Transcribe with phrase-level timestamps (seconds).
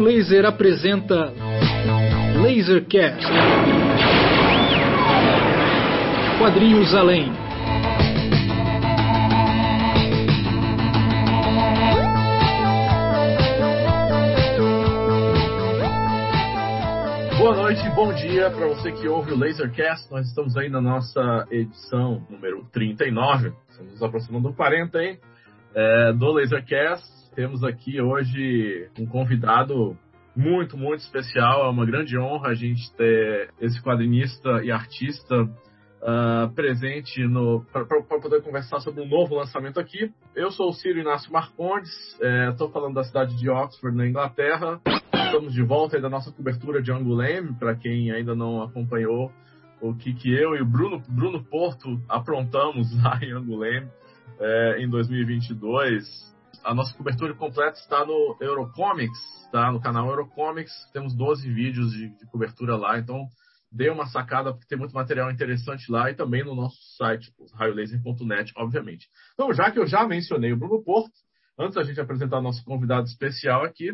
[0.00, 1.32] Raio Laser apresenta
[2.42, 3.26] Lasercast.
[6.38, 7.30] Quadrinhos além.
[17.38, 20.10] Boa noite, bom dia para você que ouve o Lasercast.
[20.10, 23.52] Nós estamos aí na nossa edição número 39.
[23.68, 25.18] Estamos aproximando do 40, hein?
[25.74, 27.19] É, do Lasercast.
[27.34, 29.96] Temos aqui hoje um convidado
[30.34, 31.64] muito, muito especial.
[31.64, 37.22] É uma grande honra a gente ter esse quadrinista e artista uh, presente
[37.72, 40.12] para poder conversar sobre um novo lançamento aqui.
[40.34, 41.90] Eu sou o Ciro Inácio Marcondes,
[42.50, 44.80] estou é, falando da cidade de Oxford, na Inglaterra.
[45.14, 49.30] Estamos de volta aí da nossa cobertura de Anguleme, para quem ainda não acompanhou
[49.80, 53.88] o que, que eu e o Bruno, Bruno Porto aprontamos lá em Anguleme
[54.40, 56.30] é, em 2022
[56.64, 59.18] a nossa cobertura completa está no Eurocomics,
[59.50, 59.70] tá?
[59.72, 63.26] No canal Eurocomics, temos 12 vídeos de, de cobertura lá, então
[63.72, 68.52] dê uma sacada porque tem muito material interessante lá e também no nosso site, raiolaser.net,
[68.56, 69.08] obviamente.
[69.34, 71.12] Então, já que eu já mencionei o Bruno Porto,
[71.58, 73.92] antes da gente apresentar nosso convidado especial aqui,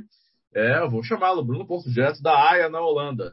[0.54, 3.30] é, eu vou chamá-lo, Bruno Porto, direto da Haia, na Holanda.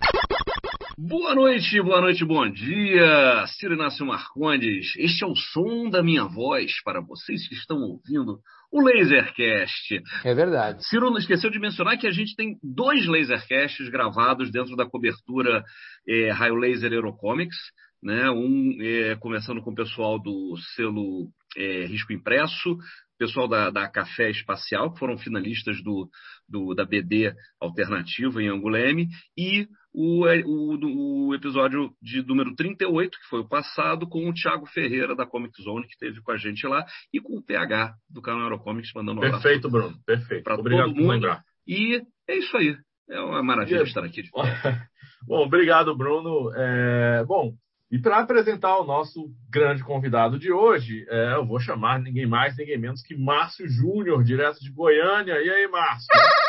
[0.95, 3.47] Boa noite, boa noite, bom dia.
[3.47, 8.39] Ciro Inácio Marcondes, este é o som da minha voz para vocês que estão ouvindo
[8.72, 10.03] o Lasercast.
[10.23, 10.85] É verdade.
[10.88, 15.63] Ciro não esqueceu de mencionar que a gente tem dois Lasercasts gravados dentro da cobertura
[16.08, 17.57] é, Raio Laser Eurocomics.
[18.03, 18.30] Né?
[18.30, 22.78] Um é, começando com o pessoal do selo é, Risco Impresso,
[23.17, 26.07] pessoal da, da Café Espacial, que foram finalistas do,
[26.47, 29.07] do, da BD Alternativa em Anguleme,
[29.38, 34.66] e o, o, o, episódio de número 38, que foi o passado, com o Thiago
[34.66, 38.22] Ferreira, da Comic Zone, que esteve com a gente lá, e com o PH, do
[38.22, 40.44] canal Eurocomics, mandando um Perfeito, Bruno, perfeito.
[40.44, 41.08] Para todo mundo.
[41.08, 41.44] lembrar.
[41.67, 42.75] E é isso aí.
[43.09, 43.83] É uma maravilha e...
[43.83, 44.23] estar aqui.
[45.27, 46.52] bom, obrigado, Bruno.
[46.55, 47.23] É...
[47.25, 47.53] Bom,
[47.91, 52.57] e para apresentar o nosso grande convidado de hoje, é, eu vou chamar ninguém mais,
[52.57, 55.35] ninguém menos que Márcio Júnior, direto de Goiânia.
[55.40, 56.07] E aí, Márcio?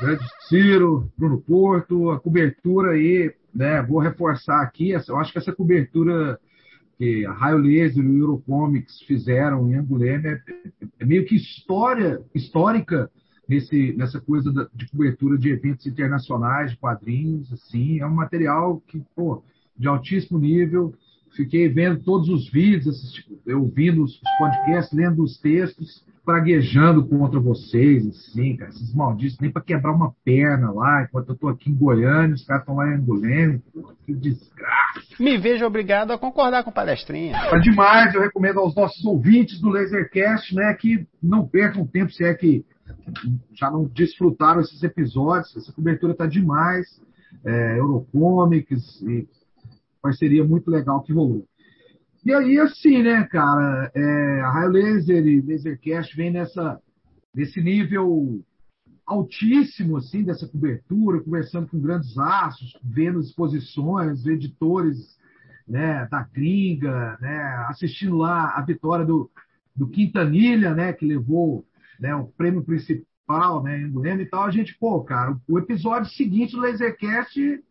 [0.00, 3.82] Grande Ciro, Bruno Porto, a cobertura aí, né?
[3.82, 6.38] Vou reforçar aqui, eu acho que essa cobertura
[6.98, 10.40] que a Raio Laser e o Eurocomics fizeram em Anguleme é,
[11.00, 13.10] é, meio que história, histórica
[13.48, 19.02] nesse, nessa coisa de cobertura de eventos internacionais, de quadrinhos, assim, é um material que,
[19.14, 19.42] pô,
[19.76, 20.94] de altíssimo nível.
[21.36, 22.96] Fiquei vendo todos os vídeos,
[23.46, 29.60] ouvindo os podcasts, lendo os textos, praguejando contra vocês, assim, cara, esses malditos, nem para
[29.60, 32.94] quebrar uma perna lá, enquanto eu tô aqui em Goiânia, os caras estão lá em
[32.94, 33.60] Angolênia,
[34.06, 35.02] que desgraça.
[35.20, 37.36] Me vejo obrigado a concordar com palestrinha.
[37.36, 42.24] É demais, eu recomendo aos nossos ouvintes do Lasercast, né, que não percam tempo, se
[42.24, 42.64] é que
[43.52, 46.86] já não desfrutaram esses episódios, essa cobertura está demais,
[47.44, 49.28] é, Eurocomics e
[50.04, 51.48] parceria muito legal que rolou.
[52.22, 56.78] E aí, assim, né, cara, é, a Raio Laser e Lasercast vem nessa,
[57.34, 58.44] nesse nível
[59.06, 65.18] altíssimo, assim, dessa cobertura, conversando com grandes astros, vendo exposições, editores
[65.66, 69.30] né, da gringa, né, assistindo lá a vitória do,
[69.74, 71.64] do Quintanilha, né, que levou
[71.98, 74.44] né, o prêmio principal né, em Goiânia e tal.
[74.44, 77.62] A gente, pô, cara, o episódio seguinte do Lasercast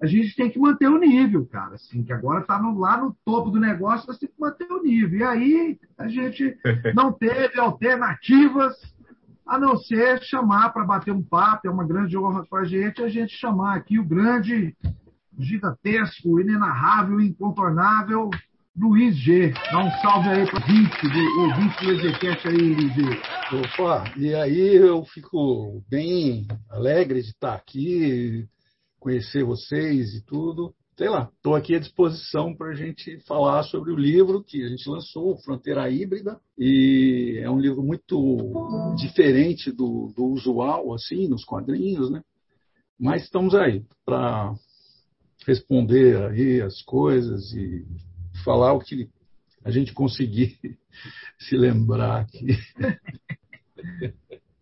[0.00, 1.74] a gente tem que manter o nível, cara.
[1.74, 5.18] Assim, que agora está lá no topo do negócio, nós temos que manter o nível.
[5.18, 6.56] E aí a gente
[6.94, 8.76] não teve alternativas
[9.46, 11.66] a não ser chamar para bater um papo.
[11.66, 14.76] É uma grande honra para a gente a gente chamar aqui o grande,
[15.38, 18.30] gigantesco, inenarrável, incontornável
[18.78, 19.52] Luiz G.
[19.72, 23.02] Dá um salve aí para o ouvinte do Execute aí, Luiz G.
[23.80, 28.48] Opa, e aí eu fico bem alegre de estar aqui
[28.98, 30.74] conhecer vocês e tudo.
[30.96, 34.68] Sei lá, estou aqui à disposição para a gente falar sobre o livro que a
[34.68, 41.44] gente lançou, Fronteira Híbrida, e é um livro muito diferente do, do usual, assim, nos
[41.44, 42.20] quadrinhos, né?
[42.98, 44.52] Mas estamos aí para
[45.46, 47.86] responder aí as coisas e
[48.44, 49.08] falar o que
[49.64, 50.58] a gente conseguir
[51.38, 52.48] se lembrar aqui.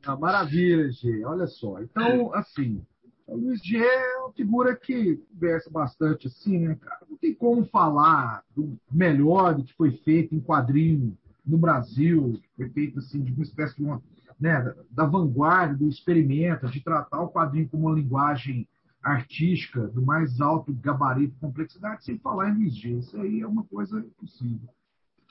[0.04, 1.24] Ah, maravilha, Gê.
[1.24, 1.80] Olha só.
[1.80, 2.84] Então, assim,
[3.26, 7.00] o Luiz G é uma figura que conversa bastante assim, né, cara?
[7.08, 12.68] Não tem como falar do melhor do que foi feito em quadrinho no Brasil, foi
[12.70, 14.02] feito assim, de uma espécie de uma,
[14.38, 18.68] né, da vanguarda, do experimento, de tratar o quadrinho como uma linguagem
[19.02, 22.92] artística do mais alto gabarito e complexidade, sem falar em Luiz G.
[22.92, 24.68] Isso aí é uma coisa impossível.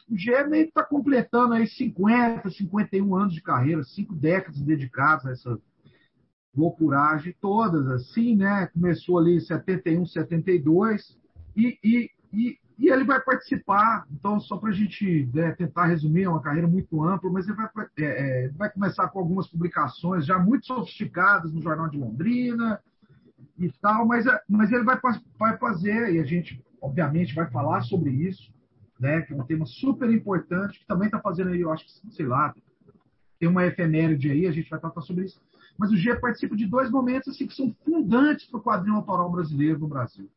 [0.10, 5.26] O G meio que está completando aí 50, 51 anos de carreira, cinco décadas dedicadas
[5.26, 5.60] a essa
[6.56, 8.68] loucuragem todas, assim, né?
[8.68, 11.18] Começou ali em 71, 72,
[11.56, 14.06] e, e, e, e ele vai participar.
[14.12, 17.58] Então, só para a gente né, tentar resumir, é uma carreira muito ampla, mas ele
[17.58, 22.80] vai, é, é, vai começar com algumas publicações já muito sofisticadas no Jornal de Londrina
[23.58, 25.00] e tal, mas, é, mas ele vai,
[25.38, 28.54] vai fazer, e a gente, obviamente, vai falar sobre isso,
[29.00, 29.22] né?
[29.22, 32.26] Que é um tema super importante, que também está fazendo aí, eu acho que, sei
[32.26, 32.54] lá,
[33.40, 35.42] tem uma efeméride aí, a gente vai tratar sobre isso.
[35.78, 39.32] Mas o G participa de dois momentos assim, que são fundantes para o quadrinho autoral
[39.32, 40.30] brasileiro no Brasil.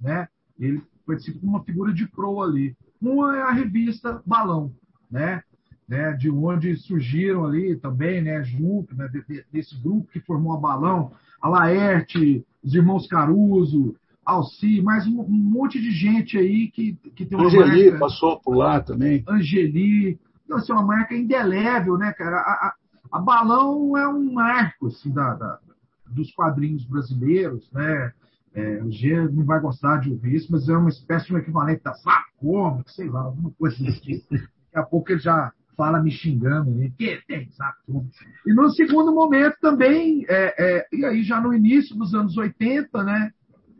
[0.00, 0.28] Né?
[0.58, 2.76] Ele participa como uma figura de pro ali.
[3.00, 4.72] Uma é a revista Balão,
[5.10, 5.42] né?
[5.88, 6.12] né?
[6.12, 8.42] de onde surgiram ali também, né?
[8.44, 9.08] junto né?
[9.52, 15.28] desse grupo que formou a Balão, a Laerte, os irmãos Caruso, Alci, mais um, um,
[15.28, 19.24] monte de gente aí que, que tem uma Angeli marca, passou por lá também.
[19.26, 22.36] Angeli, então, assim, uma marca indelével, né, cara?
[22.36, 22.74] A, a,
[23.12, 25.58] a Balão é um marco assim, da, da,
[26.06, 28.12] dos quadrinhos brasileiros, né?
[28.54, 31.38] É, o G não vai gostar de ouvir isso, mas é uma espécie de um
[31.38, 34.26] equivalente da Sacômico, sei lá, alguma coisa desse tipo.
[34.30, 36.90] Daqui a pouco ele já fala me xingando, né?
[36.98, 38.10] que tem Sacômico.
[38.46, 43.04] E no segundo momento também, é, é, e aí já no início dos anos 80,
[43.04, 43.30] né?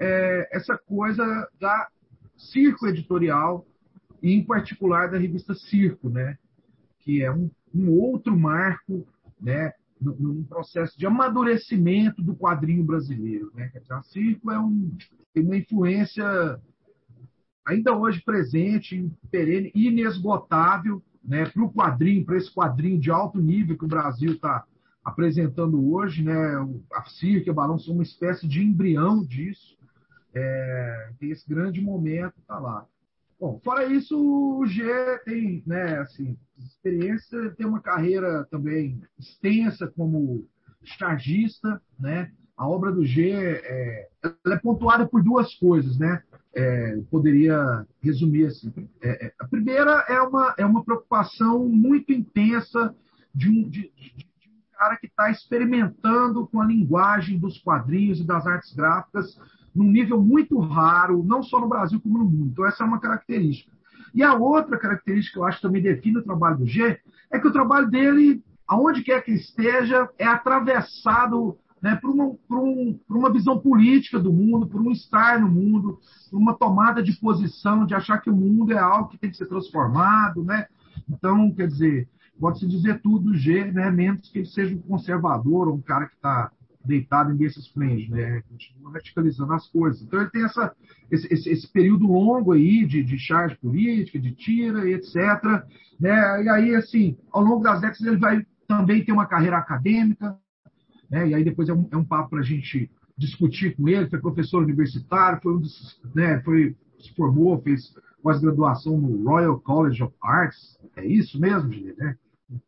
[0.00, 1.24] É, essa coisa
[1.58, 1.88] da
[2.36, 3.66] circo editorial,
[4.22, 6.36] e em particular da revista Circo, né?
[7.00, 9.06] que é um, um outro marco
[9.40, 13.50] né, num processo de amadurecimento do quadrinho brasileiro.
[13.54, 13.70] Né?
[13.90, 14.96] A Circo é um,
[15.34, 16.60] tem uma influência
[17.66, 23.76] ainda hoje presente, perene, inesgotável né, para o quadrinho, para esse quadrinho de alto nível
[23.76, 24.64] que o Brasil está
[25.04, 26.22] apresentando hoje.
[26.22, 26.34] Né?
[26.94, 29.76] A Circo e o Balão são uma espécie de embrião disso.
[30.34, 32.86] É, tem esse grande momento, está lá.
[33.40, 34.82] Bom, fora isso, o G
[35.24, 40.44] tem, né, assim, experiência, tem uma carreira também extensa como
[40.82, 42.32] chargista, né?
[42.56, 46.20] A obra do G é, é pontuada por duas coisas, né?
[46.52, 48.72] É, poderia resumir assim.
[49.00, 52.92] É, é, a primeira é uma, é uma preocupação muito intensa
[53.32, 58.18] de um, de, de, de um cara que está experimentando com a linguagem dos quadrinhos
[58.18, 59.38] e das artes gráficas
[59.78, 62.50] num nível muito raro, não só no Brasil como no mundo.
[62.50, 63.70] Então, essa é uma característica.
[64.12, 66.98] E a outra característica que eu acho que também define o trabalho do G
[67.30, 72.58] é que o trabalho dele, aonde quer que esteja, é atravessado né, por, uma, por,
[72.58, 77.00] um, por uma visão política do mundo, por um estar no mundo, por uma tomada
[77.00, 80.42] de posição de achar que o mundo é algo que tem que ser transformado.
[80.42, 80.66] Né?
[81.08, 82.08] Então, quer dizer,
[82.40, 86.06] pode-se dizer tudo do G, né, menos que ele seja um conservador ou um cara
[86.06, 86.50] que está
[86.88, 88.42] deitado em berços planos, né?
[88.48, 90.02] Continua radicalizando as coisas.
[90.02, 90.74] Então ele tem essa,
[91.10, 95.14] esse, esse, esse período longo aí de, de charge política, de tira e etc.
[96.00, 96.44] Né?
[96.44, 100.36] E aí, assim, ao longo das décadas ele vai também ter uma carreira acadêmica,
[101.10, 101.28] né?
[101.28, 104.08] E aí depois é um, é um papo para a gente discutir com ele.
[104.08, 106.40] Foi professor universitário, foi um dos, né?
[106.40, 110.78] Foi se formou, fez pós-graduação no Royal College of Arts.
[110.96, 112.16] É isso mesmo, Gilles, né?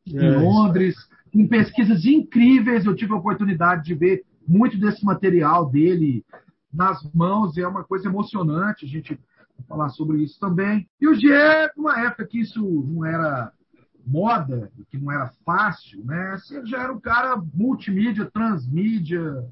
[0.07, 0.97] Em é, Londres
[1.33, 2.85] com pesquisas incríveis.
[2.85, 6.25] Eu tive a oportunidade de ver muito desse material dele
[6.73, 9.19] nas mãos, e é uma coisa emocionante a gente
[9.69, 10.89] falar sobre isso também.
[11.01, 11.29] E o G,
[11.77, 13.53] numa época que isso não era
[14.07, 16.37] moda, que não era fácil, né?
[16.39, 19.47] Você já era um cara multimídia, transmídia,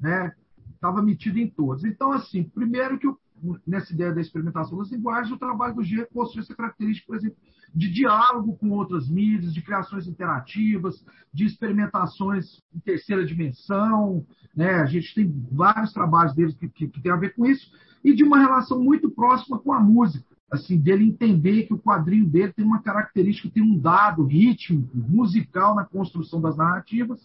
[0.00, 0.32] né?
[0.74, 1.84] Estava metido em todos.
[1.84, 3.18] Então, assim, primeiro que eu,
[3.66, 7.36] nessa ideia da experimentação das linguagens, o trabalho do G possui essa característica, por exemplo,
[7.74, 14.24] de diálogo com outras mídias, de criações interativas, de experimentações em terceira dimensão.
[14.54, 14.70] Né?
[14.74, 17.70] A gente tem vários trabalhos deles que, que, que tem a ver com isso,
[18.04, 20.24] e de uma relação muito próxima com a música.
[20.50, 25.76] Assim, dele entender que o quadrinho dele tem uma característica, tem um dado rítmico, musical
[25.76, 27.20] na construção das narrativas,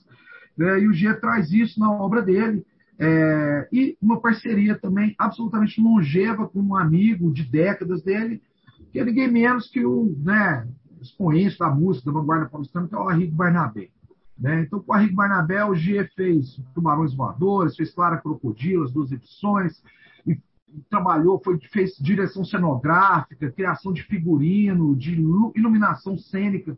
[0.56, 0.82] né?
[0.82, 2.64] e o G traz isso na obra dele.
[3.00, 8.42] É, e uma parceria também absolutamente longeva com um amigo de décadas dele,
[8.96, 10.66] que é ninguém menos que o né,
[11.02, 13.90] expoente da música da vanguarda paulistana, que é o Arrigo Barnabé.
[14.40, 14.62] Né?
[14.62, 19.12] Então, com o Arrigo Barnabé, o G fez Tubarões Voadores, fez Clara Crocodilo, as duas
[19.12, 19.84] edições,
[20.26, 20.40] e
[20.90, 26.78] trabalhou, foi, fez direção cenográfica, criação de figurino, de iluminação cênica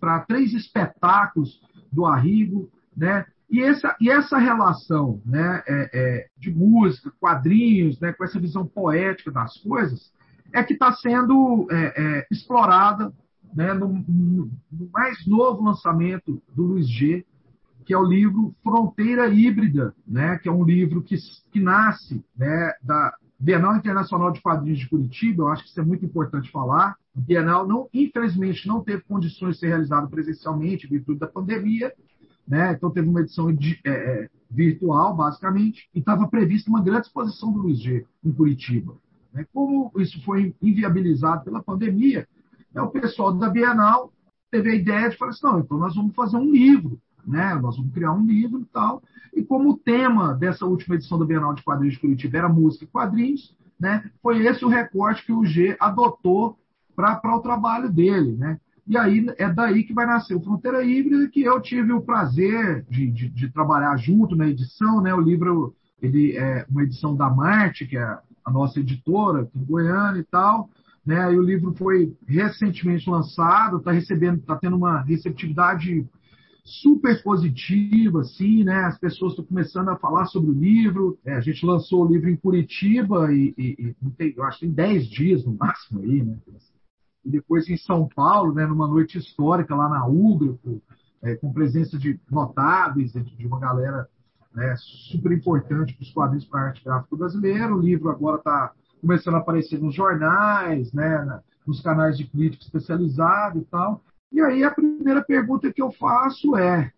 [0.00, 3.24] para três espetáculos do Arrigo, né?
[3.48, 8.66] E essa, e essa relação né, é, é, de música, quadrinhos, né, com essa visão
[8.66, 10.12] poética das coisas,
[10.54, 13.12] é que está sendo é, é, explorada
[13.52, 14.50] né, no, no,
[14.92, 17.26] mais novo lançamento do Luiz G.,
[17.84, 21.16] que é o livro Fronteira Híbrida, né, que é um livro que,
[21.50, 25.42] que nasce né, da Bienal Internacional de Quadrinhos de Curitiba.
[25.42, 26.96] Eu acho que isso é muito importante falar.
[27.14, 31.92] A Bienal, não, infelizmente, não teve condições de ser realizado presencialmente, em virtude da pandemia,
[32.46, 32.72] né?
[32.72, 37.52] Então teve uma edição de, é, é virtual, basicamente, e estava prevista uma grande exposição
[37.52, 38.96] do Luiz G em Curitiba.
[39.34, 39.44] Né?
[39.52, 42.26] Como isso foi inviabilizado pela pandemia,
[42.72, 44.12] é o pessoal da Bienal
[44.50, 47.54] teve a ideia de falar assim, não, então nós vamos fazer um livro, né?
[47.56, 49.02] Nós vamos criar um livro e tal.
[49.34, 52.84] E como o tema dessa última edição da Bienal de Quadrinhos de Curitiba era música
[52.84, 54.08] e quadrinhos, né?
[54.22, 56.56] Foi esse o recorte que o G adotou
[56.94, 58.60] para o trabalho dele, né?
[58.86, 62.84] E aí é daí que vai nascer o Fronteira Híbrida, que eu tive o prazer
[62.88, 65.12] de, de, de, trabalhar junto na edição, né?
[65.12, 70.20] O livro ele é uma edição da Marte, que é a nossa editora em Goiânia
[70.20, 70.68] e tal,
[71.04, 71.32] né?
[71.32, 76.06] E o livro foi recentemente lançado, está recebendo, está tendo uma receptividade
[76.64, 78.84] super positiva, assim, né?
[78.84, 81.18] As pessoas estão começando a falar sobre o livro.
[81.24, 84.74] É, a gente lançou o livro em Curitiba e, e, e eu acho que tem
[84.74, 86.38] 10 dias no máximo aí, né?
[87.24, 88.66] E depois em São Paulo, né?
[88.66, 90.56] Numa noite histórica lá na Ugra,
[91.22, 94.08] é, com presença de notáveis, de uma galera
[94.54, 94.74] né,
[95.10, 97.74] super importante para os quadrinhos para a arte gráfica brasileira.
[97.74, 103.58] O livro agora está começando a aparecer nos jornais, né, nos canais de crítica especializada
[103.58, 104.02] e tal.
[104.32, 106.90] E aí a primeira pergunta que eu faço é,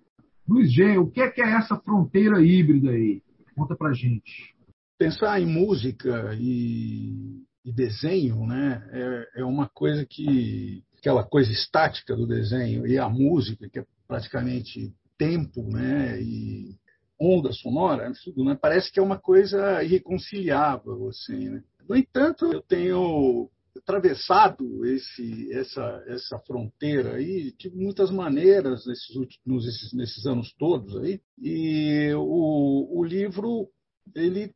[0.48, 3.22] Luiz G, o que é, que é essa fronteira híbrida aí?
[3.54, 4.54] Conta pra gente.
[4.98, 12.16] Pensar em música e, e desenho, né, é, é, uma coisa que aquela coisa estática
[12.16, 16.76] do desenho e a música que é praticamente tempo, né, e
[17.18, 21.62] onda sonora, tudo, né, parece que é uma coisa irreconciliável, assim, né?
[21.88, 29.64] No entanto, eu tenho atravessado esse, essa, essa fronteira aí de muitas maneiras nesses, últimos,
[29.64, 33.68] nesses, nesses anos todos aí e o, o livro
[34.14, 34.52] ele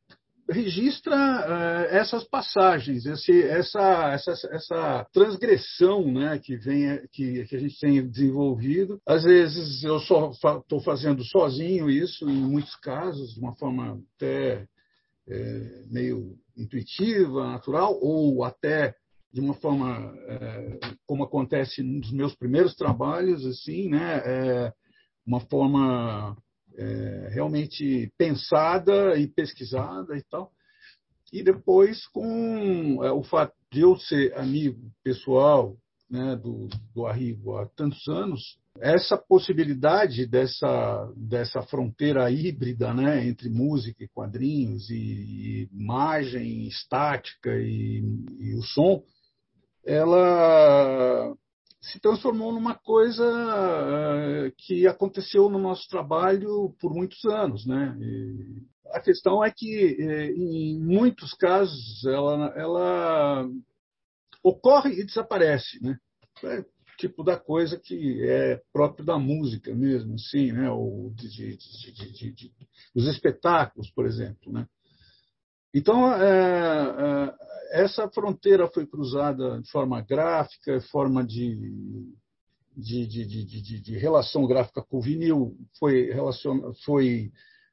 [0.51, 7.59] registra uh, essas passagens, esse, essa, essa, essa transgressão né, que, vem, que, que a
[7.59, 9.01] gente tem desenvolvido.
[9.07, 14.67] Às vezes eu só estou fazendo sozinho isso, em muitos casos, de uma forma até
[15.29, 18.95] é, meio intuitiva, natural, ou até
[19.33, 24.73] de uma forma é, como acontece nos meus primeiros trabalhos, assim, né, é,
[25.25, 26.37] uma forma
[26.81, 30.51] é, realmente pensada e pesquisada e tal.
[31.33, 35.77] E depois com é, o fato de eu ser amigo pessoal
[36.11, 43.49] né, do, do Arrigo há tantos anos, essa possibilidade dessa, dessa fronteira híbrida né, entre
[43.49, 48.03] música e quadrinhos, e, e imagem estática e,
[48.41, 49.05] e o som,
[49.85, 51.37] ela
[51.81, 57.97] se transformou numa coisa uh, que aconteceu no nosso trabalho por muitos anos, né?
[58.01, 63.49] E a questão é que, eh, em muitos casos, ela, ela
[64.43, 65.99] ocorre e desaparece, né?
[66.45, 66.65] É
[66.99, 70.71] tipo da coisa que é próprio da música mesmo, assim, né?
[70.71, 72.53] Ou de, de, de, de
[72.95, 74.67] os espetáculos, por exemplo, né?
[75.73, 77.35] Então, é, é,
[77.71, 81.57] essa fronteira foi cruzada de forma gráfica, forma de,
[82.77, 86.11] de, de, de relação gráfica com o vinil, foi,
[86.85, 87.31] foi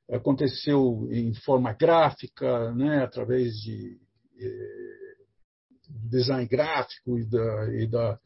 [0.09, 3.97] aconteceu em forma gráfica, né, através de
[4.39, 5.07] eh,
[6.09, 8.19] design gráfico e, da, e, da,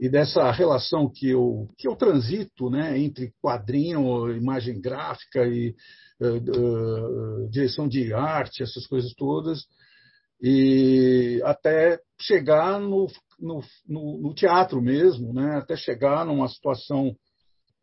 [0.00, 5.74] e dessa relação que eu, que eu transito né, entre quadrinho, imagem gráfica e
[6.20, 9.66] uh, uh, direção de arte, essas coisas todas,
[10.40, 13.06] e até chegar no,
[13.38, 15.56] no, no, no teatro mesmo, né?
[15.56, 17.14] até chegar numa situação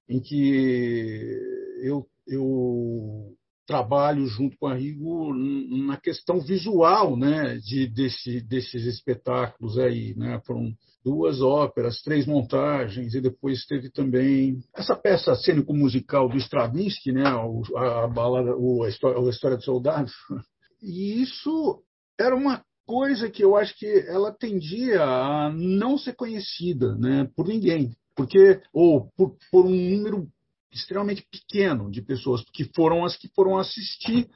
[0.08, 1.40] em que
[1.82, 9.80] eu, eu trabalho junto com a Rigo na questão visual né, de, desse, desses espetáculos
[9.80, 10.14] aí.
[10.16, 10.42] Né?
[10.46, 17.24] Foram duas óperas, três montagens, e depois teve também essa peça cênico-musical do Stravinsky, né,
[17.26, 20.12] a, a, balada, a, história, a história do soldado.
[20.86, 21.82] E isso
[22.24, 27.48] era uma coisa que eu acho que ela tendia a não ser conhecida né, por
[27.48, 30.28] ninguém, porque ou por, por um número
[30.72, 34.28] extremamente pequeno de pessoas que foram as que foram assistir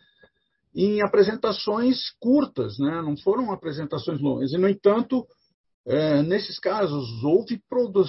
[0.75, 3.01] em apresentações curtas, né?
[3.01, 4.53] não foram apresentações longas.
[4.53, 5.25] E, no entanto,
[5.87, 8.05] é, nesses casos, houve produ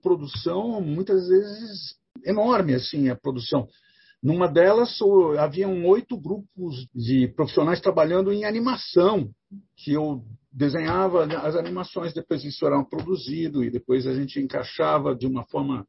[0.00, 3.66] produção, muitas vezes, enorme, assim, a produção.
[4.22, 4.96] Numa delas,
[5.38, 9.30] haviam oito grupos de profissionais trabalhando em animação,
[9.76, 15.26] que eu desenhava as animações, depois isso era produzido e depois a gente encaixava de
[15.26, 15.86] uma forma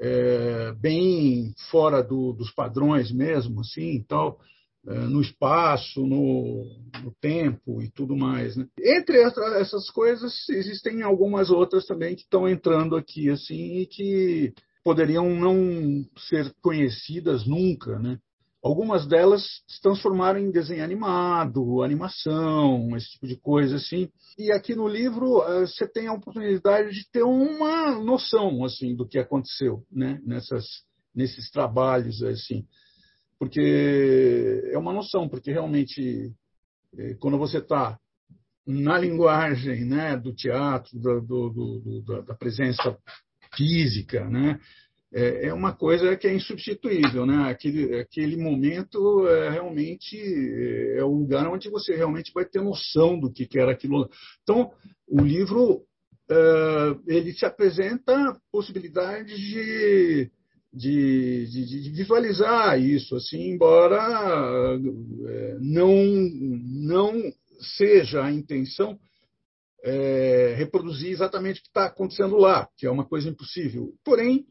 [0.00, 4.38] é, bem fora do, dos padrões mesmo, assim, tal,
[4.86, 6.64] é, no espaço, no,
[7.02, 8.56] no, tempo e tudo mais.
[8.56, 8.66] Né?
[8.78, 14.54] Entre essas coisas, existem algumas outras também que estão entrando aqui, assim, e que
[14.88, 18.18] poderiam não ser conhecidas nunca, né?
[18.64, 24.08] Algumas delas se transformaram em desenho animado, animação, esse tipo de coisa assim.
[24.38, 29.06] E aqui no livro eh, você tem a oportunidade de ter uma noção assim do
[29.06, 30.22] que aconteceu, né?
[30.24, 30.64] Nessas,
[31.14, 32.66] nesses trabalhos assim,
[33.38, 36.32] porque é uma noção, porque realmente
[36.96, 37.98] eh, quando você está
[38.66, 42.98] na linguagem, né, do teatro, do, do, da presença
[43.54, 44.58] física, né?
[45.12, 47.50] É, é uma coisa que é insubstituível, né?
[47.50, 50.18] Aquele, aquele momento é realmente
[50.96, 54.08] é o lugar onde você realmente vai ter noção do que, era aquilo.
[54.42, 54.70] Então,
[55.08, 55.82] o livro
[56.30, 60.30] uh, ele te apresenta possibilidades de,
[60.74, 64.78] de, de, de, visualizar isso, assim, embora
[65.58, 67.32] não não
[67.78, 68.98] seja a intenção
[69.84, 73.92] é, reproduzir exatamente o que está acontecendo lá, que é uma coisa impossível.
[74.04, 74.46] Porém,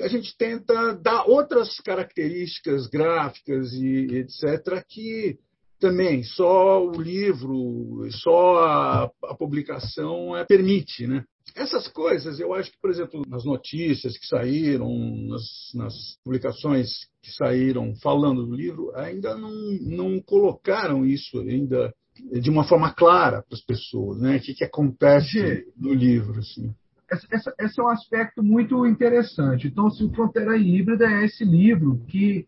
[0.00, 4.84] a gente tenta dar outras características gráficas e etc.
[4.88, 5.38] que
[5.78, 11.24] também só o livro, só a, a publicação é, permite, né?
[11.54, 14.90] Essas coisas, eu acho que, por exemplo, nas notícias que saíram,
[15.28, 15.44] nas,
[15.74, 15.94] nas
[16.24, 16.90] publicações
[17.22, 21.94] que saíram falando do livro, ainda não, não colocaram isso ainda
[22.32, 24.36] de uma forma clara para as pessoas, né?
[24.36, 26.74] O que, que acontece no livro, assim.
[27.10, 29.68] Esse, esse, é um aspecto muito interessante.
[29.68, 32.46] Então, se o Fronteira Híbrida é esse livro que,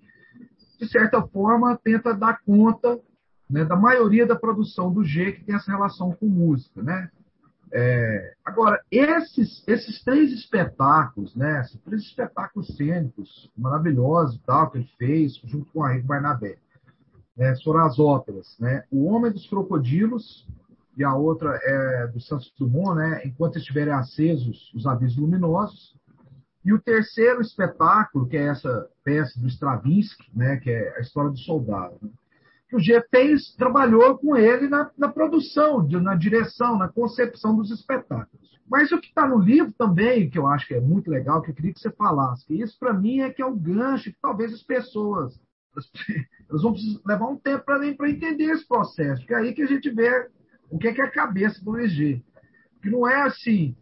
[0.81, 2.99] de certa forma, tenta dar conta
[3.49, 7.09] né, da maioria da produção do G que tem essa relação com música, né?
[7.71, 14.89] É, agora, esses, esses três espetáculos, né, esses três espetáculos cênicos maravilhosos tal, que ele
[14.99, 16.57] fez junto com a Henrique Barnabé,
[17.38, 18.83] né, foram as óperas, né?
[18.90, 20.45] O Homem dos Crocodilos
[20.97, 23.23] e a outra é do Santos Dumont, né?
[23.25, 25.97] Enquanto estiverem acesos os avisos luminosos.
[26.64, 30.57] E o terceiro espetáculo, que é essa peça do Stravinsky, né?
[30.57, 31.97] Que é a história do soldado.
[32.02, 32.10] Né?
[32.69, 33.00] Que o G
[33.56, 38.58] trabalhou com ele na, na produção, na direção, na concepção dos espetáculos.
[38.69, 41.50] Mas o que está no livro também, que eu acho que é muito legal, que
[41.50, 44.19] eu queria que você falasse, que isso para mim é que é o gancho que
[44.21, 45.41] talvez as pessoas
[46.49, 46.75] elas vão
[47.06, 50.28] levar um tempo para entender esse processo, porque é aí que a gente vê
[50.71, 52.23] o que é, a cabeça do EG.
[52.82, 53.76] Que não é assim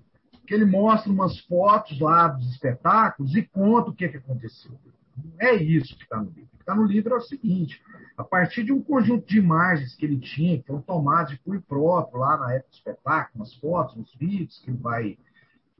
[0.46, 4.78] que ele mostra umas fotos lá dos espetáculos e conta o que, é que aconteceu.
[5.40, 6.44] É isso que está no livro.
[6.44, 7.80] O que está no livro é o seguinte:
[8.16, 11.62] a partir de um conjunto de imagens que ele tinha, que foram tomadas de cunho
[11.62, 15.18] próprio lá na época do espetáculo, nas fotos, nos vídeos, que ele vai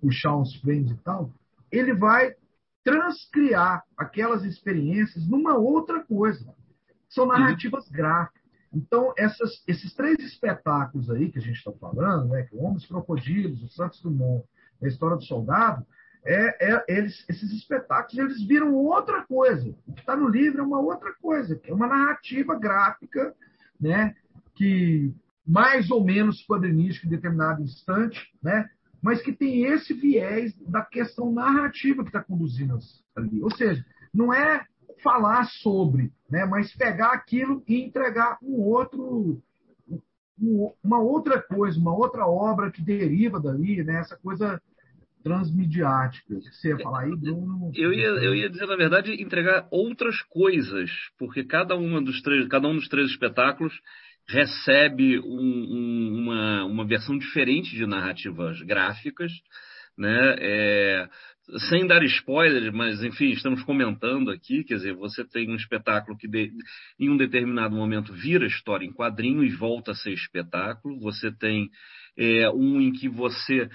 [0.00, 1.31] puxar uns frames e tal,
[1.70, 2.35] ele vai
[2.87, 6.55] transcriar aquelas experiências numa outra coisa.
[7.09, 8.40] São narrativas gráficas.
[8.72, 12.87] Então, essas, esses três espetáculos aí que a gente está falando, né, que o Homens
[12.87, 14.46] Crocodilos, o Santos Dumont,
[14.81, 15.85] a História do Soldado,
[16.25, 19.75] é, é, eles, esses espetáculos eles viram outra coisa.
[19.85, 23.35] O que está no livro é uma outra coisa, que é uma narrativa gráfica,
[23.81, 24.14] né,
[24.55, 25.12] que
[25.44, 28.70] mais ou menos quadrinística em determinado instante, né,
[29.07, 32.77] mas que tem esse viés da questão narrativa que está conduzindo
[33.14, 33.40] ali.
[33.40, 34.66] Ou seja, não é
[35.01, 39.40] falar sobre, né, mas pegar aquilo e entregar um outro,
[40.83, 44.61] uma outra coisa, uma outra obra que deriva dali, né, essa coisa
[45.23, 46.40] transmediática.
[46.40, 47.71] Você ia falar aí, Bruno?
[47.77, 52.49] Eu ia, eu ia dizer, na verdade, entregar outras coisas, porque cada, uma dos três,
[52.49, 53.73] cada um dos três espetáculos
[54.29, 59.33] recebe um, um, uma, uma versão diferente de narrativas gráficas,
[59.97, 60.37] né?
[60.39, 61.09] É,
[61.69, 66.27] sem dar spoiler, mas enfim, estamos comentando aqui, quer dizer, você tem um espetáculo que
[66.27, 66.51] de,
[66.99, 70.99] em um determinado momento vira história em quadrinho e volta a ser espetáculo.
[71.01, 71.71] Você tem
[72.19, 73.69] é, um em que você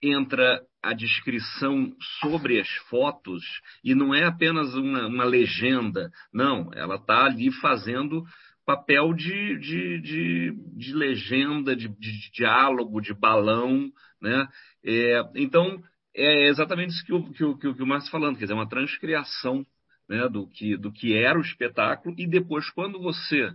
[0.00, 3.42] entra a descrição sobre as fotos
[3.82, 8.22] e não é apenas uma, uma legenda, não, ela está ali fazendo
[8.66, 13.88] papel de, de, de, de legenda, de, de, diálogo, de balão,
[14.20, 14.48] né?
[14.84, 15.80] É, então,
[16.14, 18.68] é exatamente isso que o, que o, que o, Márcio está falando, quer dizer, uma
[18.68, 19.64] transcriação
[20.08, 23.50] né, do, que, do que era o espetáculo e depois, quando você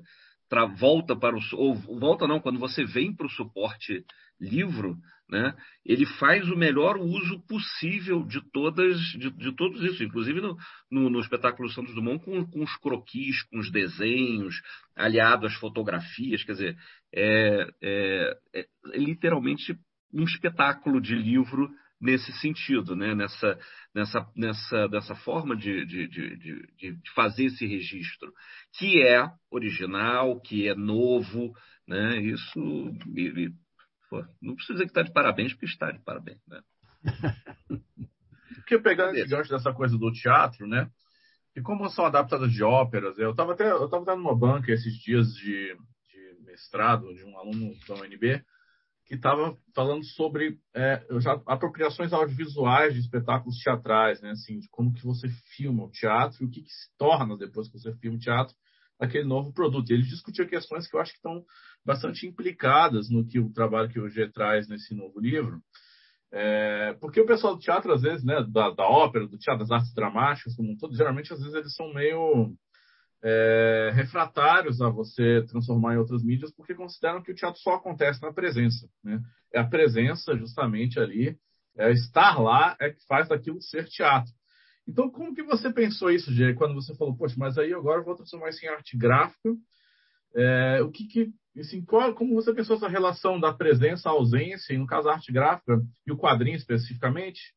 [0.77, 1.39] volta para o...
[1.53, 4.05] ou volta não, quando você vem para o suporte
[4.39, 4.97] livro,
[5.31, 10.57] né, ele faz o melhor uso possível de todas de, de todos isso, inclusive no,
[10.91, 14.61] no, no, espetáculo Santos Dumont com, com os croquis, com os desenhos,
[14.95, 16.77] aliado às fotografias, quer dizer,
[17.13, 18.65] é, é, é
[18.97, 19.73] literalmente
[20.13, 21.69] um espetáculo de livro
[22.01, 23.13] nesse sentido, né?
[23.13, 23.57] nessa,
[23.93, 26.37] nessa, nessa, dessa forma de, de, de,
[26.75, 28.33] de, fazer esse registro,
[28.77, 31.53] que é original, que é novo,
[31.87, 32.19] né?
[32.21, 32.91] isso
[34.11, 36.45] Pô, não precisa que está de parabéns, porque está de parabéns.
[36.45, 36.61] Né?
[38.55, 40.91] Porque pegando esse gancho dessa coisa do teatro, né?
[41.55, 45.33] E como são adaptadas de óperas, eu estava até eu tava numa banca esses dias
[45.35, 45.75] de,
[46.09, 48.43] de mestrado de um aluno da UNB
[49.05, 54.31] que estava falando sobre é, já, apropriações audiovisuais de espetáculos teatrais, né?
[54.31, 57.69] Assim, de como que você filma o teatro e o que, que se torna depois
[57.69, 58.53] que você filma o teatro
[59.01, 59.89] aquele novo produto.
[59.89, 61.43] E ele discutiu questões que eu acho que estão
[61.85, 65.59] bastante implicadas no que o trabalho que o G traz nesse novo livro.
[66.33, 69.71] É, porque o pessoal do teatro, às vezes, né, da, da ópera, do teatro, das
[69.71, 72.53] artes dramáticas, como um todo, geralmente, às vezes, eles são meio
[73.23, 78.21] é, refratários a você transformar em outras mídias, porque consideram que o teatro só acontece
[78.21, 78.87] na presença.
[79.03, 79.19] Né?
[79.53, 81.37] É a presença, justamente, ali,
[81.77, 84.31] é estar lá, é que faz daquilo ser teatro.
[84.87, 88.05] Então, como que você pensou isso, Gê, quando você falou, poxa, mas aí agora eu
[88.05, 89.49] vou transformar isso em arte gráfica?
[90.35, 94.77] É, o que, que assim, qual, como você pensou essa relação da presença, ausência, e
[94.77, 97.53] no caso a arte gráfica e o quadrinho especificamente?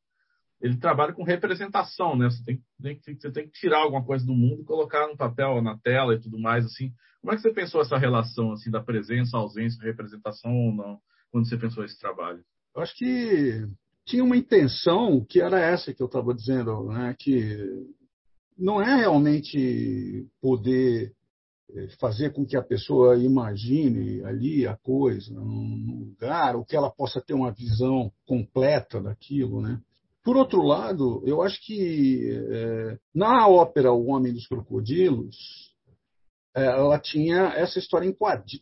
[0.61, 2.31] Ele trabalha com representação, né?
[2.31, 5.77] Você tem, tem, você tem que tirar alguma coisa do mundo, colocar no papel, na
[5.79, 6.93] tela e tudo mais, assim.
[7.21, 11.49] Como é que você pensou essa relação, assim, da presença, ausência, representação ou não, quando
[11.49, 12.43] você pensou esse trabalho?
[12.75, 13.67] Eu acho que
[14.07, 17.15] tinha uma intenção que era essa que eu estava dizendo, né?
[17.19, 17.57] que
[18.57, 21.13] não é realmente poder
[21.98, 27.20] fazer com que a pessoa imagine ali a coisa num lugar, ou que ela possa
[27.20, 29.81] ter uma visão completa daquilo, né?
[30.22, 35.37] Por outro lado, eu acho que é, na ópera O Homem dos Crocodilos,
[36.57, 38.16] é, ela tinha essa história em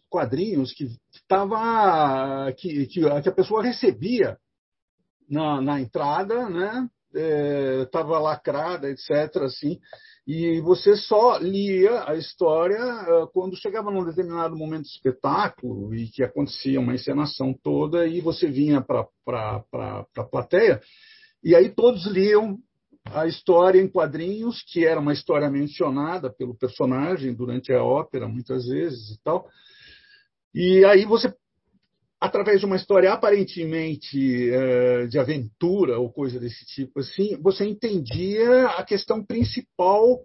[0.08, 0.88] quadrinhos que,
[1.28, 4.38] tava, que, que, que a pessoa recebia
[5.28, 6.88] na, na entrada, né?
[7.84, 9.36] Estava é, lacrada, etc.
[9.42, 9.78] Assim,
[10.26, 16.08] e você só lia a história uh, quando chegava num determinado momento do espetáculo e
[16.08, 19.64] que acontecia uma encenação toda e você vinha para
[20.16, 20.80] a plateia
[21.42, 22.58] e aí todos liam
[23.04, 28.66] a história em quadrinhos, que era uma história mencionada pelo personagem durante a ópera, muitas
[28.66, 29.48] vezes e tal.
[30.54, 31.34] E aí você
[32.22, 38.66] através de uma história aparentemente é, de aventura ou coisa desse tipo assim, você entendia
[38.66, 40.20] a questão principal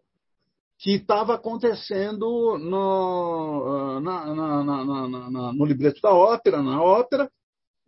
[0.78, 7.32] que estava acontecendo no, na, na, na, no libreto da ópera, na ópera,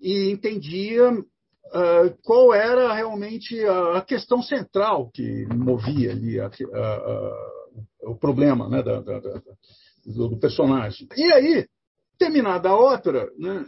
[0.02, 8.16] e entendia uh, qual era realmente a, questão central que movia ali a, a, o
[8.16, 9.42] problema né, da, da, da,
[10.08, 11.08] do personagem.
[11.16, 11.68] E aí,
[12.20, 13.66] terminada a ópera, né,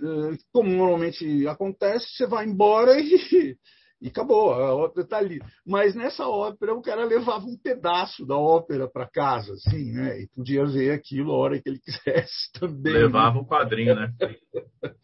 [0.52, 3.58] como normalmente acontece, você vai embora e,
[4.02, 5.40] e acabou, a ópera está ali.
[5.66, 10.22] Mas nessa ópera o cara levava um pedaço da ópera para casa, assim, né?
[10.22, 12.94] E podia ver aquilo a hora que ele quisesse também.
[12.94, 14.12] Levava o um quadrinho, né?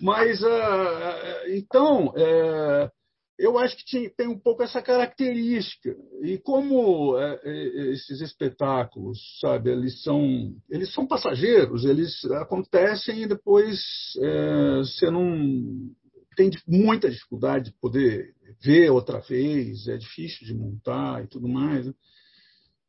[0.00, 2.90] Mas uh, então uh,
[3.38, 5.94] eu acho que tem um pouco essa característica.
[6.22, 13.26] E como é, é, esses espetáculos, sabe, eles são, eles são passageiros, eles acontecem e
[13.26, 13.80] depois
[14.20, 15.90] é, você não
[16.36, 21.86] tem muita dificuldade de poder ver outra vez, é difícil de montar e tudo mais.
[21.86, 21.94] Né?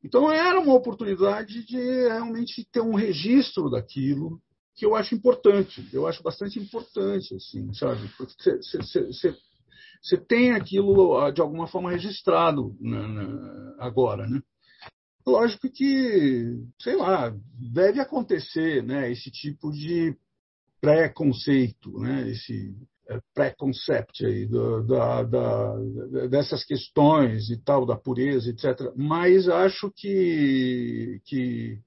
[0.03, 4.39] Então era uma oportunidade de realmente ter um registro daquilo
[4.75, 8.09] que eu acho importante, eu acho bastante importante, assim, sabe?
[8.17, 9.33] Porque você
[10.01, 14.41] você tem aquilo de alguma forma registrado né, né, agora, né?
[15.25, 17.35] Lógico que, sei lá,
[17.73, 20.15] deve acontecer, né, esse tipo de
[20.79, 22.75] preconceito, né, esse
[23.09, 25.75] é, preconcept aí do, da, da,
[26.27, 28.93] dessas questões e tal da pureza, etc.
[28.95, 31.79] Mas acho que que,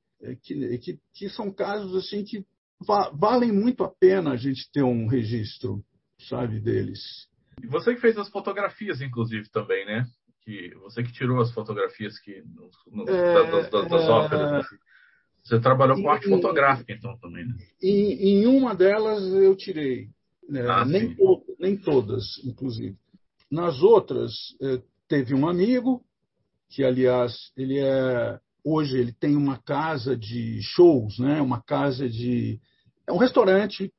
[0.42, 2.44] que, que são casos assim que
[3.14, 5.84] valem muito a pena a gente ter um registro,
[6.28, 7.27] sabe, deles.
[7.62, 10.06] E você que fez as fotografias, inclusive, também, né?
[10.42, 14.08] Que você que tirou as fotografias que no, no, é, das, das, das é...
[14.08, 14.66] óperas.
[15.44, 17.54] Você trabalhou com arte fotográfica, então, também, né?
[17.82, 20.08] Em, em uma delas eu tirei.
[20.48, 20.66] Né?
[20.68, 21.16] Ah, nem,
[21.58, 22.96] nem todas, inclusive.
[23.50, 26.02] Nas outras, eh, teve um amigo,
[26.68, 28.38] que, aliás, ele é.
[28.64, 31.40] Hoje ele tem uma casa de shows, né?
[31.40, 32.60] uma casa de.
[33.06, 33.90] É um restaurante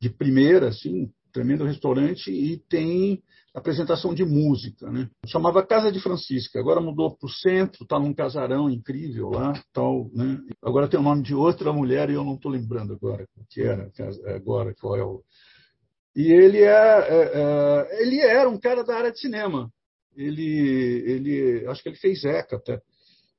[0.00, 3.22] de primeira, assim, tremendo restaurante e tem
[3.54, 5.08] apresentação de música, né?
[5.26, 10.08] Chamava Casa de Francisca, agora mudou para o centro, está num casarão incrível lá, tal,
[10.14, 10.38] né?
[10.62, 13.62] Agora tem o nome de outra mulher e eu não estou lembrando agora o que
[13.62, 13.90] era
[14.34, 15.22] agora qual é o.
[16.14, 19.70] E ele é, é, é, ele era um cara da área de cinema.
[20.16, 22.80] Ele, ele, acho que ele fez ECA até,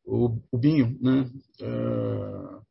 [0.05, 1.29] o, o Binho, né?
[1.61, 2.61] Uh,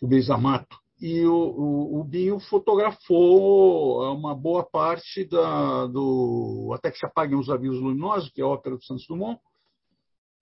[0.00, 0.81] o Beizamato.
[1.02, 7.36] E o, o, o, Binho fotografou uma boa parte da, do Até que se apaguem
[7.36, 9.40] os avisos luminosos, que é a ópera do Santos Dumont,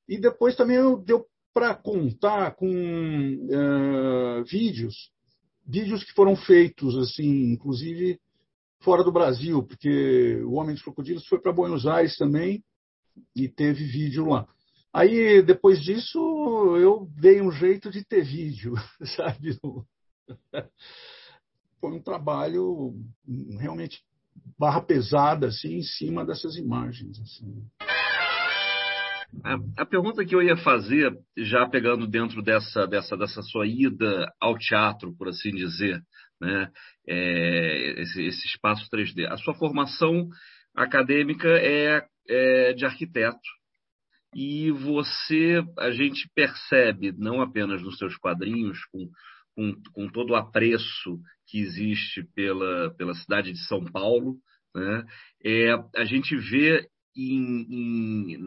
[0.06, 5.10] e depois também deu para contar com uh, vídeos,
[5.66, 8.20] vídeos que foram feitos, assim, inclusive
[8.80, 12.62] fora do Brasil, porque o Homem dos Crocodilos foi para Buenos Aires também
[13.34, 14.46] e teve vídeo lá.
[14.92, 16.18] Aí, depois disso,
[16.76, 18.74] eu dei um jeito de ter vídeo,
[19.16, 19.58] sabe?
[21.80, 22.94] Foi um trabalho
[23.58, 24.02] realmente
[24.58, 27.18] barra pesada, assim, em cima dessas imagens.
[27.20, 27.64] Assim.
[29.42, 34.30] A, a, pergunta que eu ia fazer, já pegando dentro dessa, dessa, dessa sua ida
[34.40, 36.02] ao teatro, por assim dizer,
[36.40, 36.70] né?
[37.08, 39.26] É, esse, esse espaço 3D.
[39.30, 40.28] A sua formação
[40.74, 43.38] acadêmica é, é de arquiteto
[44.34, 49.08] e você, a gente percebe, não apenas nos seus quadrinhos, com,
[49.60, 54.38] com, com todo o apreço que existe pela, pela cidade de São Paulo,
[54.74, 55.04] né?
[55.44, 58.38] é, a gente vê em, em,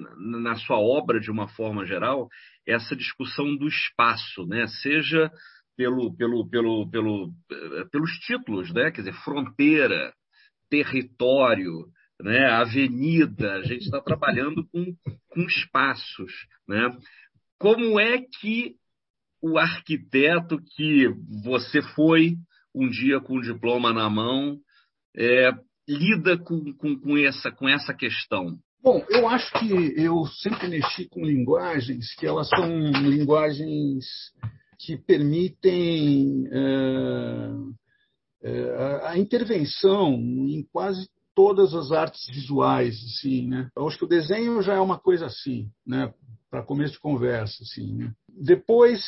[0.42, 2.28] na sua obra, de uma forma geral,
[2.66, 4.66] essa discussão do espaço, né?
[4.82, 5.32] seja
[5.78, 8.90] pelo, pelo, pelo, pelo, eh, pelos títulos, né?
[8.90, 10.14] quer dizer, fronteira,
[10.70, 11.86] território,
[12.20, 12.46] né?
[12.48, 14.96] avenida, a gente está trabalhando com,
[15.30, 16.32] com espaços.
[16.68, 16.98] Né?
[17.60, 18.78] Como é que
[19.44, 21.10] o arquiteto que
[21.44, 22.38] você foi
[22.74, 24.58] um dia com o diploma na mão
[25.16, 25.52] é,
[25.88, 28.58] lida com, com, com, essa, com essa questão?
[28.82, 32.66] Bom, eu acho que eu sempre mexi com linguagens que elas são
[33.02, 34.06] linguagens
[34.80, 37.50] que permitem é,
[38.44, 43.70] é, a intervenção em quase todas as artes visuais, assim, né?
[43.76, 46.14] Eu acho que o desenho já é uma coisa assim, né?
[46.50, 47.94] Para começo de conversa, assim.
[47.96, 48.14] Né?
[48.30, 49.02] Depois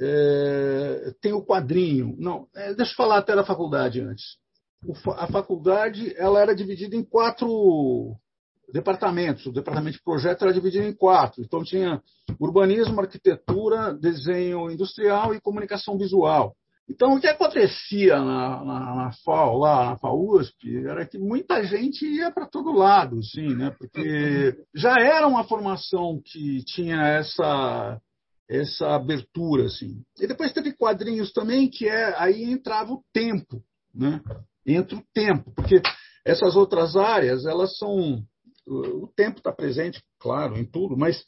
[0.00, 2.16] é, tem o quadrinho.
[2.18, 4.38] Não, é, deixa eu falar até da faculdade antes.
[4.84, 8.16] O, a faculdade ela era dividida em quatro
[8.72, 9.44] departamentos.
[9.46, 11.42] O departamento de projeto era dividido em quatro.
[11.42, 12.00] Então tinha
[12.38, 16.56] urbanismo, arquitetura, desenho industrial e comunicação visual.
[16.88, 22.04] Então, o que acontecia na, na, na FAO, lá na FAUSP, era que muita gente
[22.04, 23.72] ia para todo lado, sim, né?
[23.78, 28.00] porque já era uma formação que tinha essa,
[28.50, 29.66] essa abertura.
[29.66, 30.02] Assim.
[30.18, 33.62] E depois teve quadrinhos também, que é aí entrava o tempo.
[33.94, 34.20] Né?
[34.66, 35.80] Entra o tempo, porque
[36.24, 38.22] essas outras áreas, elas são.
[38.66, 41.24] O tempo está presente, claro, em tudo, mas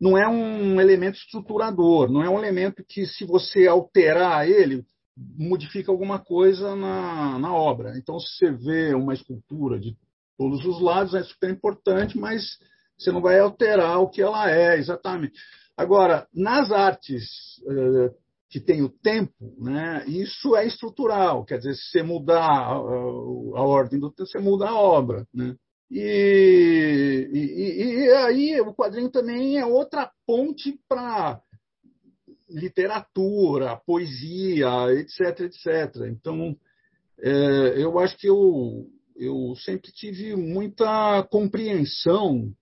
[0.00, 4.84] não é um elemento estruturador, não é um elemento que, se você alterar ele,
[5.16, 7.98] modifica alguma coisa na, na obra.
[7.98, 9.96] Então, se você vê uma escultura de
[10.38, 12.58] todos os lados, é super importante, mas
[12.96, 15.38] você não vai alterar o que ela é exatamente.
[15.76, 18.14] Agora, nas artes uh,
[18.48, 23.62] que tem o tempo, né, isso é estrutural, quer dizer, se você mudar a, a
[23.62, 25.26] ordem do tempo, você muda a obra.
[25.34, 25.54] Né?
[25.90, 31.40] E, e, e, aí o quadrinho também é outra ponte para
[32.48, 36.06] literatura, poesia, etc, etc.
[36.08, 36.56] Então,
[37.20, 38.86] é, eu acho que eu,
[39.16, 42.52] eu sempre tive muita compreensão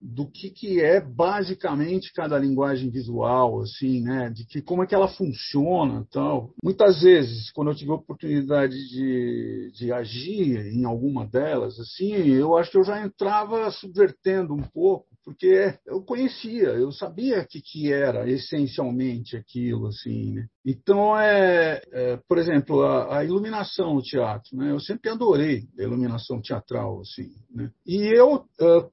[0.00, 4.30] do que, que é basicamente cada linguagem visual, assim, né?
[4.30, 6.54] De que como é que ela funciona, tal.
[6.62, 12.56] Muitas vezes, quando eu tive a oportunidade de, de agir em alguma delas, assim, eu
[12.56, 17.92] acho que eu já entrava subvertendo um pouco porque eu conhecia, eu sabia que que
[17.92, 20.34] era essencialmente aquilo, assim.
[20.34, 20.46] Né?
[20.64, 24.70] Então é, é, por exemplo, a, a, iluminação no teatro, né?
[24.70, 27.30] Eu sempre adorei a iluminação teatral, assim.
[27.50, 27.70] Né?
[27.86, 28.44] E eu,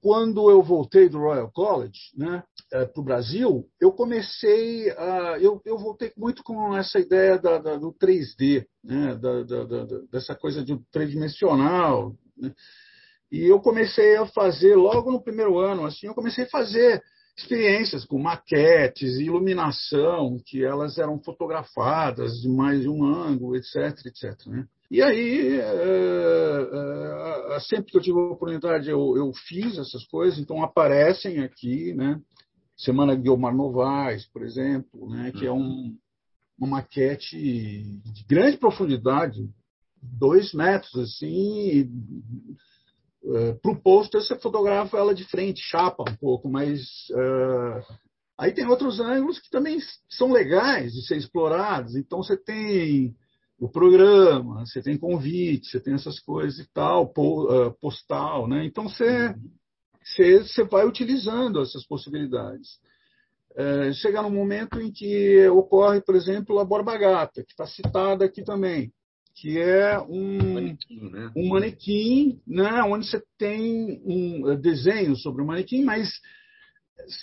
[0.02, 5.78] quando eu voltei do Royal College, né, para o Brasil, eu comecei a, eu, eu
[5.78, 9.16] voltei muito com essa ideia da, da, do 3D, né?
[9.16, 9.44] Da,
[10.12, 12.16] dessa coisa de tridimensional.
[12.38, 12.54] Né?
[13.32, 17.04] E eu comecei a fazer, logo no primeiro ano, assim, eu comecei a fazer
[17.38, 24.48] experiências com maquetes, iluminação, que elas eram fotografadas de mais de um ângulo, etc, etc.
[24.48, 24.66] Né?
[24.90, 26.70] E aí, é,
[27.56, 31.94] é, sempre que eu tive a oportunidade, eu, eu, fiz essas coisas, então aparecem aqui,
[31.94, 32.20] né?
[32.76, 35.32] Semana Guilmar Novaes, por exemplo, né?
[35.32, 35.96] que é um,
[36.58, 39.48] uma maquete de grande profundidade,
[40.02, 41.90] dois metros, assim,
[43.28, 46.80] Uh, para o pôster, você fotografa ela de frente, chapa um pouco, mas
[47.12, 47.96] uh,
[48.38, 51.98] aí tem outros ângulos que também são legais de ser explorados.
[51.98, 53.14] Então, você tem
[53.60, 58.48] o programa, você tem convite, você tem essas coisas e tal, uh, postal.
[58.48, 58.66] Né?
[58.66, 59.36] Então, você,
[60.02, 62.80] você, você vai utilizando essas possibilidades.
[63.58, 68.24] é, chega num momento em que ocorre, por exemplo, a Borba Gata, que está citada
[68.24, 68.94] aqui também,
[69.40, 71.32] que é um manequim, né?
[71.36, 76.10] um manequim né, onde você tem um desenho sobre o manequim, mas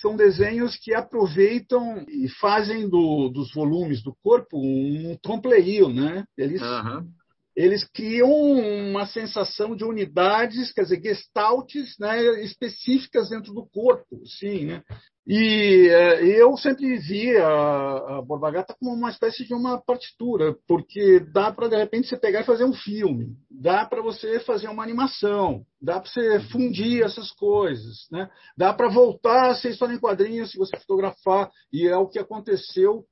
[0.00, 6.24] são desenhos que aproveitam e fazem do, dos volumes do corpo um trompleio, né?
[6.38, 7.09] Eles, uhum.
[7.57, 14.66] eles criam uma sensação de unidades, quer dizer, gestaltes né, específicas dentro do corpo, sim,
[14.66, 14.83] né?
[15.26, 20.54] E é, eu sempre vi a, a Borba Gata como uma espécie de uma partitura,
[20.68, 24.68] porque dá para, de repente, você pegar e fazer um filme, dá para você fazer
[24.68, 28.28] uma animação, dá para você fundir essas coisas, né?
[28.56, 32.18] dá para voltar a ser história em quadrinhos se você fotografar, e é o que
[32.18, 33.06] aconteceu.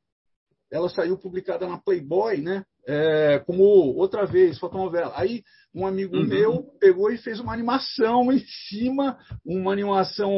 [0.72, 2.64] Ela saiu publicada na Playboy, né?
[2.88, 5.12] É, como outra vez, fotonovela.
[5.14, 5.42] Aí
[5.74, 6.26] um amigo uhum.
[6.26, 10.30] meu pegou e fez uma animação em cima, uma animação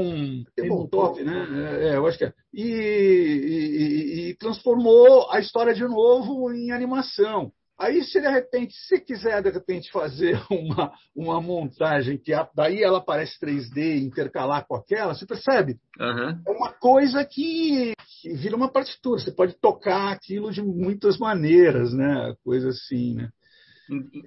[0.57, 1.47] tabletop, né?
[1.81, 2.33] É, é, eu acho que é.
[2.53, 7.53] E, e, e, transformou a história de novo em animação.
[7.79, 13.01] Aí, se de repente, se quiser de repente fazer uma, uma montagem que daí ela
[13.01, 15.77] parece 3D intercalar com aquela, você percebe?
[15.99, 16.43] Uhum.
[16.47, 19.21] É uma coisa que, que, vira uma partitura.
[19.21, 22.35] Você pode tocar aquilo de muitas maneiras, né?
[22.45, 23.31] Coisa assim, né?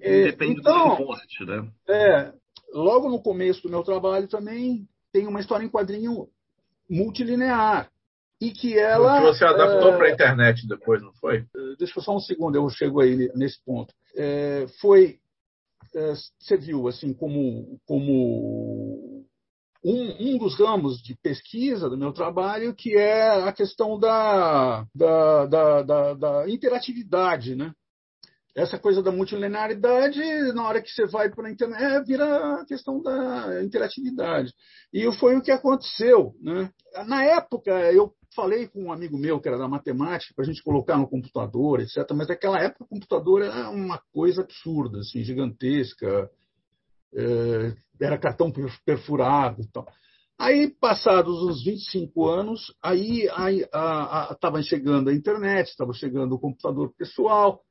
[0.01, 1.71] Depende então, do suporte, né?
[1.89, 2.33] É,
[2.73, 6.27] logo no começo do meu trabalho também tem uma história em quadrinho
[6.89, 7.89] multilinear.
[8.39, 9.19] E que ela.
[9.19, 11.45] Que você adaptou é, para a internet depois, não foi?
[11.78, 13.93] Deixa eu só um segundo, eu chego aí nesse ponto.
[14.15, 15.19] É, foi.
[15.95, 19.26] É, você viu, assim, como, como
[19.84, 25.45] um, um, dos ramos de pesquisa do meu trabalho, que é a questão da, da,
[25.45, 27.71] da, da, da interatividade, né?
[28.58, 30.20] Essa coisa da multilinearidade,
[30.54, 34.52] na hora que você vai para a internet, é, vira a questão da interatividade.
[34.91, 36.34] E foi o que aconteceu.
[36.41, 36.72] Né?
[37.06, 40.63] Na época, eu falei com um amigo meu que era da matemática, para a gente
[40.63, 41.98] colocar no computador, etc.
[42.15, 46.28] Mas naquela época o computador era uma coisa absurda, assim, gigantesca.
[47.13, 48.52] É, era cartão
[48.84, 49.86] perfurado e tal.
[50.39, 53.28] Aí, passados uns 25 anos, aí
[54.32, 57.63] estava chegando a internet, estava chegando o computador pessoal,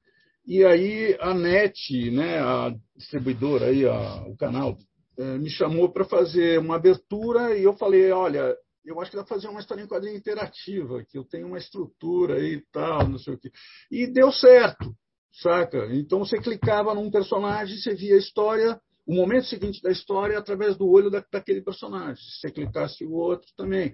[0.46, 4.78] e aí a NET, né, a distribuidora, aí, a, o canal,
[5.18, 8.54] é, me chamou para fazer uma abertura e eu falei, olha,
[8.84, 11.58] eu acho que dá para fazer uma história em quadrinho interativa, que eu tenho uma
[11.58, 13.50] estrutura aí e tal, não sei o quê.
[13.90, 14.94] E deu certo,
[15.32, 15.88] saca?
[15.92, 20.76] Então você clicava num personagem, você via a história, o momento seguinte da história através
[20.76, 22.22] do olho da, daquele personagem.
[22.22, 23.92] Se você clicasse o outro também.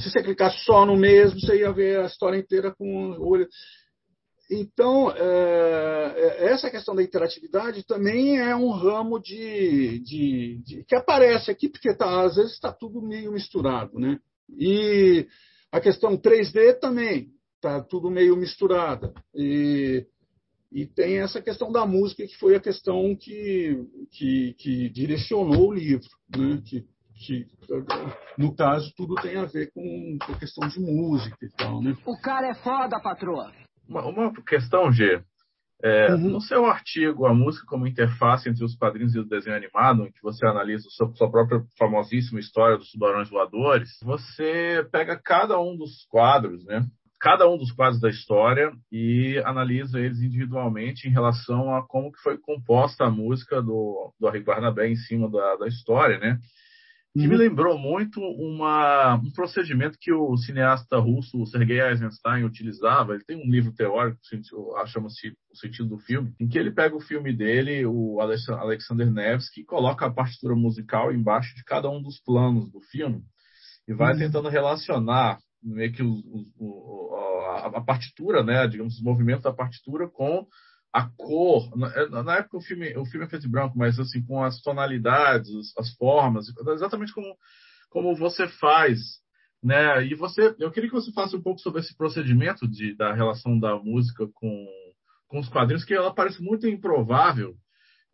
[0.00, 3.46] Se você clicasse só no mesmo, você ia ver a história inteira com o olho.
[4.50, 10.94] Então, é, é, essa questão da interatividade também é um ramo de, de, de que
[10.94, 13.98] aparece aqui, porque tá, às vezes está tudo meio misturado.
[13.98, 14.18] Né?
[14.50, 15.26] E
[15.70, 19.14] a questão 3D também está tudo meio misturada.
[19.34, 20.06] E,
[20.70, 23.78] e tem essa questão da música, que foi a questão que,
[24.10, 26.08] que, que direcionou o livro.
[26.36, 26.60] Né?
[26.66, 27.46] Que, que,
[28.36, 31.80] no caso, tudo tem a ver com, com a questão de música e tal.
[31.80, 31.96] Né?
[32.04, 33.52] O cara é foda, patroa!
[33.92, 35.22] Uma, uma questão, G.
[35.84, 36.30] É, uhum.
[36.30, 40.12] No seu artigo, A Música como Interface entre os Quadrinhos e o Desenho Animado, em
[40.12, 45.76] que você analisa a sua própria famosíssima história dos tubarões voadores, você pega cada um
[45.76, 46.86] dos quadros, né?
[47.20, 52.20] Cada um dos quadros da história e analisa eles individualmente em relação a como que
[52.20, 56.38] foi composta a música do, do Arrigo Barnabé em cima da, da história, né?
[57.14, 57.40] Que me uhum.
[57.40, 63.14] lembrou muito uma, um procedimento que o cineasta russo Sergei Eisenstein utilizava.
[63.14, 64.18] Ele tem um livro teórico,
[64.86, 69.60] chama-se O Sentido do Filme, em que ele pega o filme dele, o Alexander Nevsky,
[69.60, 73.22] e coloca a partitura musical embaixo de cada um dos planos do filme
[73.86, 74.18] e vai uhum.
[74.18, 76.22] tentando relacionar meio que o,
[76.58, 77.14] o,
[77.46, 80.46] a, a partitura, né, digamos, os movimentos da partitura com
[80.92, 81.70] a cor.
[81.76, 85.76] Na, na, época o filme, o filme é e branco, mas assim, com as tonalidades,
[85.78, 87.34] as formas, exatamente como,
[87.88, 88.98] como você faz.
[89.62, 90.06] Né?
[90.06, 93.58] E você, eu queria que você falasse um pouco sobre esse procedimento de, da relação
[93.58, 94.66] da música com,
[95.28, 97.54] com os quadrinhos, que ela parece muito improvável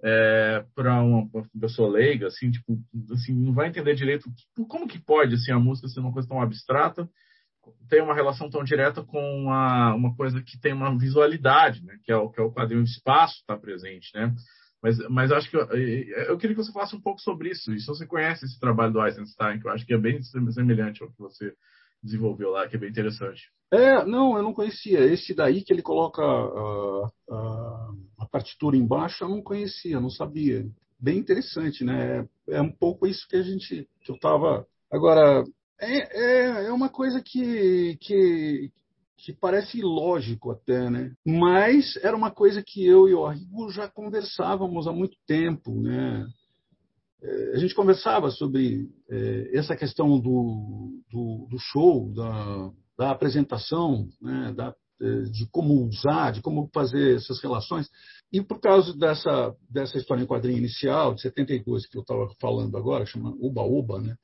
[0.02, 2.78] é, para uma, uma, pessoa leiga, assim, tipo,
[3.12, 4.30] assim, não vai entender direito
[4.68, 7.08] como que pode assim, a música ser uma coisa tão abstrata
[7.88, 11.98] tem uma relação tão direta com uma, uma coisa que tem uma visualidade, né?
[12.04, 14.34] que, é o, que é o quadrinho de espaço está presente, né?
[14.82, 17.72] Mas, mas acho que eu, eu, queria que você falasse um pouco sobre isso.
[17.72, 21.02] E se você conhece esse trabalho do Eisenstein, que eu acho que é bem semelhante
[21.02, 21.52] ao que você
[22.02, 23.50] desenvolveu lá, que é bem interessante.
[23.72, 25.00] É, não, eu não conhecia.
[25.00, 30.64] Esse daí que ele coloca uh, uh, a partitura embaixo, eu não conhecia, não sabia.
[30.98, 32.26] Bem interessante, né?
[32.48, 34.66] É um pouco isso que a gente, que eu estava.
[34.90, 35.44] Agora,
[35.80, 38.70] É, é, é uma coisa que, que,
[39.16, 41.12] que parece ilógico até, né?
[41.24, 46.26] Mas era uma coisa que eu e o Arrigo já conversávamos há muito tempo, né?
[47.22, 54.08] É, a gente conversava sobre é, essa questão do, do, do show, da, da apresentação,
[54.20, 54.52] né?
[54.54, 57.88] da, é, de como usar, de como fazer essas relações.
[58.32, 62.76] E por causa dessa, dessa história em quadrinho inicial, de 72, que eu estava falando
[62.76, 64.16] agora, chama Uba Uba, né?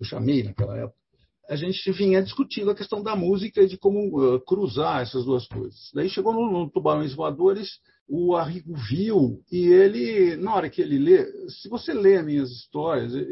[0.00, 0.98] Eu chamei naquela época,
[1.48, 5.46] a gente vinha discutindo a questão da música e de como uh, cruzar essas duas
[5.48, 5.90] coisas.
[5.92, 7.68] Daí chegou no, no Tubarões Voadores,
[8.08, 12.50] o Arrigo viu e ele, na hora que ele lê, se você lê as minhas
[12.50, 13.22] histórias, eu,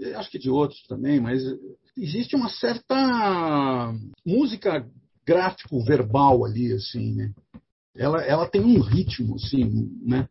[0.00, 1.42] eu, acho que de outros também, mas
[1.96, 3.94] existe uma certa
[4.26, 4.86] música
[5.26, 7.32] gráfico verbal ali, assim, né?
[7.94, 10.28] Ela, ela tem um ritmo, assim, né?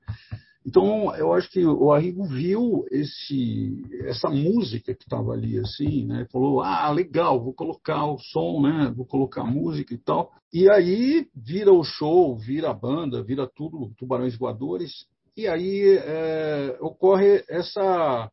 [0.66, 6.28] Então, eu acho que o Arrigo viu esse, essa música que estava ali, assim, né?
[6.32, 8.94] Falou, ah, legal, vou colocar o som, né?
[8.96, 10.32] Vou colocar a música e tal.
[10.54, 15.06] E aí vira o show, vira a banda, vira tudo, Tubarões Voadores.
[15.36, 18.30] E aí é, ocorre essa,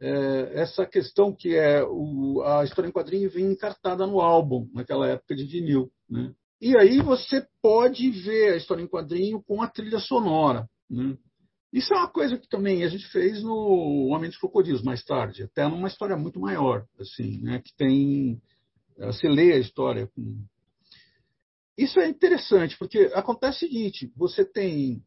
[0.00, 5.06] é, essa questão que é o, a história em quadrinho vem encartada no álbum, naquela
[5.06, 6.32] época de vinil, né?
[6.60, 11.16] E aí você pode ver a história em quadrinho com a trilha sonora, né?
[11.72, 15.44] Isso é uma coisa que também a gente fez no Homem dos Crocodilos mais tarde,
[15.44, 17.62] até numa história muito maior, assim, né?
[17.64, 18.42] Que tem
[18.98, 20.08] eh, você lê a história
[21.76, 25.02] isso é interessante porque acontece o seguinte: você tem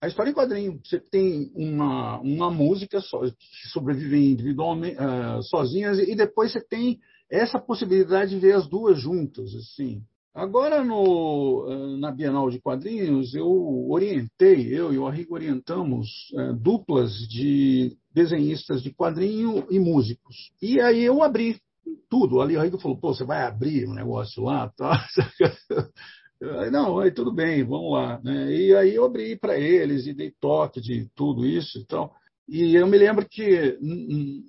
[0.00, 5.98] a história em quadrinho, você tem uma, uma música só, que sobrevive individualmente, uh, sozinhas,
[5.98, 6.98] e depois você tem
[7.30, 10.02] essa possibilidade de ver as duas juntas, assim.
[10.34, 13.48] Agora, no, eh, na Bienal de Quadrinhos, eu
[13.90, 16.08] orientei, eu e o Arrigo orientamos
[16.38, 20.52] é, duplas de desenhistas de quadrinho e músicos.
[20.62, 21.60] E aí eu abri
[22.08, 22.40] tudo.
[22.40, 24.68] Ali o Arrigo falou, pô, você vai abrir um negócio lá?
[24.76, 25.04] Tá?
[26.70, 28.20] Não, aí tudo bem, vamos lá.
[28.22, 28.54] Né?
[28.54, 32.14] E aí eu abri para eles e dei toque de tudo isso e tal.
[32.52, 33.78] E eu me lembro que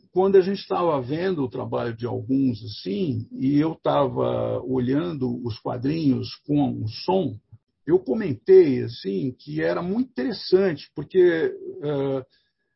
[0.09, 5.59] quando a gente estava vendo o trabalho de alguns assim, e eu estava olhando os
[5.59, 7.37] quadrinhos com o som,
[7.85, 12.25] eu comentei assim que era muito interessante, porque uh,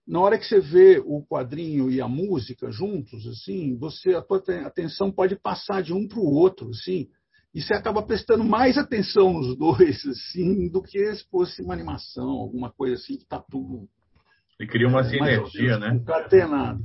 [0.07, 4.43] na hora que você vê o quadrinho e a música juntos, assim, você a tua
[4.63, 7.09] atenção pode passar de um para o outro, assim,
[7.51, 12.29] e você acaba prestando mais atenção nos dois, assim, do que se fosse uma animação,
[12.29, 13.89] alguma coisa assim que está tudo
[14.59, 15.97] ele cria uma é, sinergia, né?
[15.99, 16.83] Concatenado.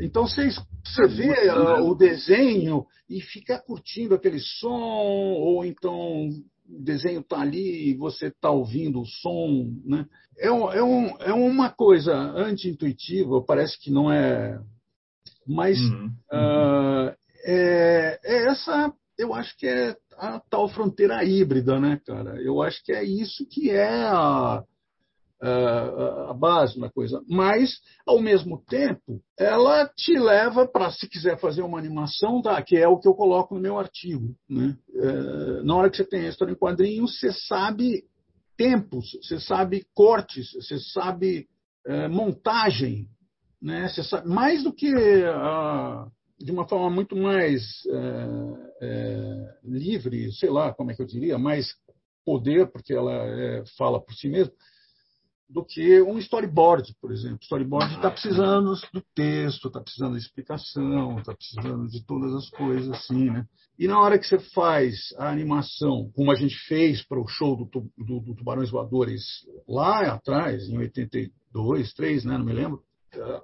[0.00, 6.28] Então você, você vê uh, o desenho e fica curtindo aquele som, ou então
[6.68, 9.70] o desenho está ali e você está ouvindo o som.
[9.84, 10.06] Né?
[10.38, 14.58] É, um, é, um, é uma coisa anti-intuitiva, parece que não é.
[15.46, 16.10] Mas uhum.
[16.32, 17.14] Uh,
[17.44, 22.40] é, é essa, eu acho que é a tal fronteira híbrida, né, cara?
[22.40, 24.62] Eu acho que é isso que é a,
[25.44, 27.20] a base da coisa.
[27.28, 32.76] Mas, ao mesmo tempo, ela te leva para, se quiser fazer uma animação, tá, que
[32.76, 34.36] é o que eu coloco no meu artigo.
[34.48, 34.76] Né?
[34.94, 38.04] É, na hora que você tem a história em quadrinhos, você sabe
[38.56, 41.48] tempos, você sabe cortes, você sabe
[42.10, 43.08] montagem,
[43.60, 43.88] né?
[43.88, 44.88] você sabe, mais do que
[46.38, 48.28] de uma forma muito mais é,
[48.82, 51.74] é, livre, sei lá como é que eu diria, mais
[52.24, 54.52] poder, porque ela fala por si mesma
[55.52, 57.38] do que um storyboard, por exemplo.
[57.42, 62.90] Storyboard está precisando do texto, está precisando de explicação, está precisando de todas as coisas
[62.90, 63.46] assim, né?
[63.78, 67.56] E na hora que você faz a animação, como a gente fez para o show
[67.56, 69.22] do, do, do Tubarões Voadores
[69.68, 72.38] lá atrás, em 82, 3, né?
[72.38, 72.82] Não me lembro.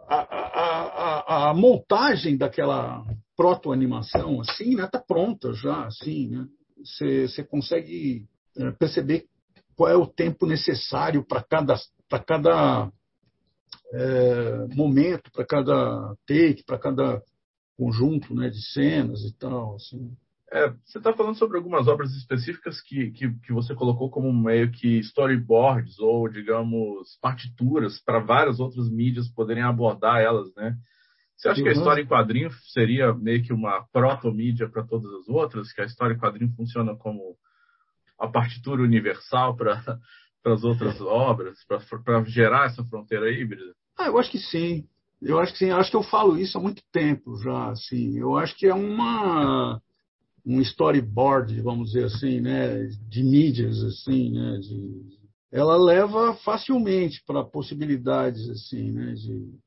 [0.08, 3.04] A, a, a, a montagem daquela
[3.36, 4.84] proto-animação, assim, né?
[4.84, 6.46] Está pronta já, assim, né?
[6.78, 9.26] Você, você consegue é, perceber
[9.76, 11.76] qual é o tempo necessário para cada
[12.08, 12.90] para cada
[13.92, 17.22] é, momento, para cada take, para cada
[17.76, 19.76] conjunto né, de cenas e tal.
[19.76, 20.16] Assim.
[20.50, 24.70] É, você está falando sobre algumas obras específicas que, que, que, você colocou como meio
[24.70, 30.76] que storyboards ou, digamos, partituras para várias outras mídias poderem abordar elas, né?
[31.36, 31.78] Você acha que a uhum.
[31.78, 35.72] história em quadrinho seria meio que uma proto-mídia para todas as outras?
[35.72, 37.36] Que a história em quadrinho funciona como
[38.18, 39.80] a partitura universal para
[40.42, 41.58] para as outras obras,
[42.04, 43.74] para gerar essa fronteira híbrida?
[43.96, 44.86] Ah, eu acho que sim.
[45.20, 45.70] Eu acho que sim.
[45.70, 47.70] Eu acho que eu falo isso há muito tempo já.
[47.70, 48.18] Assim.
[48.18, 49.80] Eu acho que é uma
[50.46, 55.02] um storyboard, vamos dizer assim, né, de mídias assim, né, de,
[55.52, 59.58] ela leva facilmente para possibilidades assim, né, de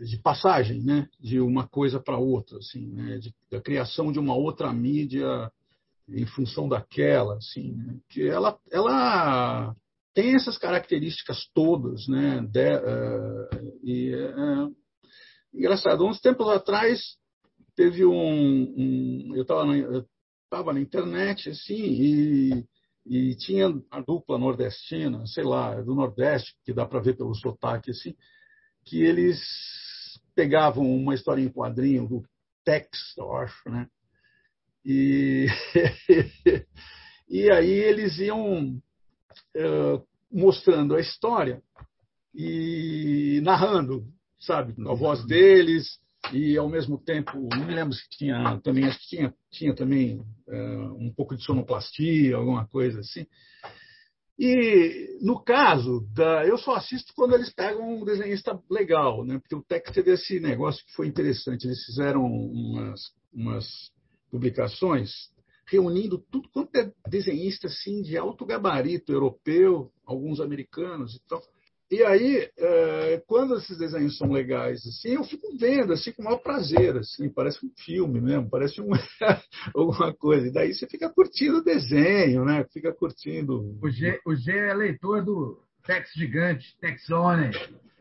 [0.00, 1.08] de passagem, né?
[1.20, 3.18] De uma coisa para outra, assim, né?
[3.18, 5.50] De, da criação de uma outra mídia
[6.08, 7.96] em função daquela, assim, né?
[8.08, 9.74] que ela, ela
[10.14, 12.40] tem essas características todas, né?
[12.50, 14.76] De, uh, e uh,
[15.54, 17.00] engraçado, uns tempos atrás
[17.74, 22.64] teve um, um eu estava na, na internet assim e,
[23.06, 27.90] e tinha a dupla nordestina, sei lá, do Nordeste que dá para ver pelo sotaque
[27.90, 28.14] assim,
[28.84, 29.40] que eles
[30.34, 32.22] pegavam uma história em quadrinho do
[32.64, 33.88] Tex, eu acho, né?
[34.84, 35.46] E,
[37.28, 38.80] e aí eles iam
[39.56, 41.62] uh, mostrando a história
[42.34, 44.06] e narrando,
[44.38, 46.00] sabe, a voz deles
[46.32, 50.18] e ao mesmo tempo, não me lembro se tinha também, acho que tinha, tinha também
[50.18, 53.26] uh, um pouco de sonoplastia, alguma coisa assim.
[54.38, 59.38] E no caso, da, eu só assisto quando eles pegam um desenhista legal, né?
[59.38, 61.66] Porque o Tex teve esse negócio que foi interessante.
[61.66, 63.66] Eles fizeram umas, umas
[64.30, 65.30] publicações
[65.72, 71.42] reunindo tudo quanto é desenhista assim, de alto gabarito europeu, alguns americanos e tal.
[71.90, 76.24] E aí, é, quando esses desenhos são legais, assim, eu fico vendo assim com o
[76.24, 78.88] maior prazer, assim, parece um filme mesmo, parece um,
[79.76, 80.46] alguma coisa.
[80.46, 82.64] E daí você fica curtindo o desenho, né?
[82.72, 83.76] Fica curtindo.
[83.82, 87.50] O G, o G é leitor do Tex Gigante, Texone.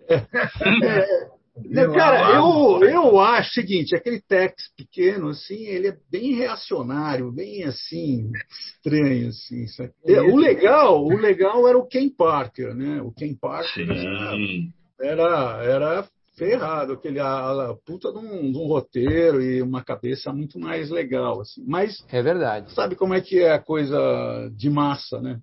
[0.07, 0.25] É,
[1.55, 7.31] eu cara, eu, eu acho o seguinte, aquele Tex pequeno, assim, ele é bem reacionário,
[7.31, 9.67] bem assim, estranho, assim.
[9.67, 9.91] Sabe?
[10.05, 13.01] O legal, o legal era o Ken Parker, né?
[13.01, 13.87] O Ken Parker
[15.01, 20.31] era, era ferrado, aquele a, a puta de um, de um, roteiro e uma cabeça
[20.31, 21.63] muito mais legal, assim.
[21.67, 22.73] Mas é verdade.
[22.73, 25.39] Sabe como é que é a coisa de massa, né?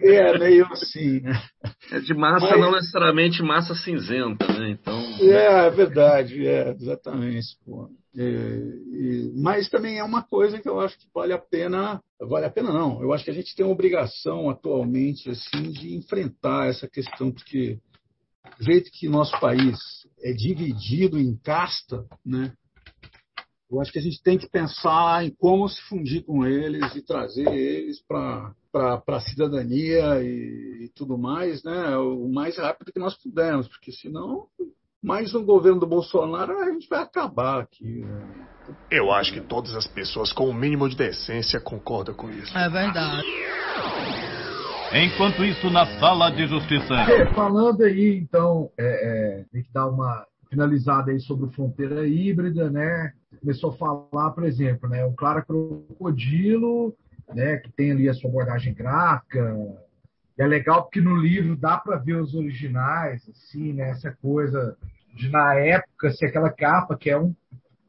[0.00, 1.32] É meio assim, né?
[1.92, 2.60] É de massa, mas...
[2.60, 4.70] não necessariamente massa cinzenta, né?
[4.70, 4.98] Então.
[5.20, 7.56] É, é verdade, é, exatamente.
[7.64, 7.90] Pô.
[8.16, 12.02] É, mas também é uma coisa que eu acho que vale a pena.
[12.20, 13.00] Vale a pena, não.
[13.02, 17.78] Eu acho que a gente tem uma obrigação atualmente assim, de enfrentar essa questão, porque
[18.60, 19.78] o jeito que nosso país
[20.22, 22.52] é dividido em casta, né?
[23.70, 27.02] Eu acho que a gente tem que pensar em como se fundir com eles e
[27.02, 31.96] trazer eles para a cidadania e, e, tudo mais, né?
[31.96, 34.46] o mais rápido que nós pudermos, porque senão,
[35.02, 38.04] mais um governo do Bolsonaro, a gente vai acabar aqui.
[38.04, 38.46] Né?
[38.90, 42.56] Eu acho que todas as pessoas com o mínimo de decência concordam com isso.
[42.56, 43.26] É verdade.
[44.92, 46.94] Enquanto isso, na sala de justiça.
[47.34, 53.12] falando aí, então, é, é, tem que dar uma finalizada aí sobre fronteira híbrida, né?
[53.40, 56.94] começou a falar, por exemplo, né, o Clara Crocodilo,
[57.34, 59.56] né, que tem ali a sua abordagem gráfica.
[60.38, 64.76] é legal porque no livro dá para ver os originais, assim, né, essa coisa
[65.14, 67.34] de na época ser aquela capa que é um,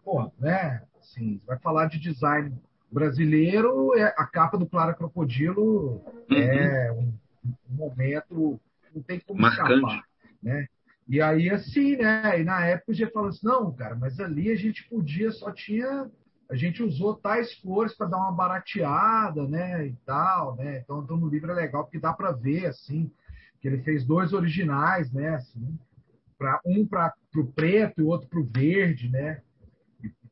[0.04, 2.54] pô, né, assim, vai falar de design
[2.92, 6.38] brasileiro, é, a capa do Clara Crocodilo uhum.
[6.38, 7.14] é um,
[7.46, 8.60] um, momento
[8.94, 9.74] não tem como Marcante.
[9.74, 10.04] escapar,
[10.44, 10.68] né?
[11.08, 12.40] E aí, assim, né?
[12.40, 16.10] E na época já falou assim, não, cara, mas ali a gente podia, só tinha.
[16.52, 19.88] A gente usou tais cores para dar uma barateada, né?
[19.88, 20.80] E tal, né?
[20.80, 23.10] Então, então no livro é legal porque dá para ver, assim,
[23.62, 25.36] que ele fez dois originais, né?
[25.36, 25.80] Assim,
[26.38, 29.42] pra, um para o preto e outro para o verde, né?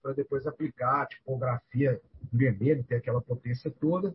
[0.01, 2.01] Para depois aplicar a tipografia
[2.33, 4.13] vermelha, ter aquela potência toda.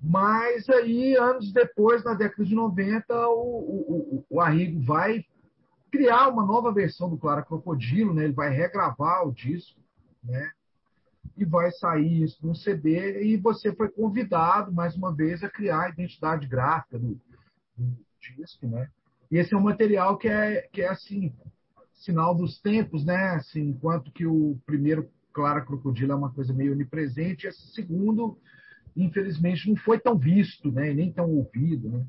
[0.00, 5.24] Mas aí, anos depois, na década de 90, o, o, o, o Arrigo vai
[5.90, 8.24] criar uma nova versão do Clara Crocodilo, né?
[8.24, 9.80] Ele vai regravar o disco,
[10.22, 10.52] né?
[11.36, 15.82] E vai sair isso no CD e você foi convidado mais uma vez a criar
[15.82, 17.18] a identidade gráfica do,
[17.76, 17.96] do
[18.36, 18.88] disco, né?
[19.30, 21.32] E esse é um material que é que é assim
[21.94, 23.30] sinal dos tempos, né?
[23.30, 28.38] Assim, enquanto que o primeiro Clara Crocodilo é uma coisa meio onipresente, esse segundo,
[28.96, 30.90] infelizmente, não foi tão visto, né?
[30.90, 32.04] E nem tão ouvido, né?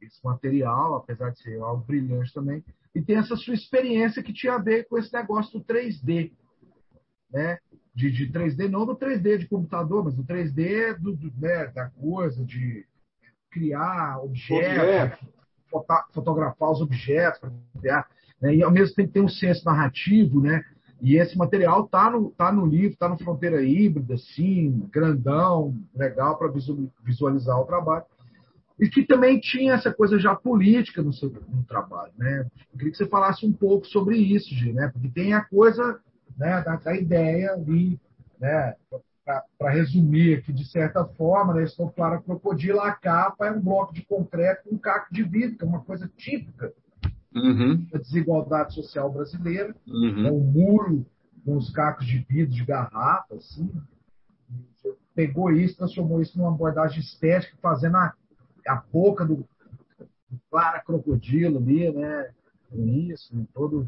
[0.00, 4.54] Esse material, apesar de ser algo brilhante também, e tem essa sua experiência que tinha
[4.54, 6.32] a ver com esse negócio do 3D,
[7.30, 7.58] né?
[7.96, 11.88] De, de 3D, não do 3D de computador, mas do 3D do, do né, da
[11.88, 12.84] coisa, de
[13.50, 15.18] criar objetos,
[15.70, 17.40] foto, fotografar os objetos,
[17.80, 18.06] criar,
[18.40, 18.54] né?
[18.54, 20.62] e ao mesmo tempo tem um senso narrativo, né?
[21.00, 26.38] E esse material tá no, tá no livro, tá no Fronteira Híbrida, assim, grandão, legal
[26.38, 26.52] para
[27.02, 28.04] visualizar o trabalho
[28.78, 32.46] e que também tinha essa coisa já política no seu no trabalho, né?
[32.72, 34.90] Eu queria que você falasse um pouco sobre isso, Gi, né?
[34.92, 35.98] Porque tem a coisa
[36.36, 38.00] né, da, da ideia ali,
[38.38, 38.74] né?
[39.58, 43.92] Para resumir aqui, de certa forma, né, estou claro, crocodilo, a capa é um bloco
[43.92, 46.72] de concreto com um caco de vidro, que é uma coisa típica
[47.36, 47.86] Uhum.
[47.92, 49.74] da desigualdade social brasileira.
[49.86, 50.26] Uhum.
[50.26, 51.06] É um muro
[51.44, 53.70] com os cacos de vidro, de garrafa, assim.
[55.14, 58.14] Pegou isso, transformou isso numa abordagem estética, fazendo a,
[58.66, 59.46] a boca do,
[60.30, 62.30] do Clara Crocodilo ali, né?
[62.70, 63.44] Com isso, né?
[63.52, 63.86] todo.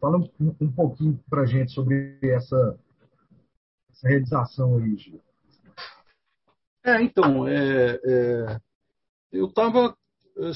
[0.00, 2.78] Fala um, um pouquinho pra gente sobre essa,
[3.90, 5.20] essa realização aí, Gil.
[6.84, 8.60] É, então, é, é,
[9.32, 9.96] eu estava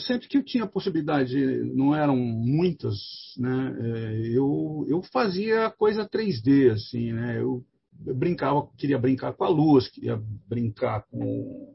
[0.07, 1.37] sempre que eu tinha possibilidade,
[1.75, 2.97] não eram muitas,
[3.39, 3.77] né?
[3.81, 7.41] é, Eu, eu fazia coisa 3D, assim, né?
[7.41, 11.75] Eu brincava, queria brincar com a luz, queria brincar com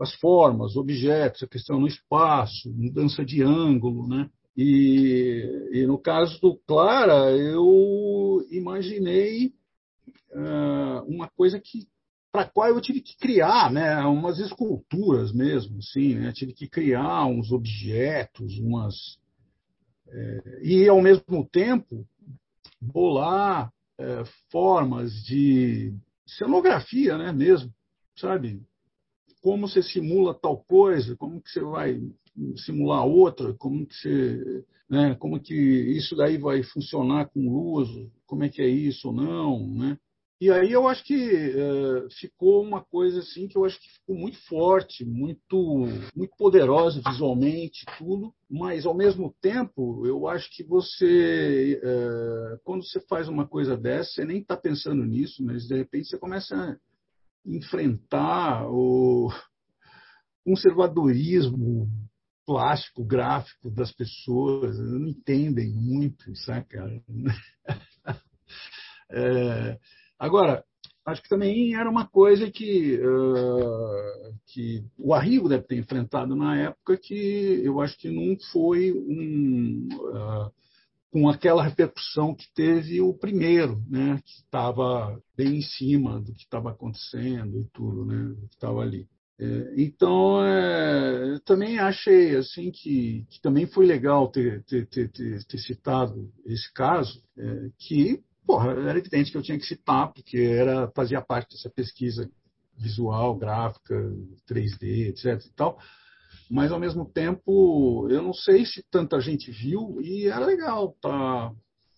[0.00, 4.28] as formas, objetos, a questão no espaço, mudança de ângulo, né?
[4.62, 9.54] E, e no caso do Clara, eu imaginei
[10.32, 11.88] uh, uma coisa que
[12.30, 17.24] para qual eu tive que criar, né, umas esculturas mesmo, assim, né, tive que criar
[17.24, 19.18] uns objetos, umas
[20.06, 22.06] é, e ao mesmo tempo
[22.78, 25.94] bolar é, formas de
[26.26, 27.72] cenografia, né, mesmo,
[28.14, 28.62] sabe?
[29.40, 31.98] Como você simula tal coisa, como que você vai
[32.56, 37.88] simular outra, como que você, né, como que isso daí vai funcionar com luz,
[38.26, 39.98] como é que é isso ou não, né?
[40.40, 44.16] E aí eu acho que uh, ficou uma coisa assim que eu acho que ficou
[44.16, 45.86] muito forte, muito,
[46.16, 48.32] muito poderosa visualmente, tudo.
[48.48, 54.12] Mas ao mesmo tempo, eu acho que você, uh, quando você faz uma coisa dessa,
[54.12, 56.76] você nem está pensando nisso, mas de repente você começa a
[57.44, 59.30] enfrentar o
[60.42, 61.86] conservadorismo
[62.50, 66.84] plástico, gráfico das pessoas, não entendem muito, saca?
[69.10, 69.78] é,
[70.20, 70.62] Agora,
[71.06, 76.58] acho que também era uma coisa que, uh, que o Arrigo deve ter enfrentado na
[76.58, 80.52] época que eu acho que não foi um, uh,
[81.10, 86.42] com aquela repercussão que teve o primeiro, né, que estava bem em cima do que
[86.42, 89.08] estava acontecendo e tudo, né, que estava ali.
[89.40, 95.58] É, então, é, também achei assim que, que, também foi legal ter, ter, ter, ter
[95.58, 100.90] citado esse caso, é, que porra, era evidente que eu tinha que citar, porque era,
[100.90, 102.28] fazia parte dessa pesquisa
[102.76, 103.94] visual, gráfica,
[104.48, 105.46] 3D, etc.
[105.46, 105.78] e tal.
[106.50, 111.52] Mas, ao mesmo tempo, eu não sei se tanta gente viu e era legal tá,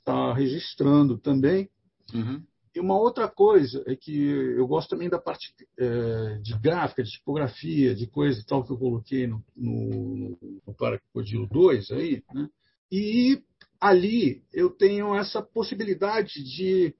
[0.04, 1.70] tá registrando também.
[2.12, 2.42] Uhum.
[2.74, 7.10] E uma outra coisa é que eu gosto também da parte é, de gráfica, de
[7.10, 12.22] tipografia, de coisa e tal que eu coloquei no, no, no Clara Crocodilo 2 aí,
[12.32, 12.48] né?
[12.90, 13.42] E
[13.80, 16.94] ali eu tenho essa possibilidade de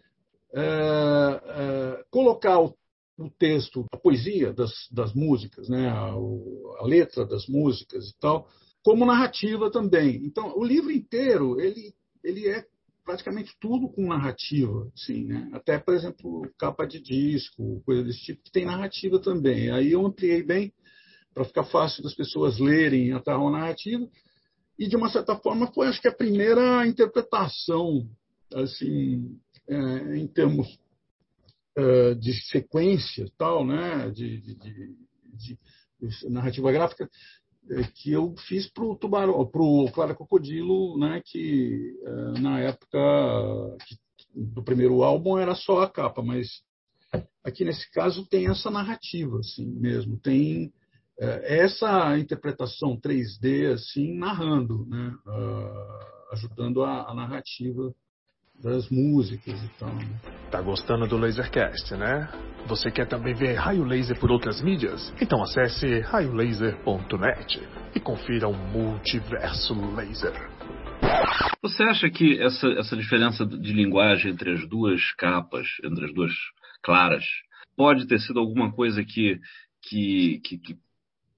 [0.55, 2.75] é, é, colocar o,
[3.17, 8.49] o, texto, a poesia das, das músicas, né, a, a, letra das músicas e tal,
[8.83, 10.17] como narrativa também.
[10.25, 12.67] Então, o livro inteiro ele, ele é
[13.05, 15.51] praticamente tudo com narrativa, assim, né?
[15.53, 19.71] Até, por exemplo, capa de disco, coisa desse tipo, que tem narrativa também.
[19.71, 20.73] Aí eu ampliei bem
[21.35, 24.09] para ficar fácil das pessoas lerem a tal narrativa
[24.79, 28.09] e de uma certa forma foi acho que a primeira interpretação
[28.55, 29.39] assim
[29.69, 30.79] é, em termos
[31.77, 34.97] é, de sequência tal né de, de, de,
[35.35, 37.09] de narrativa gráfica
[37.95, 42.99] que eu fiz para o tubarão para o Clara Crocodilo né que é, na época
[44.35, 46.49] do primeiro álbum era só a capa mas
[47.45, 50.73] aqui nesse caso tem essa narrativa assim mesmo tem
[51.23, 55.17] é, essa interpretação 3D assim narrando, né?
[55.27, 57.95] Uh, ajudando a, a, narrativa
[58.63, 59.93] das músicas e tal.
[59.95, 60.21] Né?
[60.51, 62.29] Tá gostando do Lasercast, né?
[62.67, 65.13] Você quer também ver raio laser por outras mídias?
[65.21, 67.61] Então acesse raiolaser.net
[67.95, 70.33] e confira o multiverso laser.
[71.61, 76.33] Você acha que essa, essa diferença de linguagem entre as duas capas, entre as duas
[76.83, 77.25] claras,
[77.77, 79.41] pode ter sido alguma coisa que,
[79.83, 80.77] que, que, que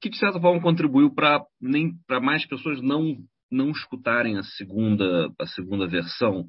[0.01, 3.17] que de certa forma contribuiu para nem para mais pessoas não
[3.51, 6.47] não escutarem a segunda a segunda versão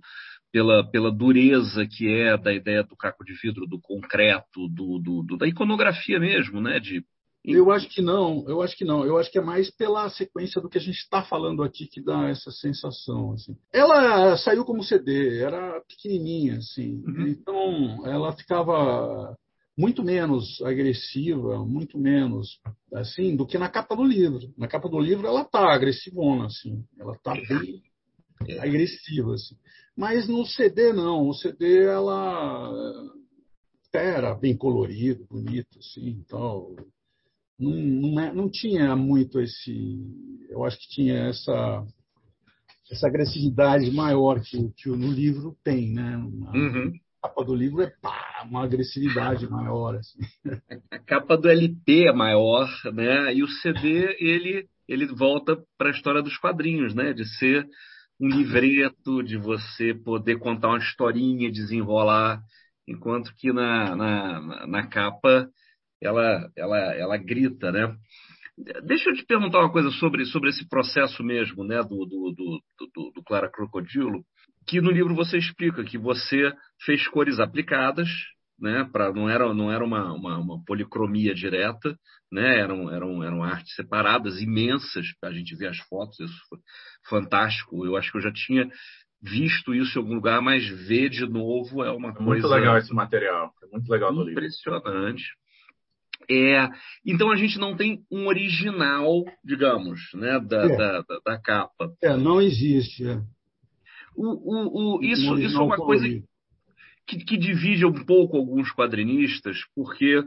[0.55, 5.21] pela, pela dureza que é da ideia do caco de vidro, do concreto, do, do,
[5.21, 6.79] do, da iconografia mesmo, né?
[6.79, 7.03] De...
[7.43, 9.05] Eu acho que não, eu acho que não.
[9.05, 12.01] Eu acho que é mais pela sequência do que a gente está falando aqui que
[12.01, 13.33] dá essa sensação.
[13.33, 13.57] Assim.
[13.73, 17.03] Ela saiu como CD, era pequenininha, assim.
[17.05, 17.27] Uhum.
[17.27, 19.35] Então ela ficava
[19.77, 22.61] muito menos agressiva, muito menos
[22.93, 24.53] assim do que na capa do livro.
[24.57, 27.83] Na capa do livro ela tá agressivona assim, ela tá bem
[28.59, 29.55] agressiva assim.
[29.95, 32.71] Mas no CD não, o CD ela
[33.93, 36.75] era bem colorido, bonito assim, então
[37.57, 39.97] não, não, é, não tinha muito esse,
[40.49, 41.85] eu acho que tinha essa
[42.91, 46.17] essa agressividade maior que, o, que no livro tem, né?
[46.17, 46.93] Uhum.
[47.21, 49.95] A capa do livro é pá, uma agressividade maior.
[49.95, 50.19] Assim.
[50.91, 53.33] A capa do LP é maior, né?
[53.33, 57.11] E o CD ele ele volta para a história dos quadrinhos, né?
[57.11, 57.67] De ser
[58.19, 62.41] um livreto, de você poder contar uma historinha, desenrolar,
[62.87, 65.49] enquanto que na, na, na capa
[66.01, 67.95] ela, ela, ela grita, né?
[68.85, 73.11] Deixa eu te perguntar uma coisa sobre, sobre esse processo mesmo, né, do, do, do,
[73.13, 74.23] do, Clara Crocodilo,
[74.65, 76.53] que no livro você explica que você
[76.85, 78.07] fez cores aplicadas,
[78.57, 81.97] né, para não era, não era uma, uma, uma, policromia direta,
[82.31, 86.59] né, eram, eram, eram artes separadas, imensas, a gente vê as fotos, isso foi
[87.07, 88.69] fantástico, eu acho que eu já tinha
[89.21, 92.47] visto isso em algum lugar, mas ver de novo é uma é coisa...
[92.47, 94.43] Muito legal esse material, é muito legal no livro.
[94.43, 95.23] Impressionante.
[96.29, 96.69] É,
[97.05, 100.77] então a gente não tem um original, digamos, né, da, É.
[100.77, 101.91] da, da, da capa.
[102.01, 103.07] É, não existe.
[103.07, 103.21] é.
[104.15, 106.07] O, o, o, Um isso, isso é uma coisa
[107.05, 110.23] que, que divide um pouco alguns quadrinistas, porque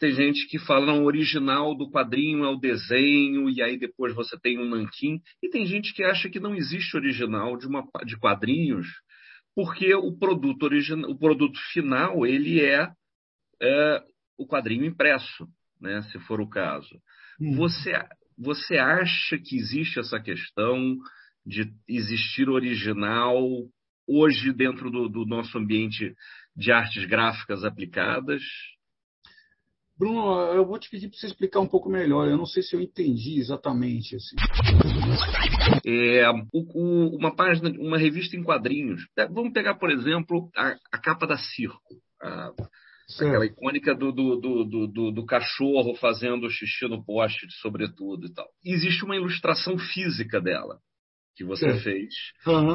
[0.00, 4.14] tem gente que fala, não, o original do quadrinho é o desenho, e aí depois
[4.14, 7.86] você tem um nanquim, e tem gente que acha que não existe original de, uma,
[8.06, 8.86] de quadrinhos,
[9.54, 12.90] porque o produto, original, o produto final ele é,
[13.62, 14.02] é
[14.38, 15.46] o quadrinho impresso,
[15.78, 16.98] né, se for o caso.
[17.38, 17.56] Hum.
[17.56, 17.92] Você,
[18.38, 20.96] você acha que existe essa questão
[21.44, 23.38] de existir original
[24.08, 26.14] hoje dentro do, do nosso ambiente
[26.56, 28.42] de artes gráficas aplicadas?
[30.00, 32.26] Bruno, eu vou te pedir para você explicar um pouco melhor.
[32.26, 34.16] Eu não sei se eu entendi exatamente.
[34.16, 34.34] Assim.
[35.86, 39.06] É, o, o, uma página, uma revista em quadrinhos.
[39.14, 41.96] É, Vamos pegar, por exemplo, a, a capa da Circo.
[42.22, 42.50] A,
[43.18, 48.48] aquela icônica do, do, do, do, cachorro fazendo xixi no poste de sobretudo e tal.
[48.64, 50.78] Existe uma ilustração física dela
[51.36, 52.14] que você fez.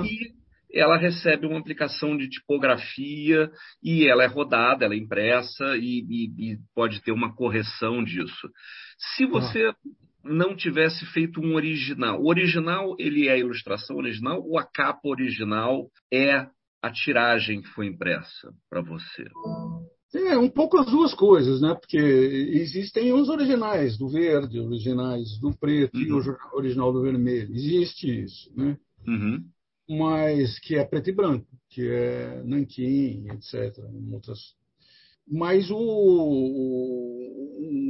[0.05, 0.44] E
[0.75, 3.49] ela recebe uma aplicação de tipografia
[3.81, 8.49] e ela é rodada, ela é impressa e, e- e pode ter uma correção disso.
[9.15, 9.71] Se você
[10.23, 15.07] não tivesse feito um original, o original ele é a ilustração original ou a capa
[15.07, 16.47] original é
[16.81, 19.25] a tiragem que foi impressa para você?
[20.13, 21.73] É, um pouco as duas coisas, né?
[21.73, 27.53] Porque existem os originais do verde, originais do preto e o jor- original do vermelho.
[27.53, 28.77] Existe isso, né?
[29.07, 29.43] Uhum.
[29.87, 33.83] Mas que é preto e branco, que é nanquim, etc.
[34.11, 34.39] Outras...
[35.27, 37.35] Mas o, o,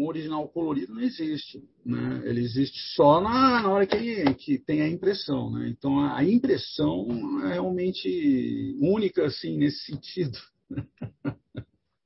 [0.02, 2.22] o original colorido não existe, né?
[2.26, 5.68] Ele existe só na, na hora que, que tem a impressão, né?
[5.70, 7.08] Então a, impressão
[7.46, 10.38] é realmente única, assim, nesse sentido.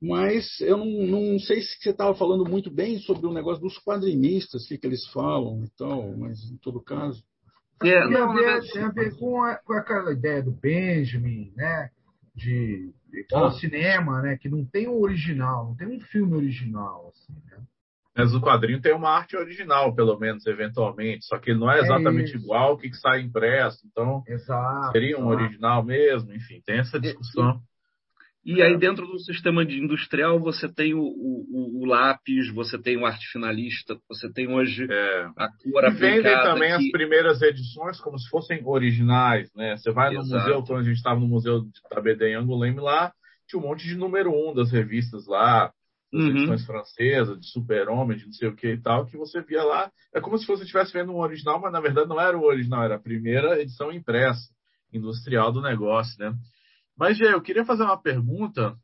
[0.01, 3.77] Mas eu não, não sei se você estava falando muito bem sobre o negócio dos
[3.79, 7.21] quadrinistas, o que, que eles falam e tal, mas em todo caso.
[7.83, 11.53] É, tem, não, a ver, tem a ver com, a- com aquela ideia do Benjamin,
[11.55, 11.89] né?
[12.35, 13.47] De, de com Ah.
[13.47, 14.37] o cinema, né?
[14.37, 17.57] Que não tem o original, não tem um filme original, assim, né?
[18.17, 21.23] Mas o quadrinho tem uma arte original, pelo menos, eventualmente.
[21.25, 22.43] Só que ele não é É exatamente isso.
[22.43, 23.79] igual ao que sai impresso.
[23.89, 24.91] Então, Exato.
[24.91, 25.43] seria um exato.
[25.43, 26.33] original mesmo.
[26.33, 27.61] Enfim, tem essa discussão.
[28.55, 32.97] E aí, dentro do sistema de industrial, você tem o, o- o lápis, você tem
[32.97, 35.25] o arte finalista, você tem hoje É.
[35.37, 39.77] a cor E vendem também as que- primeiras edições como se fossem originais, né?
[39.77, 40.41] Você vai no Exato.
[40.43, 43.13] museu, quando a gente estava no museu de Tabedê em Angoulême lá,
[43.47, 45.71] tinha um monte de número um das revistas lá,
[46.11, 46.29] das Uhum.
[46.29, 49.91] edições francesas, de Super-Homem, de não sei o que e tal, que você via lá.
[50.11, 52.83] É como se você estivesse vendo um original, mas na verdade não era o original,
[52.83, 54.49] era a primeira edição impressa,
[54.91, 56.33] industrial do negócio, né?
[56.99, 58.75] Mas, Gê, eu queria fazer uma pergunta.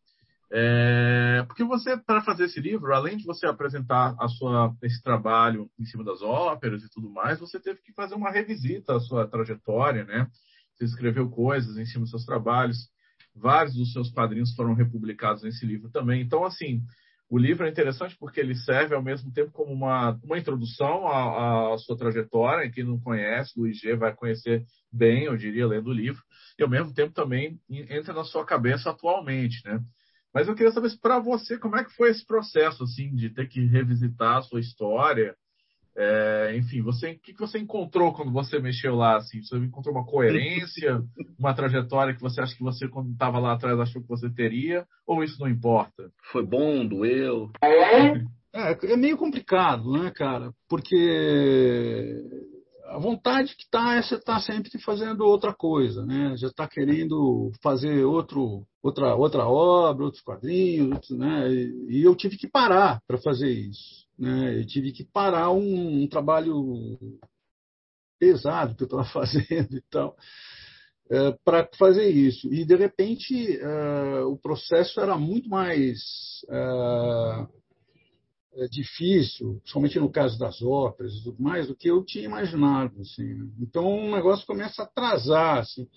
[0.51, 5.70] é, porque você, para fazer esse livro, além de você apresentar a sua, esse trabalho
[5.78, 9.28] em cima das óperas e tudo mais, você teve que fazer uma revisita à sua
[9.28, 10.28] trajetória, né?
[10.76, 12.89] Você escreveu coisas em cima dos seus trabalhos.
[13.36, 16.22] Vários dos seus quadrinhos foram republicados nesse livro também.
[16.22, 16.82] Então, assim,
[17.30, 21.78] o livro é interessante porque ele serve ao mesmo tempo como uma, uma introdução à,
[21.78, 22.70] sua trajetória.
[22.72, 26.22] Quem não conhece, Luiz G vai conhecer bem, eu diria, lendo o livro.
[26.58, 29.82] E ao mesmo tempo também entra na sua cabeça atualmente, né?
[30.34, 33.48] Mas eu queria saber para você como é que foi esse processo assim de ter
[33.48, 35.36] que revisitar a sua história.
[35.98, 39.18] É, enfim, você, o que que você encontrou quando você mexeu lá?
[39.18, 41.02] Assim, você encontrou uma coerência,
[41.39, 44.86] uma trajetória que você acha que você quando estava lá atrás achou que você teria?
[45.08, 46.12] Ou isso não importa?
[46.32, 47.50] Foi bom, doeu.
[48.58, 50.54] É, é meio complicado, né, cara?
[50.70, 50.96] Porque
[52.86, 56.36] a vontade que tá é você tá sempre fazendo outra coisa, né?
[56.38, 61.52] Já está querendo fazer outro, outra, outra obra, outros quadrinhos, né?
[61.52, 64.59] E, e eu tive que parar para fazer isso, né?
[64.59, 66.97] Eu tive que parar um, um trabalho
[68.20, 70.16] pesado que eu estava fazendo e tal,
[71.09, 72.51] é, para fazer isso.
[72.53, 75.99] E, de repente, é, o processo era muito mais
[76.49, 77.47] é,
[78.55, 83.01] é, difícil, somente no caso das óperas e tudo mais, do que eu tinha imaginado.
[83.01, 83.51] Assim.
[83.59, 85.59] Então, o negócio começa a atrasar.
[85.59, 85.88] Assim.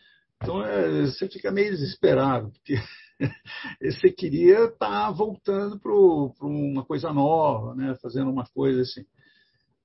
[0.42, 2.74] Então, é, você fica meio desesperado, porque
[3.82, 7.96] você queria estar tá voltando para uma coisa nova, né?
[8.00, 9.04] fazendo uma coisa assim.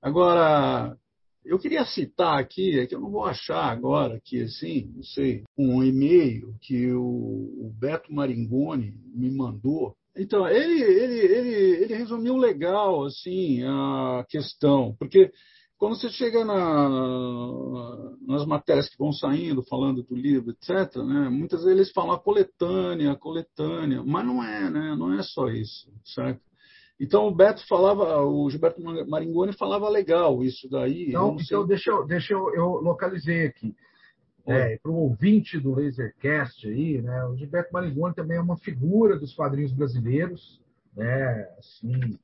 [0.00, 0.96] Agora,
[1.44, 5.42] eu queria citar aqui, é que eu não vou achar agora aqui, assim, não sei,
[5.58, 12.36] um e-mail que o, o Beto Maringoni me mandou, então, ele, ele, ele, ele resumiu
[12.36, 15.32] legal assim, a questão, porque
[15.78, 21.62] quando você chega na, nas matérias que vão saindo, falando do livro, etc., né, muitas
[21.62, 26.40] vezes eles falam coletânea, coletânea, mas não é, né, não é só isso, certo?
[26.98, 31.08] Então o Beto falava, o Gilberto Maringoni falava legal isso daí.
[31.08, 33.74] Então, então deixa, eu, deixa eu, eu localizei aqui.
[34.46, 39.18] É, para o ouvinte do Lasercast aí, né, o Gilberto Maringoni também é uma figura
[39.18, 40.60] dos quadrinhos brasileiros,
[40.94, 42.18] né, assim,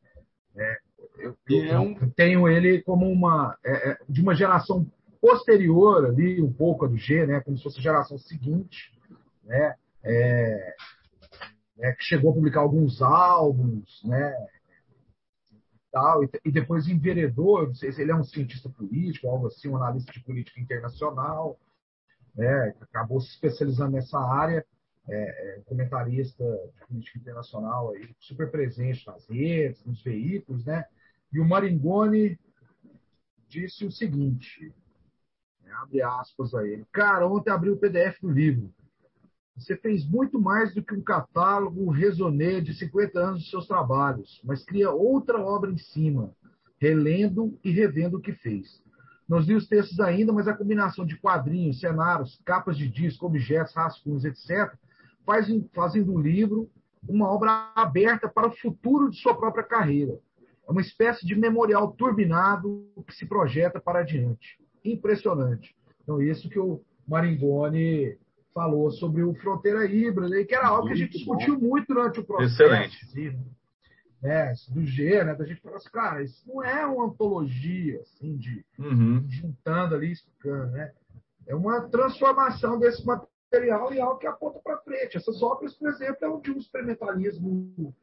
[0.55, 0.79] é,
[1.21, 4.87] eu, eu, é tenho ele como uma é, é, de uma geração
[5.21, 8.93] posterior ali um pouco a do G, né, como se fosse a geração seguinte,
[9.45, 10.75] né, é,
[11.77, 14.35] né, que chegou a publicar alguns álbuns, né,
[15.93, 19.69] tal, e, e depois enveredou, não sei se ele é um cientista político, algo assim,
[19.69, 21.59] um analista de política internacional,
[22.35, 24.65] né, acabou se especializando nessa área,
[25.09, 30.85] é, é, comentarista de política internacional aí, super presente nas redes, nos veículos, né?
[31.33, 32.39] E o Maringoni
[33.49, 34.73] disse o seguinte,
[35.63, 38.73] né, abre aspas a ele, cara, ontem abriu o PDF do livro.
[39.57, 44.41] Você fez muito mais do que um catálogo resonê de 50 anos de seus trabalhos,
[44.45, 46.35] mas cria outra obra em cima,
[46.81, 48.83] relendo e revendo o que fez.
[49.29, 53.75] Não li os textos ainda, mas a combinação de quadrinhos, cenários, capas de disco, objetos,
[53.75, 54.75] rascunhos, etc.,
[55.25, 56.69] fazem, fazem do livro
[57.09, 60.19] uma obra aberta para o futuro de sua própria carreira.
[60.69, 64.59] É uma espécie de memorial turbinado que se projeta para adiante.
[64.85, 65.75] Impressionante.
[66.03, 68.17] Então, isso que o Maringoni
[68.55, 72.25] falou sobre o Fronteira Híbrida, que era algo que a gente discutiu muito durante o
[72.25, 72.63] processo.
[72.63, 73.39] Excelente.
[74.23, 78.37] Né, do G, né, da gente falar assim, cara, isso não é uma antologia, assim,
[78.37, 79.25] de uhum.
[79.27, 80.93] juntando ali, explicando, né?
[81.47, 85.17] É uma transformação desse material em algo que aponta para frente.
[85.17, 87.95] Essas obras, por exemplo, é um de um experimentalismo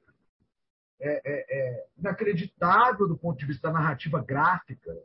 [0.99, 4.95] é, é, é, inacreditável do ponto de vista da narrativa gráfica,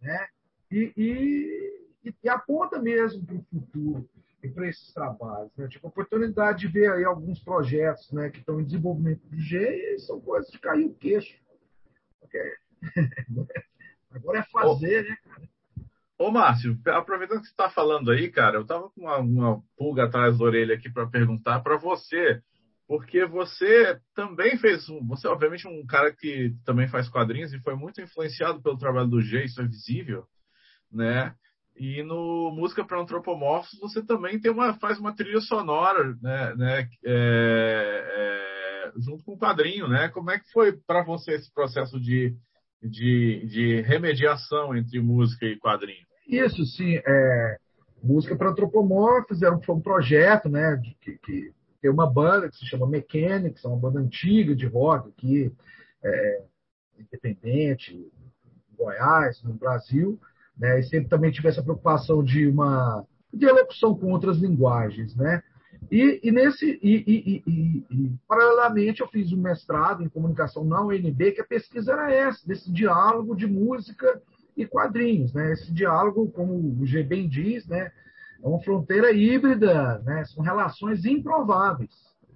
[0.00, 0.28] né?
[0.70, 4.08] E, e, e aponta mesmo para o futuro
[4.48, 5.50] para esses trabalhos.
[5.56, 5.68] Né?
[5.68, 9.94] Tipo, a oportunidade de ver aí alguns projetos né, que estão em desenvolvimento do G
[9.94, 11.34] e são coisas de cair o queixo.
[14.10, 15.48] Agora é fazer, ô, né, cara?
[16.18, 20.04] Ô, Márcio, aproveitando que você está falando aí, cara, eu estava com uma, uma, pulga
[20.04, 22.42] atrás da orelha aqui para perguntar para você,
[22.86, 28.00] porque você também fez, você obviamente um cara que também faz quadrinhos e foi muito
[28.00, 30.24] influenciado pelo trabalho do G, isso é visível,
[30.92, 31.34] né?
[31.76, 36.88] E no Música para Antropomorfos você também tem uma, faz uma trilha sonora, né, né
[37.04, 40.08] é, é, junto com o quadrinho, né?
[40.08, 42.36] Como é que foi para você esse processo de,
[42.82, 46.06] de, de, remediação entre música e quadrinho?
[46.28, 47.00] Isso, sim.
[47.04, 47.58] É,
[48.02, 51.52] música para Antropomorfos era um, foi um projeto, né, de, que, que,
[51.84, 55.52] tem uma banda que se chama Mechanics, é uma banda antiga de rock aqui,
[56.02, 56.42] é,
[56.98, 58.10] independente, em
[58.74, 60.18] Goiás, no Brasil,
[60.56, 60.80] né?
[60.80, 65.42] E sempre também tive essa preocupação de uma dialocução com outras linguagens, né?
[65.92, 71.32] E, e nesse e, e, e, paralelamente eu fiz um mestrado em comunicação na UNB,
[71.32, 74.22] que a pesquisa era essa, desse diálogo de música
[74.56, 75.52] e quadrinhos, né?
[75.52, 77.92] Esse diálogo, como o G bem diz, né?
[78.44, 80.22] É uma fronteira híbrida, né?
[80.26, 81.94] São relações improváveis,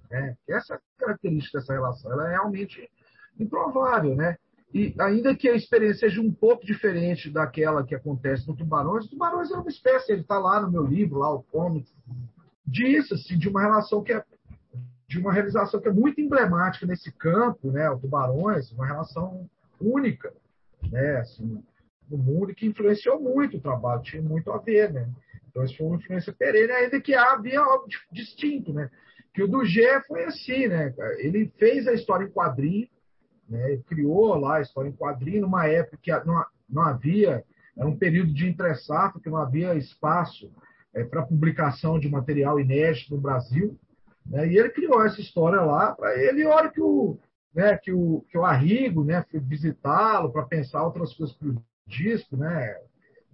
[0.09, 0.35] né?
[0.49, 2.89] Essa característica dessa relação, ela é realmente
[3.39, 4.35] improvável, né?
[4.73, 9.09] E ainda que a experiência seja um pouco diferente daquela que acontece no Tubarões, o
[9.09, 11.91] Tubarões é uma espécie, ele está lá no meu livro, lá o comic,
[12.65, 14.23] disso, assim, de uma relação que é
[15.07, 19.49] de uma realização que é muito emblemática nesse campo, né, o Tubarões, uma relação
[19.81, 20.31] única,
[20.91, 21.63] né, assim,
[22.07, 25.09] no mundo que influenciou muito o trabalho, tinha muito a ver, né?
[25.59, 28.89] Então isso foi uma influência perene, ainda que havia algo distinto, né?
[29.33, 30.93] Que o do G foi assim, né?
[31.17, 32.87] Ele fez a história em quadrinho,
[33.47, 33.77] né?
[33.85, 37.43] criou lá a história em quadrinho numa época que não, não havia,
[37.77, 40.49] era um período de entre-safra, que não havia espaço
[40.93, 43.77] é, para publicação de material inédito no Brasil.
[44.25, 44.47] Né?
[44.47, 47.19] E ele criou essa história lá para ele, a hora que o,
[47.53, 51.61] né, que o, que o Arrigo né, foi visitá-lo para pensar outras coisas para o
[51.85, 52.77] disco, né?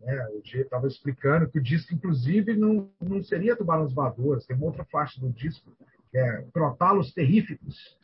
[0.06, 0.28] Né?
[0.30, 4.68] O G estava explicando que o disco, inclusive, não, não seria Tubarões Voadores, tem uma
[4.68, 5.76] outra faixa do disco,
[6.12, 7.98] que é Crotalos Terríficos.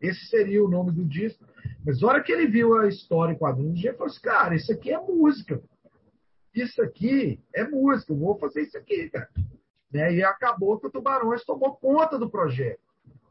[0.00, 1.44] Esse seria o nome do disco.
[1.86, 4.72] Mas na hora que ele viu a história em quadrinhos, ele falou assim, cara, isso
[4.72, 5.62] aqui é música.
[6.52, 9.28] Isso aqui é música, eu vou fazer isso aqui, cara.
[9.92, 10.14] Né?
[10.14, 12.80] E acabou que o Tubarões tomou conta do projeto.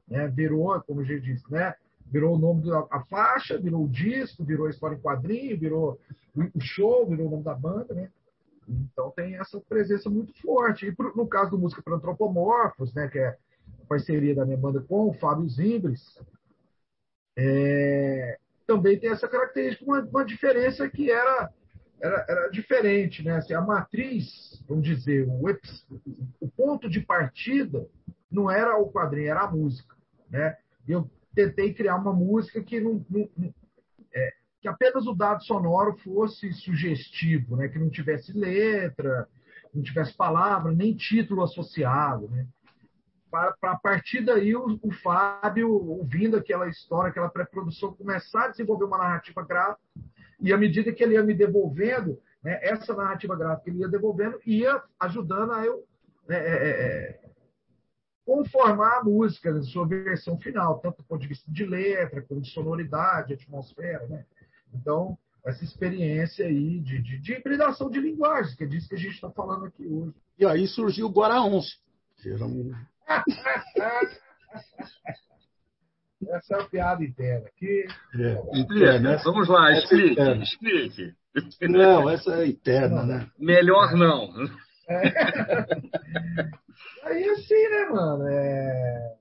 [0.07, 0.28] Né?
[0.30, 1.76] Virou, como a gente disse, né?
[2.14, 5.99] Virou o nome da faixa, virou o disco, virou a história em quadrinho, virou
[6.36, 8.11] o show, virou o nome da banda, né?
[8.70, 10.86] Então tem essa presença muito forte.
[10.86, 14.80] E no caso do Música para Antropomorfos, né, que é a parceria da minha banda
[14.80, 16.20] com o Fábio Zimbres,
[17.36, 18.38] é,
[18.68, 21.51] também tem essa característica, uma, uma diferença que era,
[21.99, 23.24] era, era, diferente.
[23.24, 23.38] Né?
[23.38, 25.41] Assim, a matriz, vamos dizer, o,
[26.39, 27.88] o, ponto de partida
[28.32, 29.95] não era o quadrinho, era a música.
[30.30, 30.55] Né?
[30.88, 33.29] Eu tentei criar uma música que não, não,
[34.13, 37.67] é, que apenas o dado sonoro fosse sugestivo, né?
[37.67, 39.27] que não tivesse letra,
[39.73, 42.29] não tivesse palavra, nem título associado.
[42.29, 42.47] Né?
[43.29, 48.86] Para, a partir daí, o, o, Fábio, ouvindo aquela história, aquela pré-produção, começar a desenvolver
[48.86, 49.81] uma narrativa gráfica,
[50.39, 54.39] e à medida que ele ia me devolvendo, né, essa narrativa gráfica ele ia devolvendo,
[54.45, 55.84] ia ajudando a eu
[56.27, 57.22] né, é, é, é
[58.26, 62.41] conformar a música na sua versão final, tanto do ponto de vista de letra, como
[62.41, 64.05] de sonoridade, atmosfera.
[64.07, 64.26] Né?
[64.74, 68.99] Então, essa experiência aí de, de, de hibridação de linguagens, que é disso que a
[68.99, 70.15] gente está falando aqui hoje.
[70.39, 71.61] E aí surgiu o que era um
[76.30, 77.47] Essa é a piada interna.
[77.47, 77.86] aqui.
[78.15, 79.17] É, interna.
[79.26, 81.13] Vamos lá, explique, é explique.
[81.61, 83.30] Não, essa é interna, né?
[83.38, 84.30] Melhor não.
[84.88, 85.01] É.
[87.03, 88.27] Aí assim, né, mano?
[88.27, 89.15] É...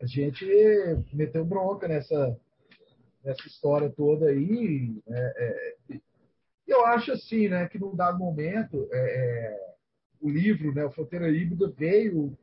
[0.00, 0.46] A gente
[1.12, 2.38] meteu bronca nessa,
[3.24, 5.02] nessa história toda aí.
[5.06, 5.32] Né?
[5.36, 5.76] É...
[6.66, 9.74] Eu acho assim, né, que num dado momento é, é
[10.20, 12.36] o livro, né, o Fronteira Híbrida, veio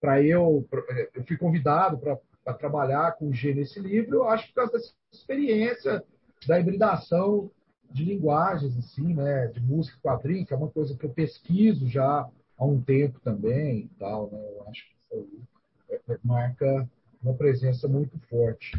[0.00, 0.82] para eu, pra,
[1.14, 4.72] eu fui convidado para trabalhar com o G nesse livro, eu acho que por causa
[4.72, 6.04] dessa experiência
[6.46, 7.50] da hibridação
[7.90, 12.28] de linguagens, assim, né, de música quadrinho, que é uma coisa que eu pesquiso já
[12.58, 16.88] há um tempo também e tal, né, eu acho que isso aí é, é, marca
[17.22, 18.72] uma presença muito forte.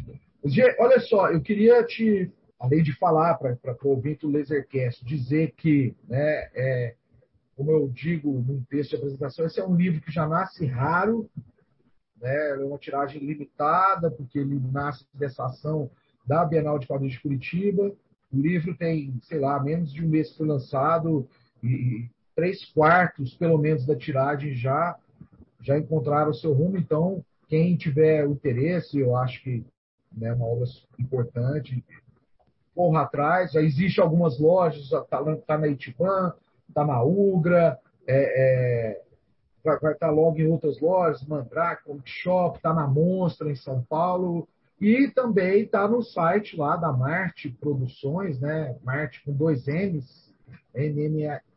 [0.45, 5.53] G, olha só, eu queria te, além de falar para o ouvinte do Lasercast, dizer
[5.55, 6.95] que né, é,
[7.55, 11.29] como eu digo num texto de apresentação, esse é um livro que já nasce raro,
[12.19, 12.51] né?
[12.51, 15.89] é uma tiragem limitada, porque ele nasce dessa ação
[16.25, 17.91] da Bienal de Quadrinhos de Curitiba.
[18.33, 21.27] O livro tem, sei lá, menos de um mês que foi lançado
[21.63, 24.97] e três quartos, pelo menos, da tiragem já
[25.61, 26.77] já encontraram o seu rumo.
[26.77, 29.63] Então, quem tiver interesse, eu acho que
[30.17, 30.65] é né, uma obra
[30.99, 31.83] importante,
[32.75, 33.51] corra atrás.
[33.51, 35.03] Já existe algumas lojas, está
[35.45, 36.33] tá na Itiban,
[36.67, 39.01] está na Ugra, é, é,
[39.63, 44.47] vai, estar tá logo em outras lojas, Mandrake, Shop, está na Monstra, em São Paulo,
[44.81, 48.75] e também está no site lá da Marte Produções, né?
[48.83, 50.33] Marte com dois M's,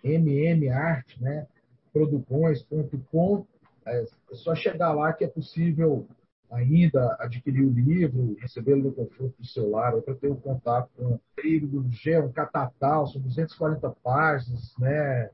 [0.05, 1.47] mmart, né?
[1.91, 3.47] Produções.com.
[3.87, 6.07] É só chegar lá que é possível
[6.51, 11.15] ainda adquirir o livro, recebê-lo no conforto do celular, ou para ter um contato com
[11.15, 15.31] o livro do G, um catatal, são 240 páginas, né?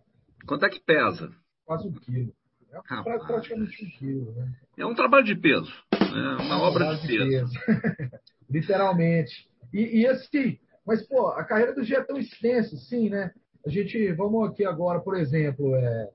[0.46, 1.30] Quanto é que pesa?
[1.66, 2.32] Quase um quilo.
[2.72, 3.26] É Rapaz.
[3.26, 4.54] praticamente um quilo, né?
[4.78, 6.36] É um trabalho de peso, né?
[6.40, 7.52] uma é obra de, peso.
[8.50, 9.48] Literalmente.
[9.72, 13.32] E, e assim, mas pô, a carreira do G é tão extensa, assim, né?
[13.64, 16.08] A gente, vamos aqui agora, por exemplo, é...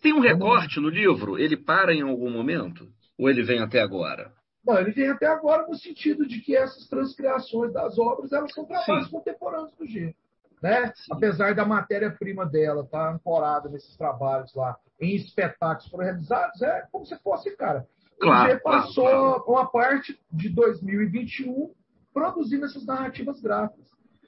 [0.00, 0.90] Tem um recorte vamos...
[0.92, 1.38] no livro?
[1.38, 2.88] Ele para em algum momento?
[3.18, 4.32] Ou ele vem até agora?
[4.64, 8.64] Não, ele vem até agora no sentido de que essas transcriações das obras elas são
[8.64, 9.10] trabalhos Sim.
[9.10, 10.14] contemporâneos do G.
[10.62, 10.92] Né?
[11.10, 16.84] Apesar da matéria-prima dela estar tá ancorada nesses trabalhos lá, em espetáculos foram realizados, é
[16.90, 17.86] como se fosse, cara.
[18.20, 19.50] Claro, G passou claro, claro.
[19.50, 21.72] uma parte de 2021
[22.12, 23.86] produzindo essas narrativas gráficas.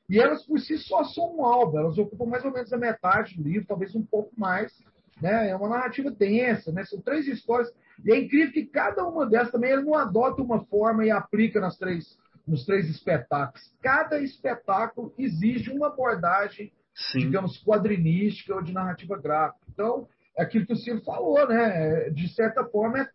[0.09, 3.37] E elas por si só são um álbum, elas ocupam mais ou menos a metade
[3.37, 4.73] do livro, talvez um pouco mais.
[5.21, 5.51] Né?
[5.51, 6.85] É uma narrativa densa, né?
[6.85, 7.73] são três histórias
[8.05, 11.61] e é incrível que cada uma dessas também ele não adota uma forma e aplica
[11.61, 13.71] nas três, nos três espetáculos.
[13.83, 17.19] Cada espetáculo exige uma abordagem, Sim.
[17.21, 19.65] digamos, quadrinística ou de narrativa gráfica.
[19.73, 22.09] Então, é aquilo que o Ciro falou, né?
[22.11, 23.09] De certa forma,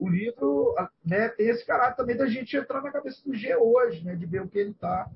[0.00, 0.74] o livro
[1.04, 4.16] né, tem esse caráter também da gente entrar na cabeça do G hoje, né?
[4.16, 5.08] De ver o que ele está,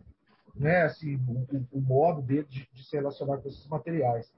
[0.54, 0.82] né?
[0.82, 4.30] Assim, o, o, modo dele de, de, se relacionar com esses materiais.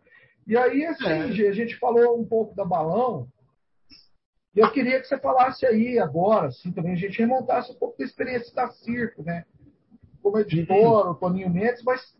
[0.47, 1.49] E aí, assim, é.
[1.49, 3.29] a gente falou um pouco da balão,
[4.55, 7.99] e eu queria que você falasse aí agora, assim, também a gente remontasse um pouco
[7.99, 9.45] da experiência da Circo, né?
[10.23, 12.17] Como editor, o Toninho Mendes, mas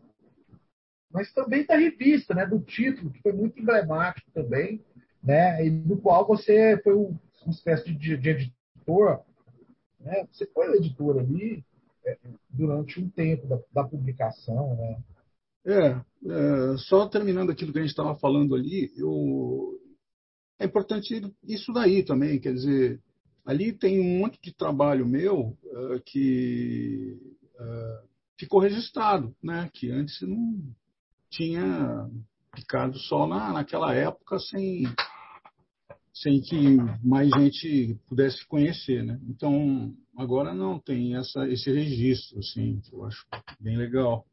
[1.09, 4.83] mas também da revista, né, do título, que foi muito emblemático também,
[5.23, 6.93] né, e do qual você foi
[7.45, 9.21] uma espécie de, de editor,
[9.99, 11.63] né, você foi o editor ali
[12.05, 12.17] é,
[12.49, 14.97] durante um tempo da, da publicação, né.
[15.65, 19.77] É, é, só terminando aquilo que a gente estava falando ali, eu,
[20.59, 23.01] é importante isso daí também, quer dizer,
[23.47, 27.17] ali tem um monte de trabalho meu uh, que
[27.55, 28.07] uh,
[28.37, 29.69] ficou registrado, né?
[29.73, 30.61] Que antes não
[31.29, 32.09] tinha
[32.55, 34.83] ficado só na, naquela época sem
[36.21, 39.19] sem que mais gente pudesse conhecer, né?
[39.27, 43.25] Então agora não tem essa esse registro, assim, que eu acho
[43.59, 44.25] bem legal.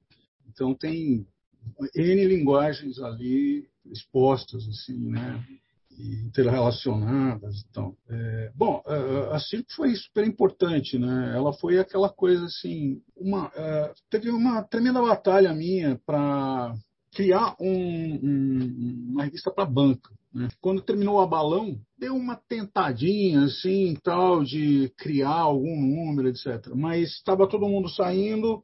[0.49, 1.27] Então tem
[1.95, 5.45] n linguagens ali expostas, assim, né?
[5.99, 7.65] interrelacionadas.
[7.71, 8.83] Então, é, bom,
[9.31, 11.33] a Circo foi super importante, né?
[11.35, 16.75] Ela foi aquela coisa assim, uma é, teve uma tremenda batalha minha para
[17.15, 20.11] criar um, um, uma revista para banca.
[20.33, 20.49] Né?
[20.61, 26.75] Quando terminou a Balão, deu uma tentadinha assim, tal, de criar algum número, etc.
[26.75, 28.63] Mas estava todo mundo saindo,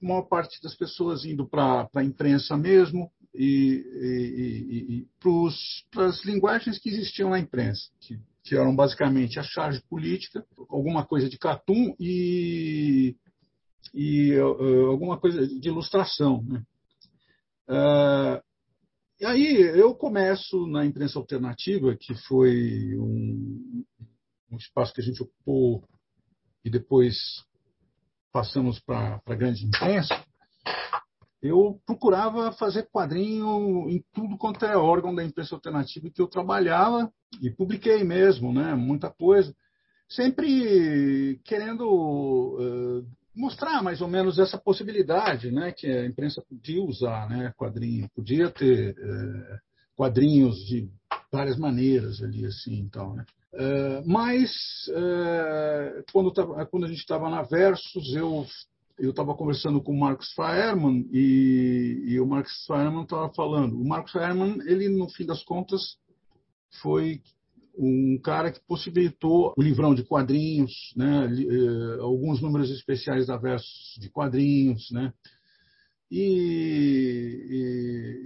[0.00, 5.06] maior parte das pessoas indo para a imprensa mesmo, e, e, e
[5.90, 11.04] para as linguagens que existiam na imprensa, que, que, eram basicamente a charge política, alguma
[11.06, 13.16] coisa de cartoon e,
[13.94, 16.42] e uh, alguma coisa de ilustração.
[16.42, 16.62] Né?
[17.72, 18.42] Uh,
[19.18, 23.82] e aí eu começo na imprensa alternativa, que foi um,
[24.50, 25.82] um espaço que a gente ocupou
[26.62, 27.16] e depois
[28.30, 30.22] passamos para a grande imprensa,
[31.40, 37.10] eu procurava fazer quadrinho em tudo quanto é órgão da imprensa alternativa que eu trabalhava
[37.40, 39.54] e publiquei mesmo, né, muita coisa,
[40.08, 47.28] sempre querendo uh, mostrar mais ou menos essa possibilidade, né, que a imprensa podia usar,
[47.28, 49.58] né, quadrinho, podia ter uh,
[49.96, 50.88] quadrinhos de
[51.30, 53.24] várias maneiras ali assim, então, né.
[53.54, 54.50] Uh, mas
[56.10, 58.46] quando, tava, quando a gente estava na Versus, eu
[58.98, 63.80] eu estava conversando com o Marcos Faerman e, e o Marcos Faerman estava falando.
[63.80, 65.96] O Marcos Faerman, ele no fim das contas
[66.80, 67.20] foi
[67.76, 73.96] um cara que possibilitou o livrão de quadrinhos, né, eh, alguns números especiais da Versus
[73.98, 75.12] de quadrinhos, né,
[76.10, 77.46] e,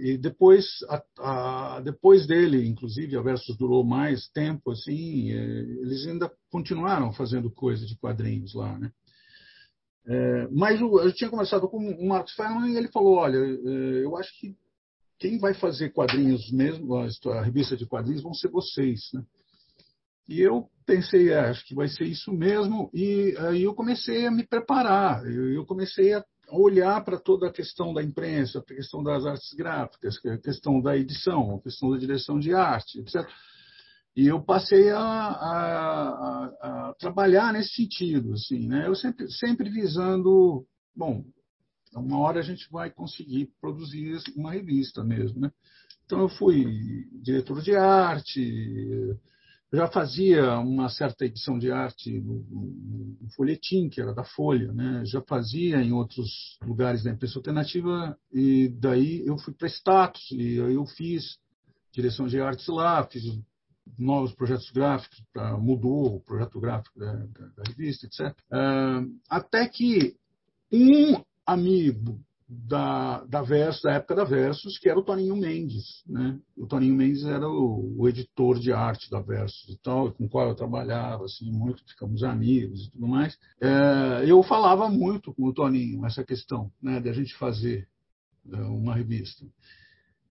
[0.03, 5.61] e, e depois, a, a, depois dele, inclusive, a Versus durou mais tempo, assim, eh,
[5.81, 8.91] eles ainda continuaram fazendo coisa de quadrinhos lá, né.
[10.09, 14.39] É, mas eu tinha conversado com o Marcos Feynman e ele falou: olha, eu acho
[14.39, 14.55] que
[15.19, 19.09] quem vai fazer quadrinhos mesmo, a, revista de quadrinhos, vão ser vocês.
[19.13, 19.23] Né?
[20.27, 24.31] E eu pensei, é, acho que vai ser isso mesmo, e aí eu comecei a
[24.31, 29.25] me preparar, eu comecei a olhar para toda a questão da imprensa, a questão das
[29.25, 33.27] artes gráficas, a questão da edição, a questão da direção de arte, etc.
[34.15, 38.87] E eu passei a, a, a, trabalhar nesse sentido, assim, né?
[38.87, 40.65] Eu sempre, sempre visando,
[40.95, 41.23] bom,
[41.95, 45.51] uma hora a gente vai conseguir produzir uma revista mesmo, né?
[46.05, 49.17] Então eu fui diretor de arte,
[49.73, 54.71] já fazia uma certa edição de arte no, no, no, folhetim, que era da Folha,
[54.71, 55.03] né?
[55.05, 60.61] já fazia em outros lugares da imprensa alternativa, e daí eu fui para status, e
[60.61, 61.37] aí eu fiz
[61.91, 63.23] direção de artes lá, fiz
[63.97, 65.21] novos projetos gráficos,
[65.59, 68.37] mudou o projeto gráfico da, da, da revista, etc.
[68.51, 70.15] Uh, até que
[70.71, 76.03] um amigo da, da Versus, da época da Versus, que era o Toninho Mendes.
[76.07, 76.39] Né?
[76.55, 80.29] O Toninho Mendes era o, o, editor de arte da Versus e tal, com o
[80.29, 83.37] qual eu trabalhava assim, muito, ficamos amigos e tudo mais.
[83.61, 87.87] É, eu falava muito com o Toninho essa questão né, de a gente fazer
[88.51, 89.45] é, uma revista.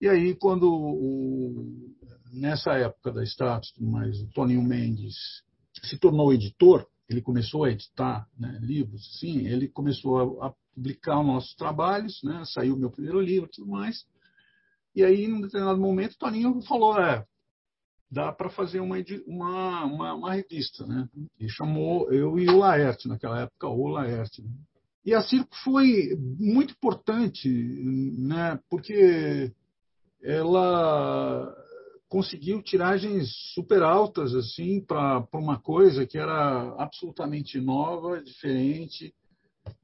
[0.00, 1.94] E aí, quando o,
[2.32, 5.14] nessa época da Status, mas o Toninho Mendes
[5.82, 11.20] se tornou editor, ele começou a editar né, livros, sim, ele começou a, a publicar
[11.20, 14.04] os nossos trabalhos, né, saiu o meu primeiro livro e tudo mais.
[14.94, 17.24] E aí, num determinado momento, o Toninho falou: é,
[18.10, 20.86] dá para fazer uma, uma, uma, uma, revista.
[20.86, 21.08] Né?
[21.38, 24.42] E chamou eu e o Laerte, naquela época, o Laerte.
[24.42, 24.50] Né?
[25.04, 29.52] E a Circo foi muito importante, né, porque
[30.22, 31.57] ela
[32.08, 39.14] conseguiu tiragens super altas assim para uma coisa que era absolutamente nova, diferente.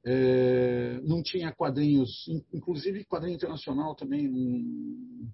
[0.03, 4.31] É, não tinha quadrinhos, inclusive quadrinho internacional também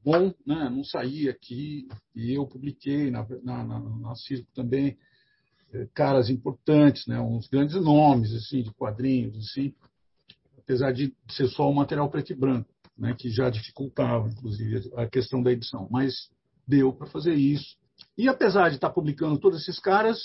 [0.05, 0.69] bom, né?
[0.69, 1.87] não saía aqui,
[2.17, 4.99] e eu publiquei na, na, na, na Circo também
[5.73, 7.21] é, caras importantes, né?
[7.21, 9.73] uns grandes nomes assim de quadrinhos, assim,
[10.59, 12.69] apesar de ser só um material preto e branco.
[12.99, 15.89] né, que já dificultava, inclusive, a questão da edição.
[15.91, 16.29] Mas
[16.71, 17.77] deu para fazer isso.
[18.17, 20.19] E apesar de estar publicando todos esses caras,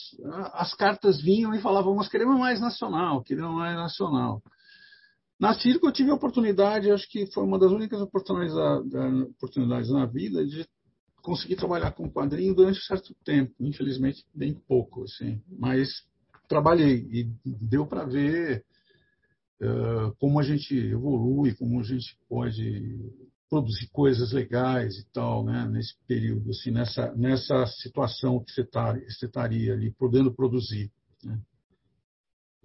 [0.53, 4.41] as cartas vinham e falavam, nós queremos mais nacional, queremos mais nacional.
[5.39, 8.55] Na Circo eu tive a oportunidade, acho que foi uma das únicas oportunidades,
[9.35, 10.65] oportunidades na vida de
[11.21, 15.89] conseguir trabalhar com quadrinho durante um certo tempo, infelizmente bem pouco, assim, mas
[16.47, 18.63] trabalhei e deu para ver
[19.61, 23.11] uh, como a gente evolui, como a gente pode
[23.55, 28.97] produzir coisas legais e tal, né, nesse período, assim, nessa nessa situação que você tá,
[29.07, 30.91] estaria ali podendo produzir.
[31.23, 31.39] Né?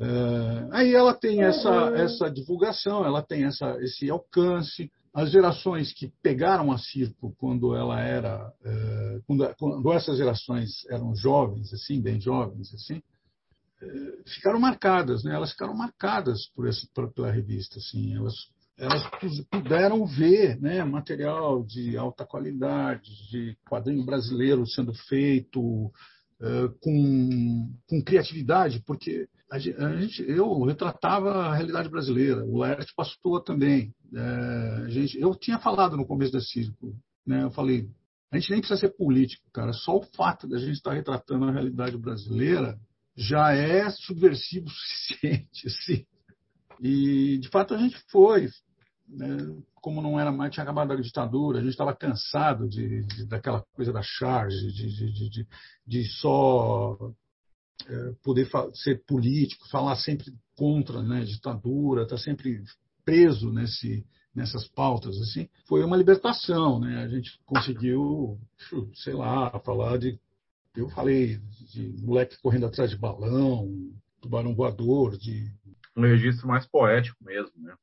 [0.01, 4.91] Uh, aí ela tem essa essa divulgação, ela tem essa esse alcance.
[5.13, 11.15] As gerações que pegaram a circo quando ela era uh, quando, quando essas gerações eram
[11.15, 13.01] jovens, assim, bem jovens, assim,
[14.27, 15.35] ficaram marcadas, né?
[15.35, 16.85] Elas ficaram marcadas por essa
[17.15, 18.15] pela revista, assim.
[18.17, 18.35] Elas
[18.81, 19.07] elas
[19.51, 28.03] puderam ver né, material de alta qualidade, de quadrinho brasileiro sendo feito uh, com, com
[28.03, 33.93] criatividade, porque a gente, eu retratava a realidade brasileira, o Laerte passou também.
[34.15, 36.95] É, gente, eu tinha falado no começo da Circo,
[37.27, 37.89] né, eu falei,
[38.31, 41.47] a gente nem precisa ser político, cara, só o fato de a gente estar retratando
[41.47, 42.79] a realidade brasileira
[43.17, 46.07] já é subversivo o suficiente, assim.
[46.81, 48.49] E, de fato, a gente foi.
[49.11, 49.37] Né?
[49.75, 53.65] Como não era mais, tinha acabado a ditadura, a gente estava cansado de, de, daquela
[53.73, 55.47] coisa da charge, de, de,
[55.87, 56.97] de só
[57.87, 62.63] é, poder ser político, falar sempre contra né, a ditadura, estar tá sempre
[63.05, 68.39] preso nesse, nessas pautas assim foi uma libertação né a gente conseguiu
[68.95, 70.21] sei lá falar de
[70.75, 71.39] eu falei
[71.73, 75.53] de moleque correndo atrás de balão, tubarão voador, de.
[75.97, 77.75] Um registro mais poético mesmo, né?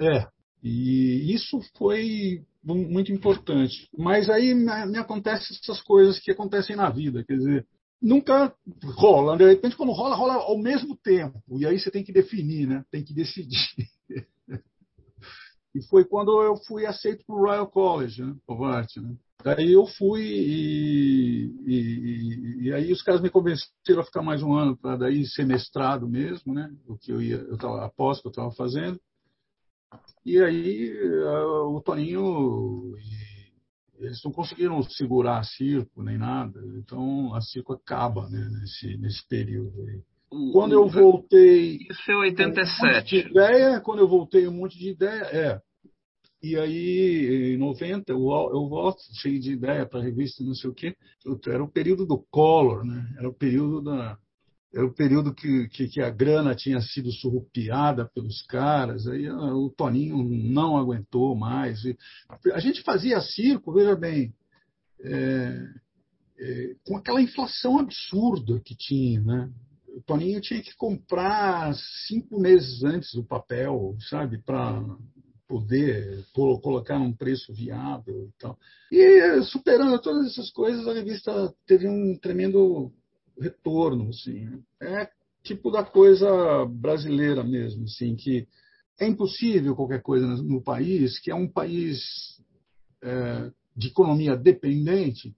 [0.00, 0.26] É.
[0.62, 3.88] E isso foi muito importante.
[3.96, 7.24] Mas aí me acontecem essas coisas que acontecem na vida.
[7.24, 7.66] Quer dizer,
[8.00, 8.54] nunca
[8.84, 9.36] rola.
[9.36, 11.42] De repente, quando rola, rola ao mesmo tempo.
[11.58, 12.84] E aí você tem que definir, né?
[12.90, 13.58] Tem que decidir.
[15.74, 18.34] e foi quando eu fui aceito para o Royal College, né?
[18.46, 19.16] of Art, né?
[19.44, 24.54] Daí eu fui e, e, e, aí os caras me convenceram a ficar mais um
[24.54, 26.72] ano para daí ser mestrado mesmo, né?
[26.86, 29.00] O que eu ia, eu tava após que eu estava fazendo.
[30.24, 30.92] E aí
[31.66, 32.94] o Toninho
[33.98, 39.26] eles não conseguiram segurar a circo nem nada, então a circo acaba né, nesse nesse
[39.28, 40.02] período aí.
[40.52, 41.86] Quando eu voltei.
[41.90, 43.16] Isso é 87.
[43.16, 45.22] Um ideia, quando eu voltei, um monte de ideia.
[45.24, 45.60] É,
[46.42, 50.70] e aí, em 90, eu, eu volto cheio de ideia para a revista, não sei
[50.70, 50.96] o quê.
[51.46, 53.14] Era o período do Collor, né?
[53.16, 54.18] Era o período da
[54.74, 59.54] era o período que, que, que, a grana tinha sido surrupiada pelos caras, aí ah,
[59.54, 61.82] o Toninho não aguentou mais.
[62.54, 64.34] A gente fazia circo, veja bem,
[65.00, 65.68] é,
[66.38, 69.20] é, com aquela inflação absurda que tinha.
[69.20, 69.50] Né?
[69.88, 71.74] O Toninho tinha que comprar
[72.08, 74.82] cinco meses antes o papel, sabe, para
[75.46, 78.58] poder colocar num preço viável e tal.
[78.90, 82.90] E superando todas essas coisas, a revista teve um tremendo
[83.38, 84.62] retorno, assim.
[84.80, 85.10] É
[85.42, 88.46] tipo da coisa brasileira mesmo, assim, que
[88.98, 92.40] é impossível qualquer coisa no país, que é um país
[93.02, 95.34] é, de economia dependente,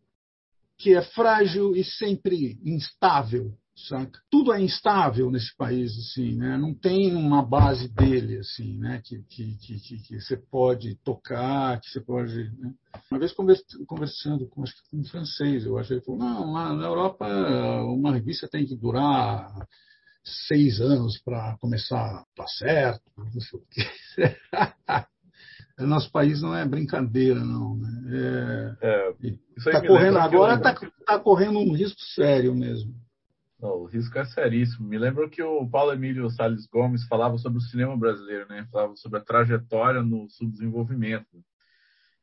[0.76, 4.20] que é frágil e sempre instável, saca?
[4.30, 6.56] Tudo é instável nesse país, assim, né?
[6.56, 9.00] Não tem uma base dele, assim, né?
[9.04, 12.50] Que, que, que, que você pode tocar, que você pode...
[12.58, 12.72] Né?
[13.10, 16.72] Uma vez conversando com, acho que com um francês, eu achei, ele falou, não, lá
[16.72, 17.26] na Europa
[17.84, 19.52] uma revista tem que durar
[20.24, 24.36] seis anos para começar a dar certo, não sei o quê.
[25.78, 27.76] Nosso país não é brincadeira, não.
[27.76, 28.76] Né?
[28.80, 30.74] É, é, tá correndo agora, está
[31.04, 32.94] tá correndo um risco sério mesmo.
[33.72, 34.86] O risco é seríssimo.
[34.86, 38.66] Me lembro que o Paulo Emílio Salles Gomes falava sobre o cinema brasileiro, né?
[38.70, 41.42] Falava sobre a trajetória no subdesenvolvimento.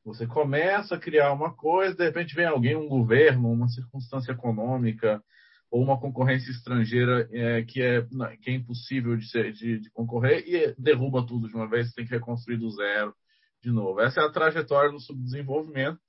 [0.04, 5.22] Você começa a criar uma coisa, de repente vem alguém, um governo, uma circunstância econômica
[5.70, 8.02] ou uma concorrência estrangeira é, que, é,
[8.42, 11.96] que é impossível de, ser, de, de concorrer e derruba tudo de uma vez, você
[11.96, 13.16] tem que reconstruir do zero
[13.64, 14.02] de novo.
[14.02, 16.00] Essa é a trajetória do subdesenvolvimento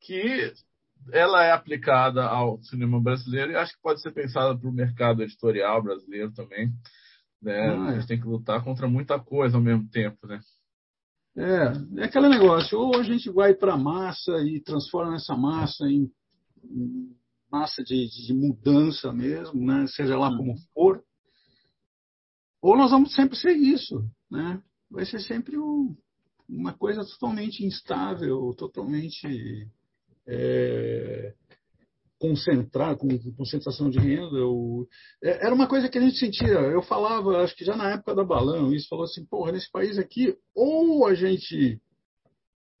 [0.00, 0.52] que
[1.12, 5.22] ela é aplicada ao cinema brasileiro e acho que pode ser pensada para o mercado
[5.22, 6.72] editorial brasileiro também.
[7.40, 7.68] Né?
[7.68, 10.40] Ah, a gente tem que lutar contra muita coisa ao mesmo tempo, né?
[11.36, 15.84] É, é aquele negócio, ou a gente vai para a massa e transforma essa massa
[15.84, 16.10] em,
[17.50, 19.86] massa de, de, mudança mesmo, né?
[19.86, 21.02] seja lá como for,
[22.62, 24.62] ou nós vamos sempre ser isso, né?
[24.90, 25.94] vai ser sempre o,
[26.48, 29.68] uma coisa totalmente instável, totalmente
[30.26, 31.34] é,
[32.18, 34.36] concentrada, com concentração de renda.
[34.36, 34.86] Eu,
[35.22, 36.46] é, era uma coisa que a gente sentia.
[36.46, 39.98] Eu falava, acho que já na época da Balão, isso falou assim, porra, nesse país
[39.98, 41.80] aqui, ou a gente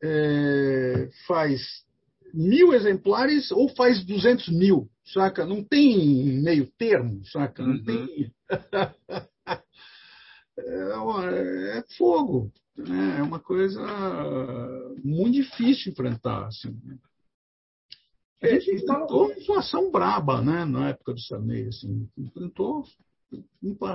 [0.02, 1.60] é, faz
[2.32, 5.44] mil exemplares ou faz 200 mil, saca?
[5.46, 7.62] Não tem meio termo, saca?
[7.62, 7.84] Não uhum.
[7.84, 8.32] tem.
[10.58, 13.18] é, uma, é, fogo, né?
[13.18, 13.80] É uma coisa
[15.02, 16.76] muito difícil enfrentar, assim.
[18.42, 20.64] A gente enfrentou inflação braba, né?
[20.64, 22.84] Na época do Sarney, assim, enfrentou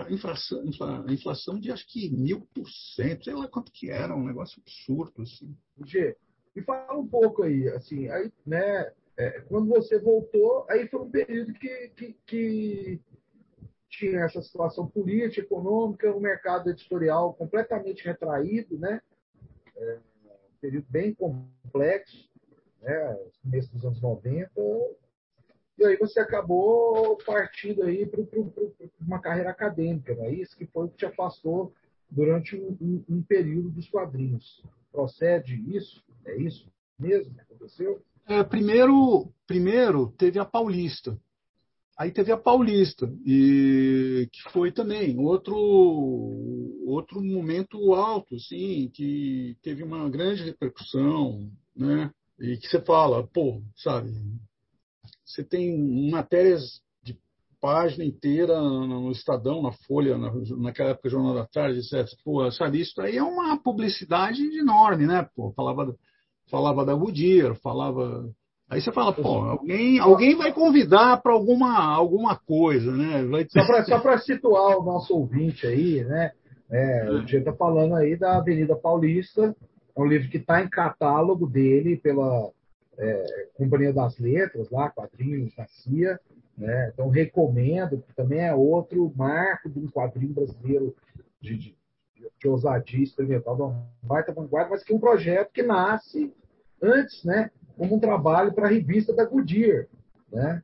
[0.09, 0.63] inflação,
[1.09, 5.22] inflação de acho que mil por cento, sei lá quanto que era, um negócio absurdo,
[5.22, 5.55] assim.
[5.85, 6.15] G,
[6.55, 11.09] me fala um pouco aí, assim, aí, né, é, quando você voltou, aí foi um
[11.09, 13.01] período que, que, que,
[13.89, 19.01] tinha essa situação política, econômica, o um mercado editorial completamente retraído, né,
[19.76, 22.30] é, um período bem complexo,
[22.81, 24.51] né, começo dos anos 90,
[25.77, 28.21] e aí você acabou partindo aí para
[28.99, 30.55] uma carreira acadêmica, não é isso?
[30.57, 31.73] Que foi o que te afastou
[32.09, 34.63] durante um, um, um período dos quadrinhos.
[34.91, 36.03] Procede isso?
[36.25, 38.01] É isso mesmo que aconteceu?
[38.27, 41.17] É, primeiro, primeiro teve a Paulista.
[41.97, 45.55] Aí teve a Paulista, e que foi também outro,
[46.85, 52.11] outro momento alto, assim, que teve uma grande repercussão, né?
[52.41, 54.11] E que você fala, pô, sabe,
[55.23, 57.15] você tem matérias de
[57.61, 62.07] página inteira no Estadão, na Folha, na, naquela época Jornal da Tarde, etc.
[62.26, 65.27] Pô, sabe, isso aí é uma publicidade enorme, né?
[65.35, 65.95] Pô, falava
[66.49, 68.30] falava da Goodyear, falava.
[68.69, 73.23] Aí você fala, pô, alguém, alguém vai convidar para alguma, alguma coisa, né?
[73.26, 73.45] Vai...
[73.85, 76.31] Só para situar o nosso ouvinte aí, né?
[76.69, 79.53] É, o Dia está falando aí da Avenida Paulista,
[79.95, 82.51] é um livro que está em catálogo dele pela
[82.97, 86.19] é, Companhia das Letras, lá, quadrinhos da CIA.
[86.57, 86.91] Né?
[86.93, 90.95] Então, recomendo, também é outro marco de um quadrinho brasileiro
[91.39, 91.77] de, de,
[92.39, 96.34] de ousadia experimental, de uma baita vanguarda, mas que é um projeto que nasce
[96.81, 99.88] antes, né, como um trabalho para a revista da Goodyear,
[100.31, 100.63] né?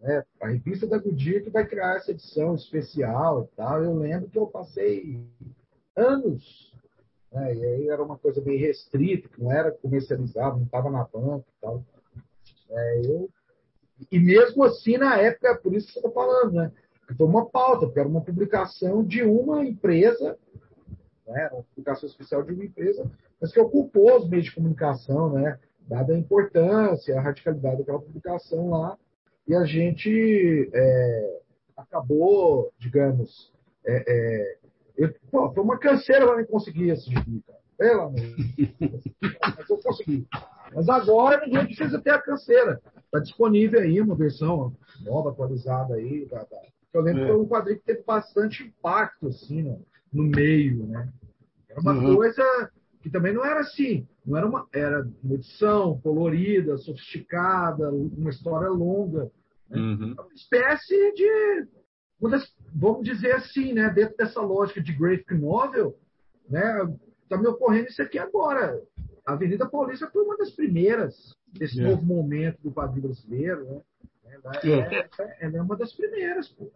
[0.00, 3.82] É, a revista da Goodyear que vai criar essa edição especial e tal.
[3.82, 5.20] Eu lembro que eu passei
[5.96, 6.72] anos,
[7.32, 11.44] né, e aí era uma coisa bem restrita, não era comercializado, não estava na banca
[11.48, 11.84] e tal.
[12.70, 13.30] É, eu,
[14.10, 16.72] e mesmo assim, na época, por isso que você está falando, né?
[17.16, 20.38] Foi uma pauta, porque era uma publicação de uma empresa,
[21.26, 23.10] né, uma publicação especial de uma empresa
[23.40, 25.58] mas que ocupou os meios de comunicação, né?
[25.82, 28.98] dada a importância, a radicalidade daquela publicação lá,
[29.46, 31.40] e a gente é,
[31.76, 33.52] acabou, digamos,
[33.86, 34.58] é, é,
[34.98, 37.58] eu, pô, foi uma canseira para mim conseguir esse gibi, cara.
[37.78, 38.20] Pelo amor
[39.56, 40.26] Mas eu consegui.
[40.74, 42.82] Mas agora ninguém precisa ter a canseira.
[43.04, 46.26] Está disponível aí uma versão nova, atualizada aí.
[46.26, 46.60] Da, da...
[46.92, 47.26] Eu lembro é.
[47.26, 51.08] que foi um quadrinho que teve bastante impacto, assim, no, no meio, né?
[51.68, 52.16] Era uma uhum.
[52.16, 52.42] coisa
[53.00, 58.68] que também não era assim, não era uma era uma edição colorida, sofisticada, uma história
[58.68, 59.30] longa,
[59.70, 59.78] né?
[59.78, 60.14] uhum.
[60.18, 61.68] uma espécie de
[62.20, 65.94] das, vamos dizer assim, né, dentro dessa lógica de graphic novel,
[66.48, 66.88] né,
[67.22, 68.80] está me ocorrendo isso aqui agora.
[69.26, 71.14] A Avenida Paulista foi uma das primeiras
[71.52, 71.80] desse.
[71.80, 71.84] É.
[71.84, 73.80] novo momento do quadrinho brasileiro, né?
[74.24, 75.08] Ela é, é,
[75.40, 76.70] ela é uma das primeiras, pô.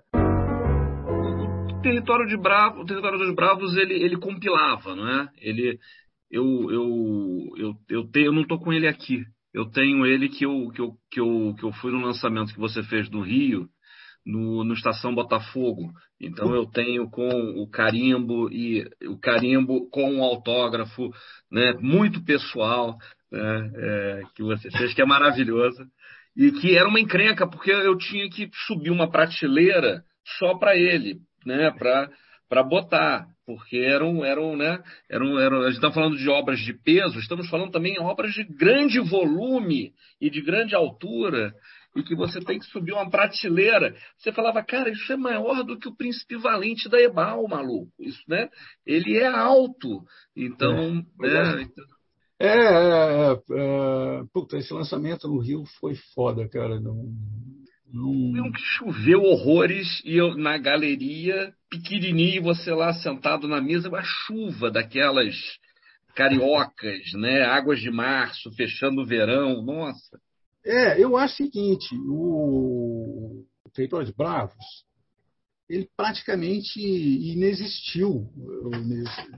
[1.74, 5.28] O território de Bravo, o território dos Bravos, ele, ele compilava, não é?
[5.38, 5.78] Ele
[6.30, 9.22] eu, eu, eu, eu, te, eu não estou com ele aqui.
[9.52, 12.58] Eu tenho ele que eu, que, eu, que, eu, que eu fui no lançamento que
[12.58, 13.68] você fez no Rio,
[14.24, 15.92] no, no Estação Botafogo.
[16.20, 21.10] Então eu tenho com o carimbo e o carimbo com o autógrafo,
[21.50, 22.96] né, muito pessoal,
[23.30, 25.84] né, é, que você fez, que é maravilhoso.
[26.36, 30.02] E que era uma encrenca, porque eu tinha que subir uma prateleira
[30.38, 35.90] só para ele, né, para botar porque eram, eram, né, eram, eram, a gente está
[35.90, 40.40] falando de obras de peso, estamos falando também em obras de grande volume e de
[40.40, 41.52] grande altura,
[41.94, 43.94] e que você tem que subir uma prateleira.
[44.16, 47.92] Você falava, cara, isso é maior do que o príncipe valente da Ebal, maluco.
[47.98, 48.48] Isso, né?
[48.86, 50.02] Ele é alto.
[50.34, 51.84] Então, é, né, então...
[52.38, 56.80] É, é, é, puta, esse lançamento no Rio foi foda, cara.
[56.80, 57.12] Não,
[57.92, 58.50] não...
[58.50, 64.70] que choveu horrores e eu na galeria, pequenininho, você lá sentado na mesa, uma chuva
[64.70, 65.36] daquelas
[66.16, 67.44] cariocas, né?
[67.44, 70.18] Águas de março, fechando o verão, nossa.
[70.64, 74.84] É, eu acho o seguinte, o, o Território de Bravos,
[75.68, 78.30] ele praticamente inexistiu.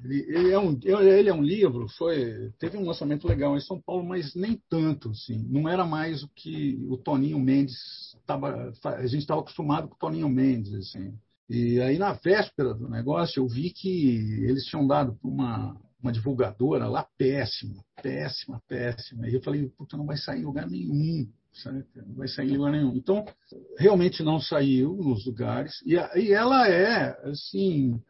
[0.05, 4.05] Ele, é um, ele é um livro, foi, teve um lançamento legal em São Paulo,
[4.05, 5.11] mas nem tanto.
[5.11, 7.77] Assim, não era mais o que o Toninho Mendes
[8.19, 8.73] estava.
[8.85, 10.75] A gente estava acostumado com o Toninho Mendes.
[10.75, 11.15] Assim.
[11.49, 16.87] E aí, na véspera do negócio, eu vi que eles tinham dado uma, uma divulgadora
[16.87, 19.29] lá péssima, péssima, péssima.
[19.29, 21.27] E eu falei, puta, não vai sair em lugar nenhum
[21.95, 22.97] não vai sair em lugar nenhum.
[22.97, 23.25] Então,
[23.79, 25.81] realmente não saiu nos lugares.
[25.87, 28.01] E, e ela é, assim,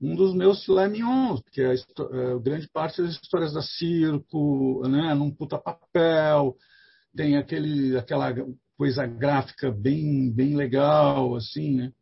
[0.00, 5.14] um dos meus filé mignons, porque é, é, grande parte das histórias da circo, né,
[5.14, 6.54] num puta papel,
[7.16, 8.34] tem aquele, aquela
[8.76, 11.92] coisa gráfica bem, bem legal, assim, né?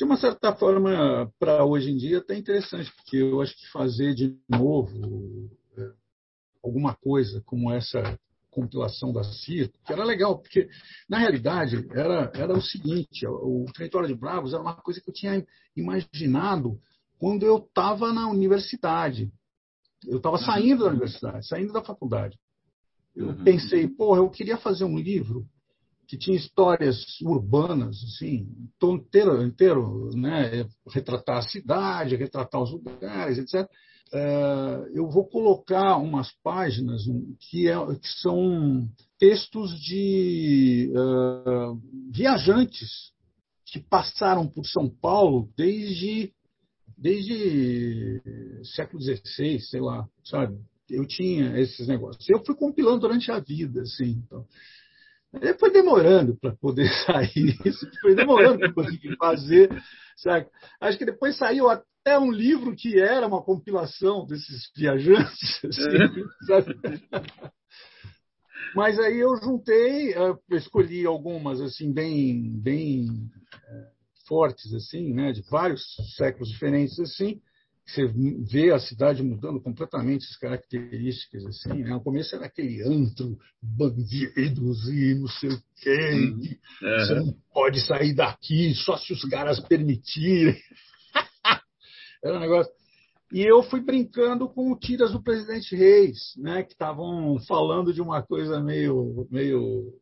[0.00, 4.14] De uma certa forma, para hoje em dia, até interessante, porque eu acho que fazer
[4.14, 5.90] de novo é,
[6.64, 8.18] alguma coisa como essa
[8.50, 10.70] compilação da CIR, que era legal, porque,
[11.06, 15.12] na realidade, era, era o seguinte: o Território de Bravos era uma coisa que eu
[15.12, 15.46] tinha
[15.76, 16.80] imaginado
[17.18, 19.30] quando eu estava na universidade.
[20.06, 20.44] Eu estava uhum.
[20.46, 22.38] saindo da universidade, saindo da faculdade.
[23.14, 23.44] Eu uhum.
[23.44, 25.46] pensei, porra, eu queria fazer um livro
[26.10, 28.48] que tinha histórias urbanas, assim,
[28.82, 30.66] inteiro, inteiro né?
[30.88, 33.70] retratar a cidade, retratar os lugares, etc.
[34.12, 37.02] É, eu vou colocar umas páginas
[37.38, 38.88] que, é, que são
[39.20, 41.80] textos de uh,
[42.12, 43.12] viajantes
[43.64, 46.32] que passaram por São Paulo desde
[46.98, 48.20] desde
[48.74, 50.58] século XVI, sei lá, sabe?
[50.90, 52.28] Eu tinha esses negócios.
[52.28, 54.22] Eu fui compilando durante a vida, assim.
[54.26, 54.44] Então.
[55.58, 59.70] Foi demorando para poder sair isso, foi demorando para conseguir fazer.
[60.16, 60.46] Sabe?
[60.80, 61.68] Acho que depois saiu
[62.04, 65.60] é um livro que era uma compilação desses viajantes.
[66.50, 66.72] Assim,
[68.74, 73.06] Mas aí eu juntei, eu escolhi algumas assim bem, bem
[73.68, 73.90] é,
[74.28, 75.82] fortes assim, né, de vários
[76.16, 77.40] séculos diferentes assim.
[77.86, 81.82] Você vê a cidade mudando completamente as características assim.
[81.82, 81.90] Né?
[81.90, 86.10] No começo era aquele antro, bandidos e não sei o quê.
[86.12, 86.98] Uhum.
[86.98, 90.56] Você não pode sair daqui só se os caras permitirem.
[92.22, 92.72] Era um negócio.
[93.32, 98.22] E eu fui brincando com tiras do presidente Reis, né, que estavam falando de uma
[98.22, 99.26] coisa meio.
[99.30, 99.94] meio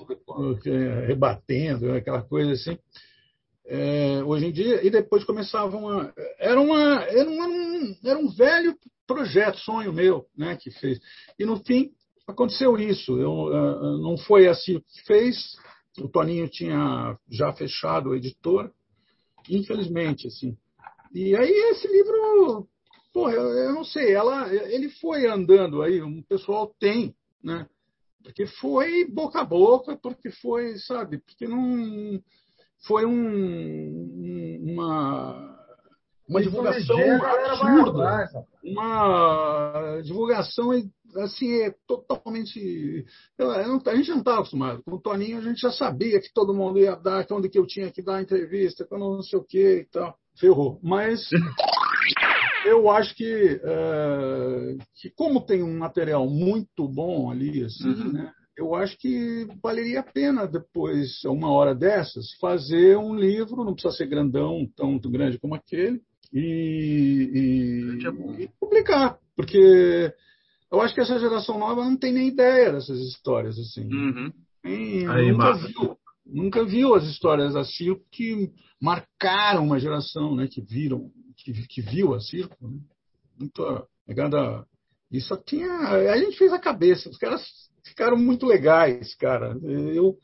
[0.00, 0.58] Muito boa.
[1.06, 2.78] Rebatendo, aquela coisa assim.
[3.70, 6.10] É, hoje em dia, e depois começavam a.
[6.38, 8.74] Era, uma, era, um, era um velho
[9.06, 10.98] projeto, sonho meu, né, que fez.
[11.38, 11.90] E no fim,
[12.26, 13.18] aconteceu isso.
[13.18, 15.54] Eu, uh, não foi assim que fez.
[15.98, 18.72] O Toninho tinha já fechado o editor,
[19.50, 20.56] infelizmente, assim.
[21.12, 22.66] E aí esse livro,
[23.12, 27.14] porra, eu, eu, não sei, ela, ele foi andando aí, um pessoal tem,
[27.44, 27.66] né?
[28.22, 32.18] Porque foi boca a boca, porque foi, sabe, porque não
[32.86, 35.48] foi um, uma
[36.28, 40.70] uma divulgação absurda, uma divulgação
[41.16, 43.06] assim é totalmente
[43.38, 46.78] a gente não estava acostumado com o Toninho a gente já sabia que todo mundo
[46.78, 49.84] ia dar quando que eu tinha que dar entrevista quando não sei o que e
[49.86, 50.78] tal ferrou.
[50.82, 51.28] Mas
[52.64, 58.12] eu acho que, é, que como tem um material muito bom ali, assim, uhum.
[58.12, 63.72] né, eu acho que valeria a pena depois, uma hora dessas, fazer um livro, não
[63.72, 66.02] precisa ser grandão, tão grande como aquele,
[66.32, 67.30] e,
[68.02, 69.16] e, e publicar.
[69.36, 70.12] Porque
[70.70, 73.88] eu acho que essa geração nova não tem nem ideia dessas histórias assim.
[73.92, 74.32] Uhum.
[74.64, 80.46] Aí, nunca viu nunca viu as histórias da circo que marcaram uma geração, né?
[80.46, 82.56] Que viram, que, que viu a circo.
[82.60, 82.78] Né?
[83.38, 84.66] Muito ligada.
[85.10, 85.72] Isso tinha.
[85.72, 87.08] A gente fez a cabeça.
[87.08, 87.42] Os caras
[87.88, 89.56] ficaram muito legais, cara.
[89.62, 90.18] Eu,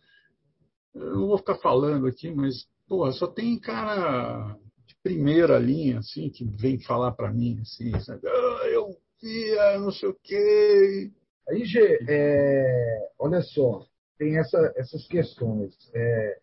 [0.94, 6.30] eu não vou ficar falando aqui, mas porra, só tem cara de primeira linha, assim,
[6.30, 8.26] que vem falar para mim, assim, sabe?
[8.26, 11.10] Ah, eu via, não sei o quê.
[11.48, 13.86] Aí, Gê, é, olha só,
[14.18, 15.74] tem essa, essas questões.
[15.94, 16.38] É,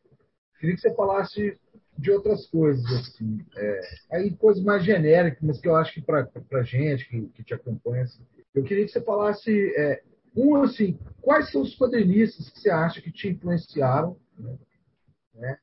[0.59, 1.57] queria que você falasse
[1.97, 3.39] de outras coisas, assim.
[3.55, 3.81] É,
[4.11, 8.03] aí coisas mais genéricas, mas que eu acho que para gente que, que, te acompanha,
[8.03, 10.03] assim, eu queria que você falasse, é,
[10.35, 14.57] um, assim, quais são os quadrinistas que você acha que te influenciaram, né?
[15.35, 15.57] né?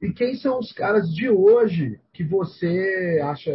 [0.00, 3.52] E quem são os caras de hoje que você acha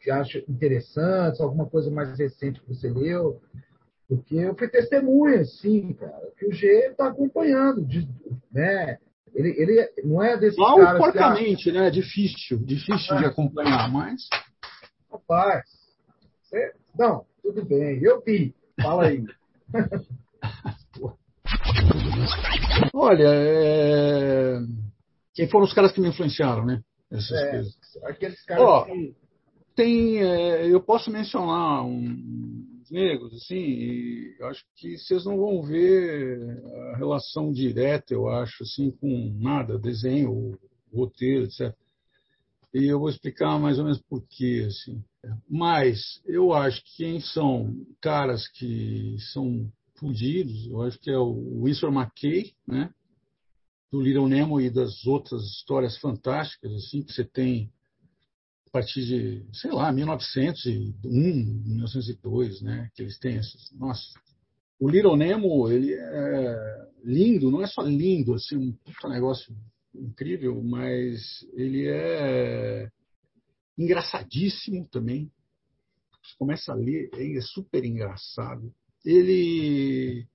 [0.00, 3.40] que acha interessantes, alguma coisa mais recente que você leu,
[4.08, 8.08] porque eu fui testemunha, sim, cara, que o G está acompanhando, de,
[8.52, 8.98] né?
[9.34, 11.80] Ele, ele não é desse Mal caras porcamente, acha...
[11.80, 11.90] né?
[11.90, 14.28] Difícil, difícil de acompanhar, mas.
[15.10, 15.64] Rapaz,
[16.42, 16.72] você...
[16.96, 18.54] não, tudo bem, eu vi.
[18.80, 19.24] Fala aí.
[22.94, 24.58] Olha, é...
[25.34, 26.80] Quem foram os caras que me influenciaram, né?
[27.10, 27.74] Essas É, coisas.
[28.04, 29.14] aqueles caras Ó, que.
[29.74, 36.62] Tem, é, eu posso mencionar uns negros, assim, e acho que vocês não vão ver
[36.92, 40.56] a relação direta, eu acho, assim, com nada, desenho,
[40.94, 41.74] roteiro, etc.
[42.74, 45.00] E eu vou explicar mais ou menos por quê, assim.
[45.48, 51.62] Mas eu acho que quem são caras que são fudidos, eu acho que é o
[51.62, 52.92] Winsor McKay, né?
[53.92, 57.72] Do Little Nemo e das outras histórias fantásticas, assim, que você tem
[58.66, 62.90] a partir de, sei lá, 1901, 1902, né?
[62.92, 63.70] Que eles têm essas.
[63.70, 64.02] Nossa,
[64.80, 69.54] o Little Nemo, ele é lindo, não é só lindo, assim, um negócio
[69.94, 72.90] incrível, mas ele é
[73.78, 75.30] engraçadíssimo também.
[76.22, 78.72] Você começa a ler, é super engraçado.
[79.04, 80.26] Ele,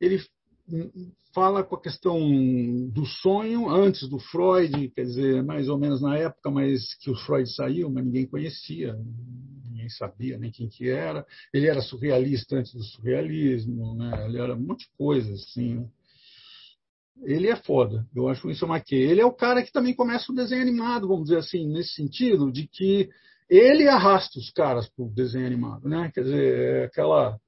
[0.00, 0.20] ele
[1.32, 2.18] fala com a questão
[2.88, 7.14] do sonho antes do Freud, quer dizer, mais ou menos na época, mas que o
[7.14, 8.98] Freud saiu, mas ninguém conhecia,
[9.64, 11.26] ninguém sabia nem quem que era.
[11.52, 14.26] Ele era surrealista antes do surrealismo, né?
[14.26, 15.88] ele era um monte de coisa assim.
[17.22, 20.30] Ele é foda, eu acho isso uma que Ele é o cara que também começa
[20.30, 23.08] o desenho animado, vamos dizer assim, nesse sentido de que
[23.48, 26.10] ele arrasta os caras para o desenho animado, né?
[26.12, 27.38] Quer dizer, é aquela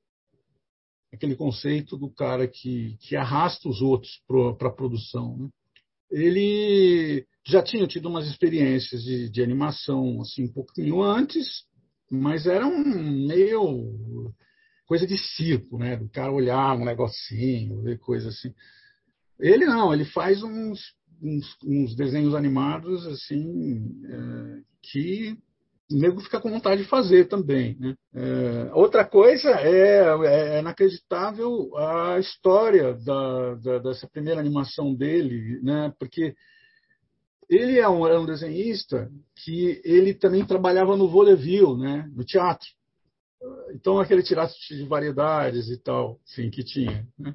[1.13, 5.37] aquele conceito do cara que, que arrasta os outros para a produção.
[5.39, 5.49] Né?
[6.11, 11.65] Ele já tinha tido umas experiências de, de, animação assim um pouquinho antes,
[12.11, 14.33] mas era um meio
[14.87, 15.97] coisa de circo, né?
[15.97, 18.55] Do cara olhar um negocinho, ver coisa assim.
[19.39, 20.81] Ele não, ele faz uns,
[21.23, 25.39] uns, uns desenhos animados assim é, que
[25.91, 27.77] o nego fica com vontade de fazer também.
[27.81, 27.97] Né?
[28.15, 35.93] É, outra coisa é, é, inacreditável a história da, da, dessa primeira animação dele, né?
[35.99, 36.35] porque
[37.49, 42.11] ele é um, é um desenhista que ele também trabalhava no vaudeville, né?
[42.15, 42.69] no teatro.
[43.73, 47.07] Então, aquele teatro de variedades e tal, sim, que tinha.
[47.19, 47.35] Né?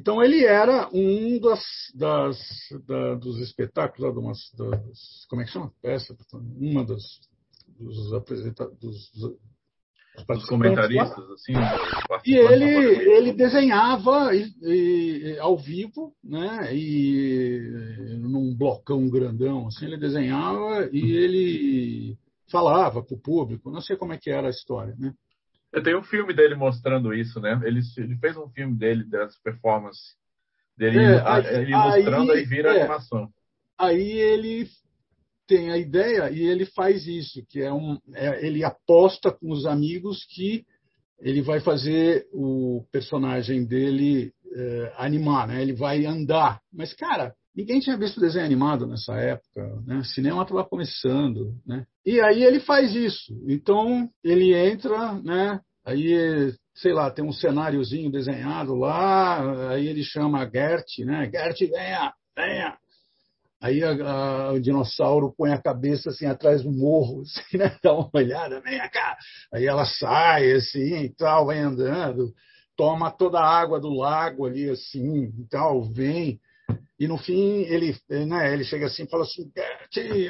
[0.00, 1.60] Então, ele era um das,
[1.94, 2.38] das
[2.86, 4.14] da, dos espetáculos,
[4.56, 5.70] das, como é que chama?
[5.82, 6.16] Peça,
[6.58, 7.02] uma das,
[7.78, 9.10] dos apresentadores,
[10.48, 11.52] comentaristas, assim.
[12.24, 16.74] E ele, ele desenhava e, e, ao vivo, né?
[16.74, 22.18] E num blocão grandão, assim, ele desenhava e ele
[22.50, 23.70] falava para o público.
[23.70, 25.12] Não sei como é que era a história, né?
[25.72, 27.60] Eu tenho um filme dele mostrando isso, né?
[27.64, 30.14] Ele, ele fez um filme dele, dessa performance
[30.76, 33.30] dele, é, ele mostrando aí, aí vira é, animação.
[33.78, 34.68] Aí ele
[35.46, 39.66] tem a ideia e ele faz isso, que é um, é, ele aposta com os
[39.66, 40.64] amigos que
[41.18, 45.60] ele vai fazer o personagem dele é, animar, né?
[45.60, 46.60] Ele vai andar.
[46.72, 50.02] Mas cara, ninguém tinha visto desenho animado nessa época, né?
[50.04, 51.86] Cinema estava começando, né?
[52.04, 53.34] E aí ele faz isso.
[53.48, 55.60] Então ele entra, né?
[55.84, 61.30] Aí sei lá, tem um cenáriozinho desenhado lá, aí ele chama a Gert, né?
[61.30, 62.78] Gert, venha, venha.
[63.62, 67.76] Aí a, a, o dinossauro põe a cabeça assim atrás do morro, assim, né?
[67.82, 69.18] dá uma olhada, vem cá.
[69.52, 72.32] Aí ela sai assim e tal, vai andando,
[72.74, 76.40] toma toda a água do lago ali assim e tal, vem.
[76.98, 79.50] E no fim ele, né, ele chega assim e fala assim,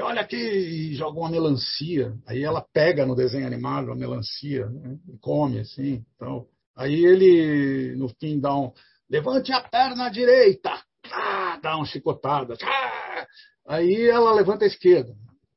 [0.00, 2.14] olha aqui, e joga uma melancia.
[2.26, 6.04] Aí ela pega no desenho animado a melancia né, e come assim.
[6.14, 6.46] Então,
[6.76, 8.72] aí ele no fim dá um,
[9.08, 10.70] levante a perna direita,
[11.12, 12.56] ah, dá uma chicotada.
[12.62, 13.26] Ah,
[13.66, 15.12] aí ela levanta a esquerda.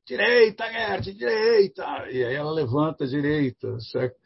[0.06, 1.84] Direita, Gert, direita.
[2.10, 4.16] E aí ela levanta a direita, certo?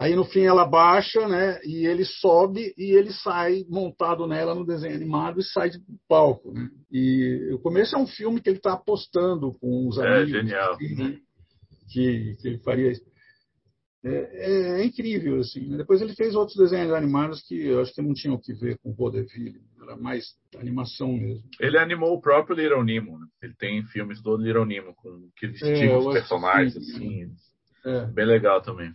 [0.00, 1.60] Aí no fim ela baixa, né?
[1.62, 5.78] E ele sobe e ele sai montado nela no desenho animado e sai do
[6.08, 6.70] palco, né?
[6.90, 10.30] E o começo é um filme que ele está apostando com os é, amigos.
[10.30, 10.72] Genial.
[10.72, 11.18] Assim, né?
[11.90, 13.02] que, que ele faria isso.
[14.02, 15.68] É, é, é, incrível, assim.
[15.68, 15.76] Né?
[15.76, 18.94] Depois ele fez outros desenhos animados que eu acho que não tinham que ver com
[18.94, 20.24] vaudeville, era mais
[20.56, 21.44] animação mesmo.
[21.60, 23.26] Ele animou o próprio Little Nemo, né?
[23.42, 27.30] Ele tem filmes do Little Nemo com aqueles é, tipos de personagens, assim.
[27.84, 28.06] É.
[28.06, 28.94] Bem legal também.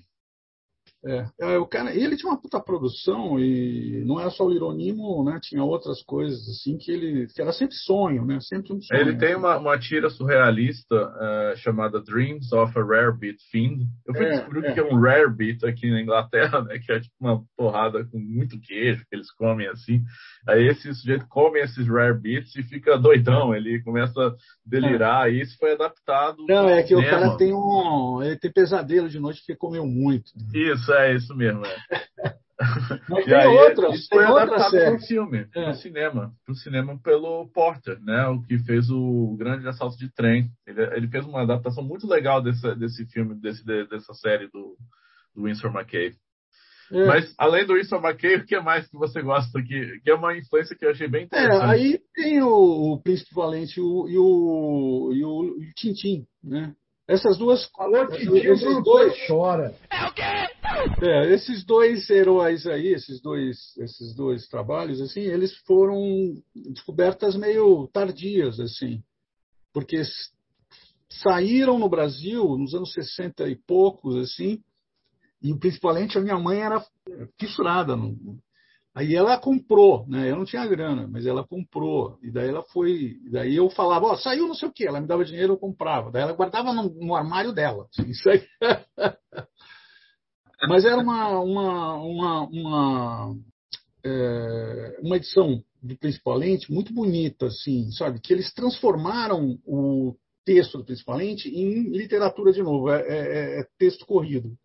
[1.05, 5.23] É, é, o cara, ele tinha uma puta produção e não era só o Ironimo,
[5.23, 5.39] né?
[5.41, 8.39] Tinha outras coisas assim que ele que era sempre sonho, né?
[8.41, 8.99] Sempre um sonho.
[8.99, 13.85] Ele tem uma, uma tira surrealista uh, chamada Dreams of a Rare Beat Fiend.
[14.07, 14.73] Eu fui é, descobrir é.
[14.73, 16.79] que é um Rare Beat aqui na Inglaterra, né?
[16.79, 20.01] Que é tipo uma porrada com muito queijo que eles comem assim.
[20.47, 23.53] Aí esse sujeito come esses Rare Beats e fica doidão.
[23.53, 24.33] Ele começa a
[24.65, 25.29] delirar.
[25.29, 25.33] É.
[25.33, 26.37] E isso foi adaptado.
[26.49, 27.07] Não, é que cinema.
[27.07, 30.31] o cara tem um, ele tem pesadelo de noite porque comeu muito.
[30.51, 31.65] Isso é isso mesmo.
[31.65, 31.75] É.
[33.09, 35.63] Mas E tem aí, outras, isso foi tem outras adaptado para o filme, É.
[35.63, 38.27] pro cinema, pro cinema pelo Porter, né?
[38.27, 40.49] O que fez o Grande Assalto de Trem.
[40.65, 44.77] Ele, ele fez uma adaptação muito legal desse, desse filme, desse, de- dessa série do,
[45.35, 46.13] do Winsor McKay.
[46.93, 47.05] É.
[47.07, 50.37] Mas além do Winsor McKay, o que mais que você gosta que, que é uma
[50.37, 51.65] influência que eu achei bem É, interessante?
[51.65, 56.25] aí tem o, o Príncipe Valente e o, e o, e o, e o Tintim,
[56.43, 56.73] né?
[57.07, 59.75] Essas duas, Falou que o esses Bruno dois, chora.
[61.01, 67.87] É, esses dois heróis aí, esses dois, esses dois trabalhos, assim, eles foram descobertas meio
[67.87, 69.03] tardias, assim,
[69.73, 70.01] porque
[71.09, 74.61] saíram no Brasil nos anos 60 e poucos, assim,
[75.41, 76.83] e Valente, a minha mãe era
[77.37, 78.39] fissurada no,
[78.95, 80.31] Aí ela comprou, né?
[80.31, 82.17] Eu não tinha grana, mas ela comprou.
[82.23, 83.17] E daí ela foi.
[83.29, 84.87] Daí eu falava, ó, saiu não sei o quê.
[84.87, 86.09] Ela me dava dinheiro, eu comprava.
[86.09, 87.87] Daí ela guardava no, no armário dela.
[87.91, 88.13] assim.
[90.67, 93.35] mas era uma uma uma uma,
[94.05, 98.19] é, uma edição do Principalmente muito bonita, assim, sabe?
[98.19, 102.89] Que eles transformaram o texto do Principalmente em literatura de novo.
[102.89, 104.57] É, é- é texto corrido.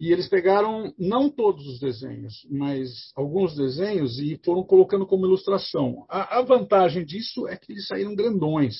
[0.00, 6.06] E eles pegaram não todos os desenhos, mas alguns desenhos e foram colocando como ilustração.
[6.08, 8.76] A, a vantagem disso é que eles saíram grandões.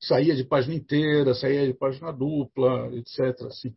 [0.00, 3.46] Saía de página inteira, saía de página dupla, etc.
[3.46, 3.72] Assim.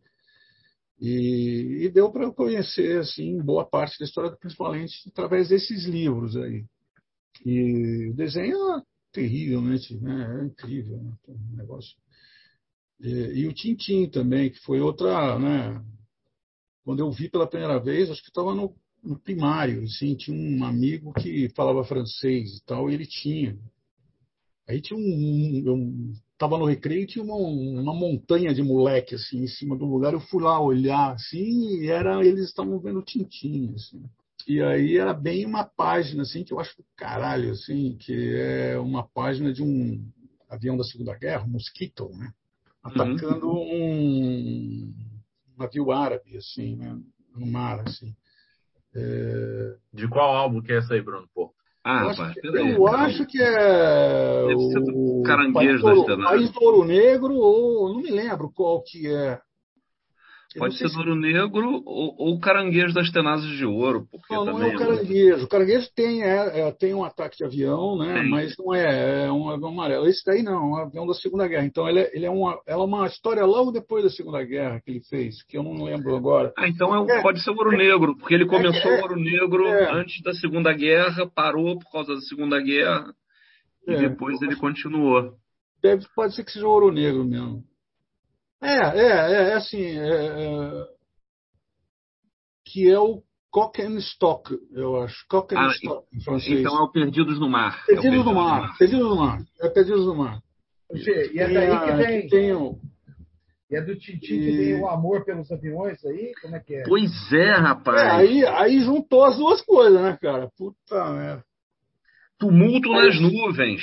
[1.00, 6.36] E, e deu para eu conhecer assim, boa parte da história Principalmente através desses livros
[6.36, 6.64] aí.
[7.44, 10.40] E o desenho é terrivelmente, né?
[10.40, 11.12] é incrível, né?
[11.28, 11.96] um negócio.
[13.00, 15.84] E, e o Tintim também, que foi outra, né?
[16.88, 20.64] quando eu vi pela primeira vez, acho que estava no, no primário, assim, tinha um
[20.64, 23.58] amigo que falava francês e tal, e ele tinha.
[24.68, 29.42] Aí tinha um, eu estava no recreio e tinha uma, uma montanha de moleque assim
[29.42, 30.12] em cima do lugar.
[30.12, 34.04] Eu fui lá olhar assim e era eles estavam vendo Tintim assim.
[34.46, 39.06] E aí era bem uma página assim que eu acho caralho assim, que é uma
[39.06, 40.06] página de um
[40.48, 42.32] avião da Segunda Guerra, um Mosquito, né?
[42.82, 44.94] Atacando um
[45.58, 46.98] navio árabe, assim, né?
[47.38, 48.14] no mar, assim.
[48.94, 51.28] É, De qual álbum que é essa aí, Bruno?
[51.34, 51.54] Pô.
[51.90, 55.82] Ah, eu rapaz, acho, que, eu acho que é Deve ser do o Caranguejo País
[55.82, 56.38] da do, Estenário.
[56.38, 59.40] País do Ouro Negro, ou não me lembro qual que é.
[60.56, 64.62] Pode ser se- Douro Negro ou, ou Caranguejo das Tenazes de Ouro, porque Não, não
[64.62, 65.44] é o caranguejo.
[65.44, 68.22] O caranguejo tem, é, é, tem um ataque de avião, né?
[68.22, 70.06] Mas não é, é um avião amarelo.
[70.06, 71.66] Esse daí não, é um avião da Segunda Guerra.
[71.66, 74.90] Então ele é, ele é uma, é uma história logo depois da Segunda Guerra que
[74.90, 76.50] ele fez, que eu não lembro agora.
[76.56, 77.22] Ah, então é É.
[77.22, 80.72] pode ser o Ouro Negro, porque ele começou É, o Ouro Negro antes da Segunda
[80.72, 83.12] Guerra, parou por causa da Segunda Guerra
[83.86, 85.34] e depois ele continuou.
[85.82, 87.62] Deve, pode ser que seja o Ouro Negro mesmo.
[88.60, 89.82] É, é, é, é assim.
[89.82, 90.84] é, é,
[92.64, 95.24] que é o Cock and Stock, eu acho.
[95.28, 96.60] Cock and Ah, Stock, em francês.
[96.60, 97.82] Então é o Perdidos no Mar.
[97.88, 98.76] É Perdidos no Mar.
[98.78, 99.38] Perdidos no Mar.
[99.60, 100.42] É Perdidos no Mar.
[100.92, 102.28] Gê, E é daí a- que tem.
[102.28, 102.78] tem o-
[103.70, 106.32] E é do Tintim que E- tem o amor pelos aviões aí?
[106.40, 106.82] Como é que é?
[106.84, 107.98] Pois é, É, rapaz.
[108.14, 110.50] aí, aí juntou as duas coisas, né, cara?
[110.56, 111.44] Puta merda.
[112.38, 113.82] Tumulto nas nuvens.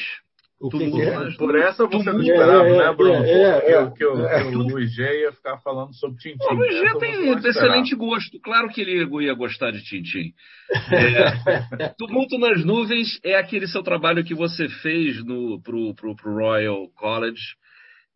[0.66, 1.38] O Tumulto que é?
[1.38, 3.14] Por essa você não esperava, É, é, né, Bruno?
[3.24, 4.50] é, que, é, o- que, é.
[4.50, 6.44] que o Luiz G ia ficar falando sobre Tintin.
[6.44, 8.40] O Luiz G Essa tem excelente gosto.
[8.42, 10.34] Claro que ele ia gostar de Tintim.
[10.92, 16.34] É, Tumulto nas Nuvens é aquele seu trabalho que você fez no, pro, pro, pro
[16.36, 17.42] Royal College,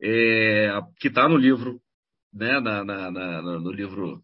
[0.01, 1.79] é, que está no livro,
[2.33, 4.21] né, na, na- na- no livro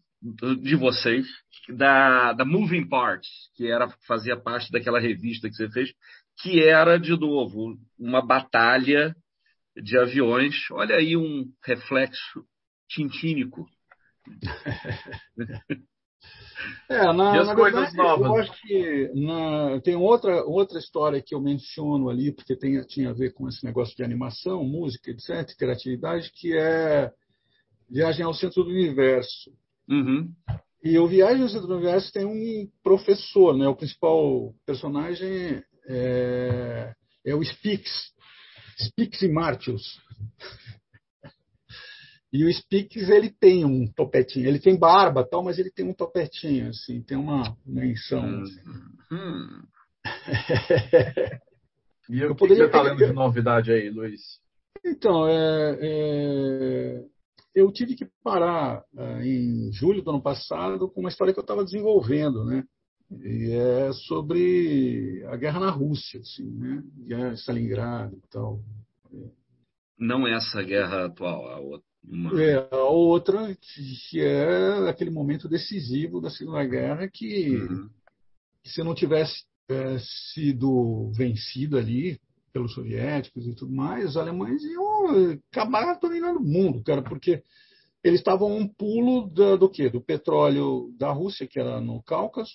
[0.62, 1.26] de vocês,
[1.68, 5.90] da, da Moving Parts, que era, fazia parte daquela revista que você fez,
[6.38, 9.14] que era, de novo, uma batalha
[9.76, 10.54] de aviões.
[10.70, 12.44] Olha aí um reflexo
[12.88, 13.66] tintínico.
[16.88, 18.26] É, na, as na coisas verdade, novas?
[18.26, 23.10] eu acho que na- tem outra, outra história que eu menciono ali, porque tem, tinha
[23.10, 27.12] a ver com esse negócio de animação, música, etc., criatividade, que é
[27.88, 29.52] Viagem ao Centro do Universo.
[29.88, 30.32] Uhum.
[30.82, 33.68] E o Viagem ao Centro do Universo tem um professor, né?
[33.68, 36.92] O principal personagem é,
[37.24, 38.12] é o Spix,
[38.78, 40.00] Spix e Martius.
[42.32, 45.94] E o Spix, ele tem um topetinho, ele tem barba tal, mas ele tem um
[45.94, 48.42] topetinho, assim, tem uma menção.
[48.42, 48.60] assim.
[49.12, 49.62] Hum.
[52.08, 54.20] E Eu o que, poderia você está lendo de novidade aí, Luiz?
[54.84, 57.04] Então, é, é,
[57.54, 61.42] eu tive que parar ah, em julho do ano passado com uma história que eu
[61.42, 62.64] estava desenvolvendo, né?
[63.10, 66.82] E é sobre a guerra na Rússia, assim, né?
[67.06, 68.60] Guerra de Stalingrado e tal.
[69.98, 71.86] Não essa guerra atual, a outra.
[72.04, 72.40] Uma...
[72.40, 77.88] É, a outra, que é aquele momento decisivo da Segunda Guerra, que, uhum.
[78.62, 79.98] que se não tivesse é,
[80.32, 82.20] sido vencido ali
[82.52, 87.42] pelos soviéticos e tudo mais, os alemães iam acabar dominando o mundo, cara, porque
[88.02, 89.90] eles estavam um pulo do, do quê?
[89.90, 92.52] Do petróleo da Rússia, que era no Cáucaso,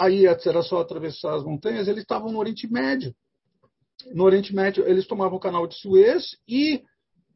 [0.00, 3.14] aí era só atravessar as montanhas, eles estavam no Oriente Médio.
[4.14, 6.82] No Oriente Médio, eles tomavam o canal de Suez e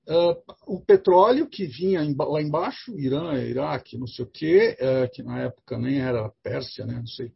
[0.06, 0.36] Uh,
[0.66, 5.44] o petróleo que vinha lá embaixo, Irã, Iraque, não sei o quê, uh, que na
[5.44, 7.32] época nem era Pérsia, né, não sei.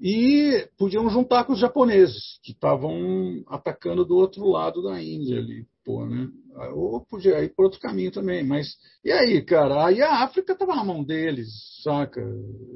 [0.00, 5.64] E podiam juntar com os japoneses, que estavam atacando do outro lado da Índia ali,
[5.84, 6.28] pô, né?
[6.74, 9.86] Ou podia ir por outro caminho também, mas e aí, cara?
[9.86, 11.48] Aí a África estava na mão deles,
[11.84, 12.20] saca?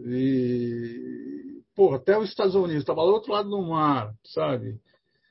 [0.07, 4.81] E, pô, até os Estados Unidos estava do outro lado do mar, sabe?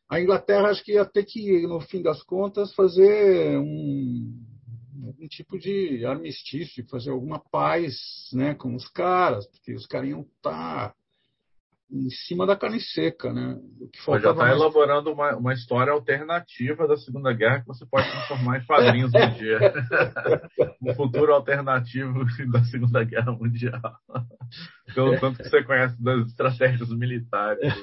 [0.10, 4.46] a Inglaterra acho que ia ter que, no fim das contas, fazer um,
[5.20, 10.22] um tipo de armistício, fazer alguma paz né, com os caras, porque os caras iam
[10.22, 10.96] estar tá
[11.92, 13.60] em cima da carne seca, né?
[13.80, 14.56] O que já está mais...
[14.56, 19.34] elaborando uma, uma história alternativa da Segunda Guerra que você pode transformar em quadrinhos um
[19.34, 19.60] dia.
[20.82, 24.00] um futuro alternativo da Segunda Guerra Mundial.
[24.94, 27.74] Pelo tanto que você conhece das estratégias militares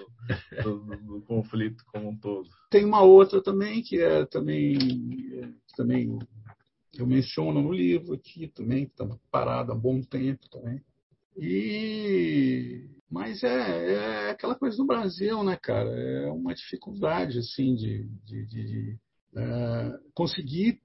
[0.63, 2.49] do, do, do, conflito como um todo.
[2.71, 4.77] Tem uma outra também que é também,
[5.43, 6.19] é, também
[6.97, 10.81] eu menciono no livro aqui também, que está parada há bom tempo também.
[11.37, 15.91] E mas é, é aquela coisa do Brasil, né, cara?
[15.91, 18.99] É uma dificuldade, assim, de, de, de, de
[19.37, 20.81] é, conseguir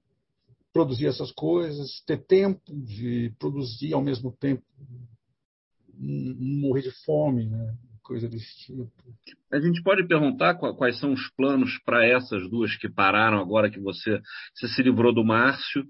[0.70, 4.62] produzir essas coisas, ter tempo de produzir ao mesmo tempo,
[5.98, 7.74] não morrer de fome, né?
[8.02, 8.90] Coisa desse tipo.
[9.50, 13.80] A gente pode perguntar quais são os planos para essas duas que pararam agora que
[13.80, 14.20] você,
[14.54, 15.84] você se livrou do Márcio,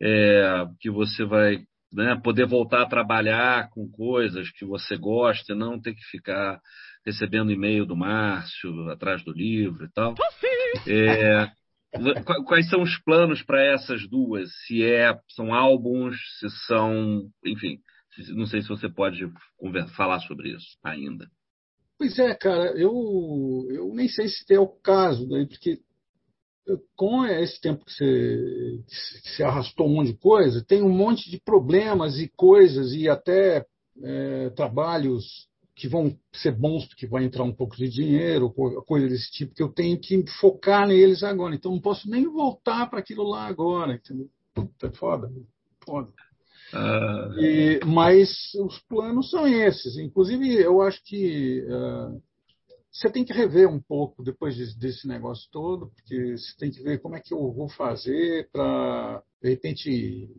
[0.00, 1.64] é, que você vai
[1.94, 2.20] né?
[2.22, 6.60] poder voltar a trabalhar com coisas que você gosta, não ter que ficar
[7.06, 10.14] recebendo e-mail do Márcio atrás do livro e tal.
[10.86, 11.48] É,
[12.46, 14.50] quais são os planos para essas duas?
[14.66, 17.78] Se é, são álbuns, se são, enfim,
[18.30, 19.30] não sei se você pode
[19.96, 21.26] falar sobre isso ainda.
[21.96, 25.78] Pois é, cara, eu, eu nem sei se é o caso, né, porque
[26.96, 28.80] com esse tempo que você,
[29.22, 33.08] que você arrastou um monte de coisa, tem um monte de problemas e coisas e
[33.08, 33.66] até
[34.02, 38.52] é, trabalhos que vão ser bons porque vai entrar um pouco de dinheiro,
[38.86, 41.54] coisa desse tipo, que eu tenho que focar neles agora.
[41.54, 44.28] Então não posso nem voltar para aquilo lá agora, entendeu?
[44.54, 45.30] Puta, é foda,
[45.84, 46.12] foda.
[46.72, 47.40] Uh...
[47.40, 49.98] E, mas os planos são esses.
[49.98, 52.22] Inclusive, eu acho que uh,
[52.94, 57.00] você tem que rever um pouco depois desse negócio todo, porque você tem que ver
[57.00, 60.30] como é que eu vou fazer para, de repente,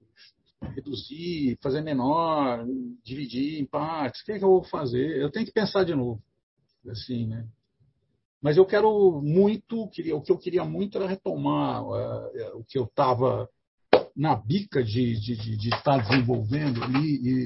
[0.74, 2.66] reduzir, fazer menor,
[3.04, 4.22] dividir em partes.
[4.22, 5.18] O que, é que eu vou fazer?
[5.18, 6.24] Eu tenho que pensar de novo.
[6.90, 7.46] Assim, né?
[8.42, 12.86] Mas eu quero muito, o que eu queria muito era retomar uh, o que eu
[12.86, 13.50] estava
[14.16, 17.46] na bica de, de, de, de, estar desenvolvendo ali e,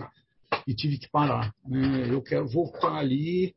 [0.68, 1.56] e tive que parar.
[1.66, 2.14] Né?
[2.14, 3.56] Eu quero voltar ali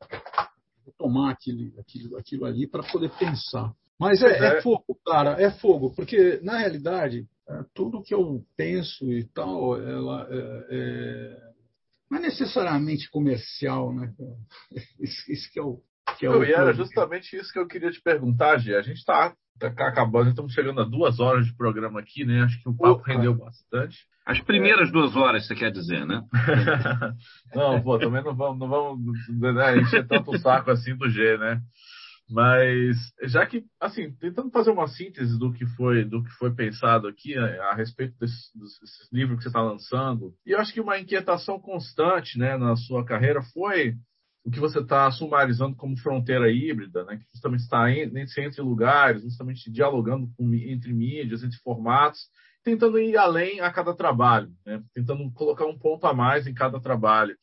[0.97, 3.73] tomar aquilo, aquilo, aquilo ali para poder pensar.
[3.99, 8.45] Mas é, é, é, fogo, cara, é fogo, porque na realidade é, tudo que eu
[8.57, 11.53] penso e tal, ela é, é
[12.11, 14.13] não é necessariamente comercial, né?
[15.01, 15.81] Isso, isso que é o
[16.19, 18.75] que é o, e era justamente isso que eu queria te perguntar, Gê.
[18.75, 22.43] A gente está tá acabando, estamos chegando a duas horas de programa aqui, né?
[22.43, 23.13] Acho que o papo Opa.
[23.13, 23.97] rendeu bastante.
[24.25, 24.93] As primeiras é.
[24.93, 26.23] duas horas, você quer dizer, né?
[27.55, 31.37] não, pô, também não vamos, não vamos né, encher tanto o saco assim do G,
[31.39, 31.61] né?
[32.31, 37.07] Mas já que, assim, tentando fazer uma síntese do que foi, do que foi pensado
[37.07, 40.81] aqui né, a respeito desse, desse livro que você está lançando, e eu acho que
[40.81, 43.97] uma inquietação constante, né, na sua carreira foi
[44.45, 49.71] o que você está sumarizando como fronteira híbrida, né, que justamente está entre lugares, justamente
[49.71, 52.21] dialogando com, entre mídias, entre formatos,
[52.63, 56.81] tentando ir além a cada trabalho, né, tentando colocar um ponto a mais em cada
[56.81, 57.37] trabalho.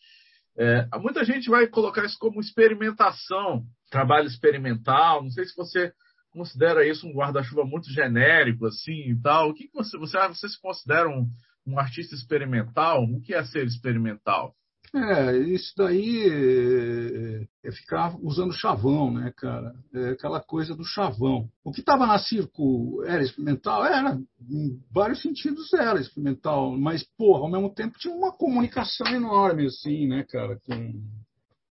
[0.57, 5.23] É, muita gente vai colocar isso como experimentação, trabalho experimental.
[5.23, 5.93] Não sei se você
[6.31, 9.49] considera isso um guarda-chuva muito genérico assim e tal.
[9.49, 11.29] O que, você, você, você se considera um,
[11.65, 13.03] um artista experimental?
[13.03, 14.53] O que é ser experimental?
[14.95, 19.75] É, isso daí é, é ficar usando chavão, né, cara?
[19.93, 21.49] É aquela coisa do chavão.
[21.63, 23.85] O que estava na circo era experimental?
[23.85, 29.67] Era, em vários sentidos era experimental, mas, porra, ao mesmo tempo tinha uma comunicação enorme,
[29.67, 31.03] assim, né, cara, com,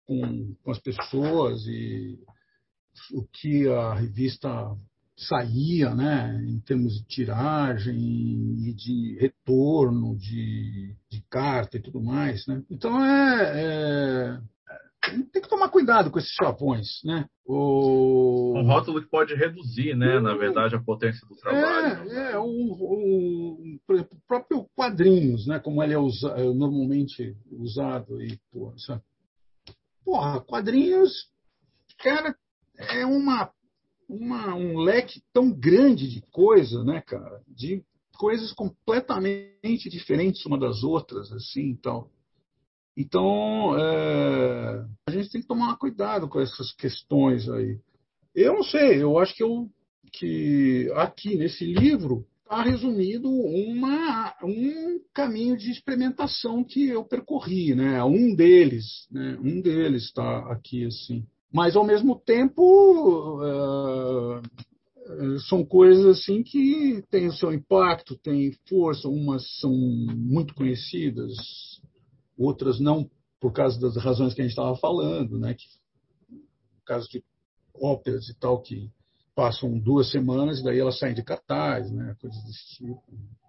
[0.06, 2.18] com, com as pessoas e
[3.12, 4.48] o que a revista
[5.26, 12.46] saía, né, em termos de tiragem e de retorno de, de carta e tudo mais,
[12.46, 12.62] né?
[12.70, 14.40] Então é, é,
[15.32, 17.26] tem que tomar cuidado com esses chavões, né?
[17.44, 18.54] O...
[18.56, 22.10] Um rótulo que pode reduzir, né, na verdade, a potência do trabalho.
[22.10, 28.22] É, é o, o, o próprio quadrinhos, né, como ele é usa, é normalmente usado
[28.22, 29.02] e porra,
[30.04, 31.12] porra, quadrinhos,
[31.98, 32.36] cara,
[32.78, 33.50] é uma
[34.08, 37.40] uma, um leque tão grande de coisa, né, cara?
[37.48, 37.82] De
[38.16, 42.08] coisas completamente diferentes uma das outras, assim, então.
[42.96, 47.78] Então, é, a gente tem que tomar cuidado com essas questões aí.
[48.34, 49.68] Eu não sei, eu acho que, eu,
[50.12, 58.04] que aqui nesse livro está resumido uma, um caminho de experimentação que eu percorri, né?
[58.04, 59.38] Um deles, né?
[59.42, 61.26] Um deles está aqui assim.
[61.52, 64.40] Mas, ao mesmo tempo, uh,
[65.48, 69.08] são coisas assim que têm o seu impacto, têm força.
[69.08, 71.32] Umas são muito conhecidas,
[72.38, 73.08] outras não,
[73.40, 75.54] por causa das razões que a gente estava falando, né?
[75.54, 75.64] Que,
[76.30, 77.22] no caso de
[77.74, 78.90] óperas e tal, que
[79.34, 82.14] passam duas semanas e daí elas saem de cartaz, né?
[82.20, 83.02] Coisas desse tipo.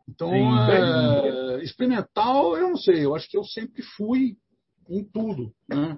[0.08, 4.36] Então, Sim, é, experimental, eu não sei, eu acho que eu sempre fui
[4.90, 5.98] em tudo, né?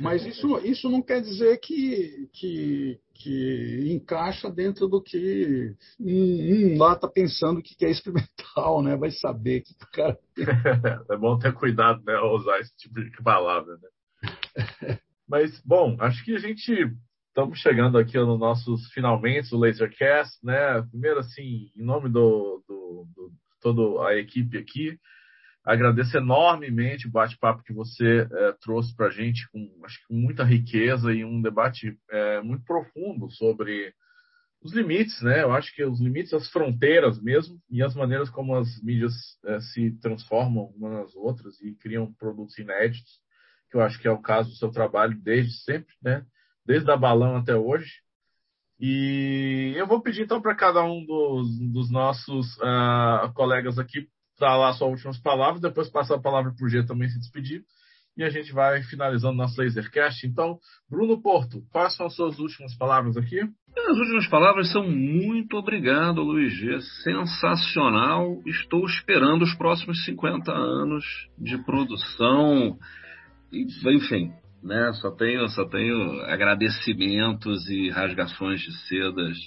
[0.00, 6.94] Mas isso, isso não quer dizer que, que, que encaixa dentro do que um, lá
[6.94, 8.96] está pensando que é experimental, né?
[8.96, 10.18] Vai saber que o cara.
[11.10, 12.18] é bom ter cuidado, né?
[12.20, 14.98] Usar esse tipo de palavra, né?
[15.28, 16.90] Mas, bom, acho que a gente
[17.28, 20.82] estamos chegando aqui no nossos finalmente, o Lasercast, né?
[20.90, 24.98] Primeiro, assim, em nome do, do, do toda a equipe aqui,
[25.64, 30.42] Agradeço enormemente o bate-papo que você é, trouxe para a gente, com, acho que muita
[30.42, 33.92] riqueza e um debate é, muito profundo sobre
[34.62, 35.42] os limites, né?
[35.42, 39.12] Eu acho que os limites, as fronteiras mesmo, e as maneiras como as mídias
[39.44, 43.20] é, se transformam umas nas outras e criam produtos inéditos,
[43.70, 46.24] que eu acho que é o caso do seu trabalho desde sempre, né?
[46.64, 48.00] Desde a Balão até hoje.
[48.78, 54.08] E eu vou pedir então para cada um dos, dos nossos uh, colegas aqui
[54.40, 57.62] dar lá suas últimas palavras, depois passar a palavra para o G também se despedir.
[58.16, 60.26] E a gente vai finalizando nosso Lasercast.
[60.26, 60.58] Então,
[60.90, 63.38] Bruno Porto, quais são as suas últimas palavras aqui?
[63.40, 66.80] As últimas palavras são muito obrigado, Luiz G.
[67.04, 68.42] Sensacional.
[68.44, 71.04] Estou esperando os próximos 50 anos
[71.38, 72.76] de produção.
[73.52, 74.92] Enfim, né?
[74.94, 79.38] Só tenho, só tenho agradecimentos e rasgações de sedas.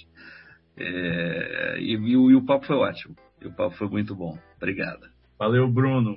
[0.76, 3.14] É, e, e, e o papo foi ótimo.
[3.40, 4.38] E o papo foi muito bom.
[4.64, 5.06] Obrigado.
[5.38, 6.16] Valeu, Bruno.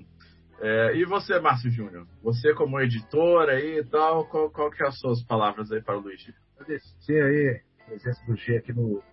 [0.61, 2.07] É, e você, Márcio Júnior?
[2.23, 5.97] Você como editor aí e tal, qual, qual que é as suas palavras aí para
[5.97, 6.33] o Luiz?
[6.55, 9.03] Agradecer aí a presença do G aqui no,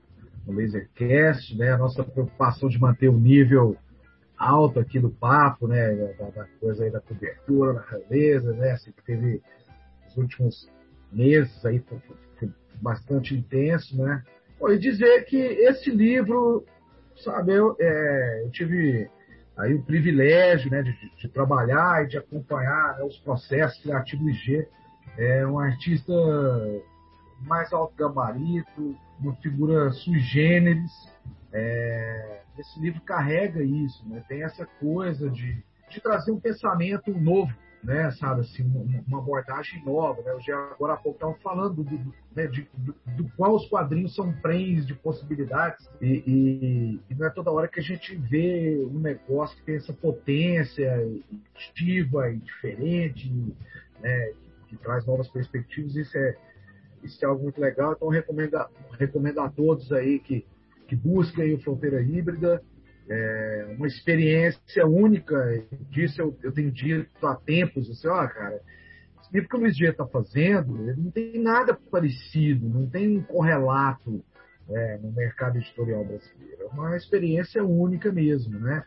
[0.47, 1.73] no Lasercast, né?
[1.73, 3.77] A nossa preocupação de manter o nível
[4.39, 5.93] alto aqui do papo, né?
[6.16, 8.70] Da, da coisa aí da cobertura, da realeza, né?
[8.70, 9.43] Assim, que teve
[10.06, 10.70] os últimos
[11.11, 11.98] meses aí foi,
[12.39, 12.51] foi
[12.81, 14.23] bastante intenso, né?
[14.61, 16.65] Bom, e dizer que esse livro
[17.16, 19.11] sabe, eu, é, eu tive
[19.56, 24.66] aí o privilégio né, de, de, trabalhar e de acompanhar né, os processos criativos IG.
[25.16, 26.12] É um artista
[27.40, 30.90] mais alto gabarito, uma figura sui generis.
[31.52, 37.52] É, esse livro carrega isso, né, tem essa coisa de, de trazer um pensamento novo
[37.85, 38.65] né, sabe, assim,
[39.06, 40.32] uma, abordagem nova, né?
[40.32, 43.69] Eu já agora há pouco estava falando do, do, né, de, do, do, qual os
[43.69, 48.16] quadrinhos são prens de possibilidades e, e, e, não é toda hora que a gente
[48.16, 50.93] vê um negócio que tem essa potência
[51.55, 53.31] ativa e diferente,
[54.01, 54.32] né,
[54.69, 55.94] que, que traz novas perspectivas.
[55.94, 56.36] Isso é
[57.02, 57.93] isso é algo muito legal.
[57.93, 58.56] Então recomendo,
[58.98, 60.47] recomendo a todos aí que
[60.86, 62.62] que busquem o Fronteira Híbrida
[63.09, 65.36] é uma experiência única.
[65.90, 68.60] Disso eu, eu tenho dito há tempos, assim, ó, cara,
[69.20, 73.18] esse livro que o Luiz G está fazendo, ele não tem nada parecido, não tem
[73.18, 74.24] um correlato
[74.68, 76.62] é, no mercado editorial brasileiro.
[76.62, 78.85] É uma experiência única mesmo, né?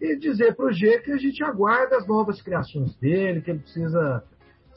[0.00, 3.58] E dizer para o G que a gente aguarda as novas criações dele, que ele
[3.58, 4.24] precisa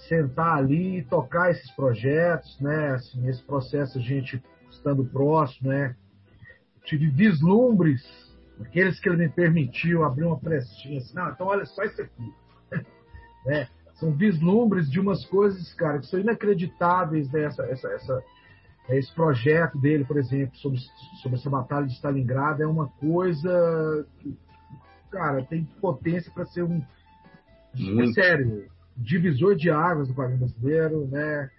[0.10, 2.90] sentar ali e tocar esses projetos, né?
[2.92, 5.96] Assim, nesse processo a gente estando próximo, né?
[6.84, 8.02] Tive vislumbres
[8.62, 12.34] aqueles que ele me permitiu abrir uma frestinha assim, não, então olha só isso aqui.
[13.46, 13.68] né?
[13.96, 18.24] São vislumbres de umas coisas, cara, que são inacreditáveis dessa, essa, essa,
[18.90, 20.80] esse projeto dele, por exemplo, sobre,
[21.22, 24.38] sobre essa batalha de Stalingrado, é uma coisa que,
[25.12, 26.84] cara, tem potência para ser um.
[27.76, 31.50] É sério, divisor de águas do quadrinho brasileiro, né?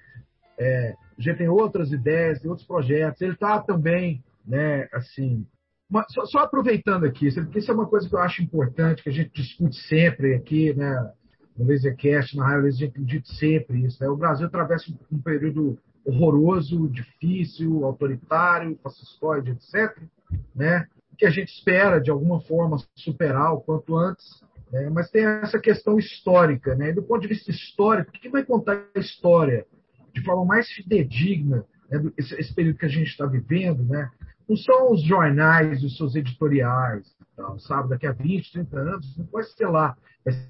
[0.59, 3.21] É, gente tem outras ideias, tem outros projetos.
[3.21, 5.47] Ele está também, né, assim,
[5.89, 9.09] uma, só, só, aproveitando aqui, porque isso é uma coisa que eu acho importante, que
[9.09, 11.13] a gente discute sempre aqui, né,
[11.57, 14.03] no Lasercast, na Raio Laser, a gente discute sempre isso.
[14.03, 14.09] Né?
[14.09, 19.97] O Brasil atravessa um, um período horroroso, difícil, autoritário, fascistoide, etc.,
[20.55, 20.87] né,
[21.17, 24.43] que a gente espera, de alguma forma, superar o quanto antes,
[24.73, 24.91] né?
[24.91, 26.75] mas tem essa questão histórica.
[26.75, 26.91] Né?
[26.91, 29.65] E do ponto de vista histórico, quem vai contar a história
[30.13, 34.11] de forma mais fidedigna, né, esse, esse, período que a gente está vivendo, né,
[34.49, 37.89] não são os jornais, os seus editoriais, então, sabe?
[37.89, 39.97] Daqui a 20, 30 anos, não pode ser lá.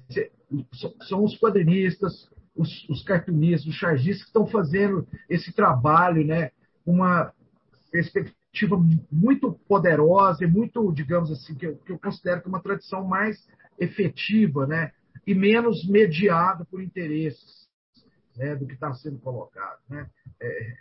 [0.09, 0.31] Ser,
[1.07, 6.51] são os quadrinistas, os, os cartunistas, os chargistas que estão fazendo esse trabalho, né?
[6.85, 7.33] Uma
[7.91, 8.77] perspectiva
[9.11, 13.03] muito poderosa e muito, digamos assim, que eu, que eu considero que é uma tradição
[13.05, 13.47] mais
[13.79, 14.91] efetiva, né?
[15.25, 17.65] E menos mediada por interesses
[18.37, 19.79] né, do que está sendo colocado.
[19.89, 20.09] Né?
[20.39, 20.73] É,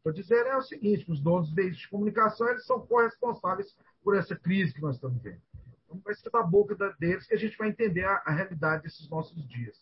[0.00, 4.16] Estou dizendo é o seguinte: os donos dos veículos de comunicação eles são corresponsáveis por
[4.16, 5.40] essa crise que nós estamos vendo.
[5.84, 9.08] Então, vai ser da boca deles que a gente vai entender a, a realidade desses
[9.10, 9.76] nossos dias.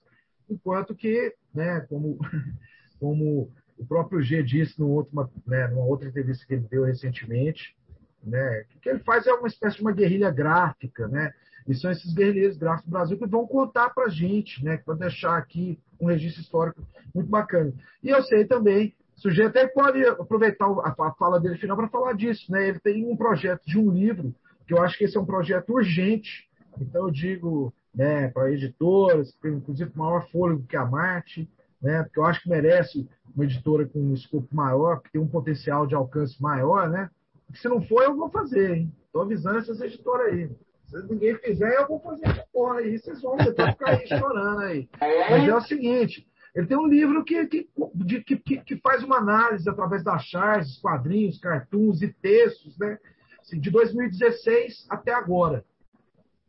[0.50, 2.18] Enquanto que, né, como,
[2.98, 7.76] como o próprio G disse numa outra, né, numa outra entrevista que ele deu recentemente,
[8.22, 11.32] né, o que ele faz é uma espécie de uma guerrilha gráfica, né?
[11.68, 14.78] E são esses guerrilheiros gráficos do Brasil que vão contar para a gente, né?
[14.78, 16.82] Que vão deixar aqui um registro histórico
[17.14, 17.72] muito bacana.
[18.02, 22.12] E eu sei também, o sujeito até pode aproveitar a fala dele final para falar
[22.12, 22.68] disso, né?
[22.68, 24.32] Ele tem um projeto de um livro,
[24.64, 26.48] que eu acho que esse é um projeto urgente.
[26.80, 31.50] Então eu digo, né, para editoras, inclusive maior fôlego que a Marte,
[31.82, 32.04] né?
[32.04, 35.84] Porque eu acho que merece uma editora com um escopo maior, que tem um potencial
[35.84, 37.10] de alcance maior, né?
[37.44, 38.92] Porque se não for, eu vou fazer, hein?
[39.04, 40.48] Estou avisando essas editoras aí.
[40.86, 42.96] Se ninguém fizer, eu vou fazer essa porra aí.
[42.96, 44.88] Vocês vão depois ficar aí chorando aí.
[45.00, 49.18] Mas é o seguinte: ele tem um livro que, que, de, que, que, faz uma
[49.18, 52.98] análise através das charges, quadrinhos, cartoons e textos, né?
[53.40, 55.64] Assim, de 2016 até agora.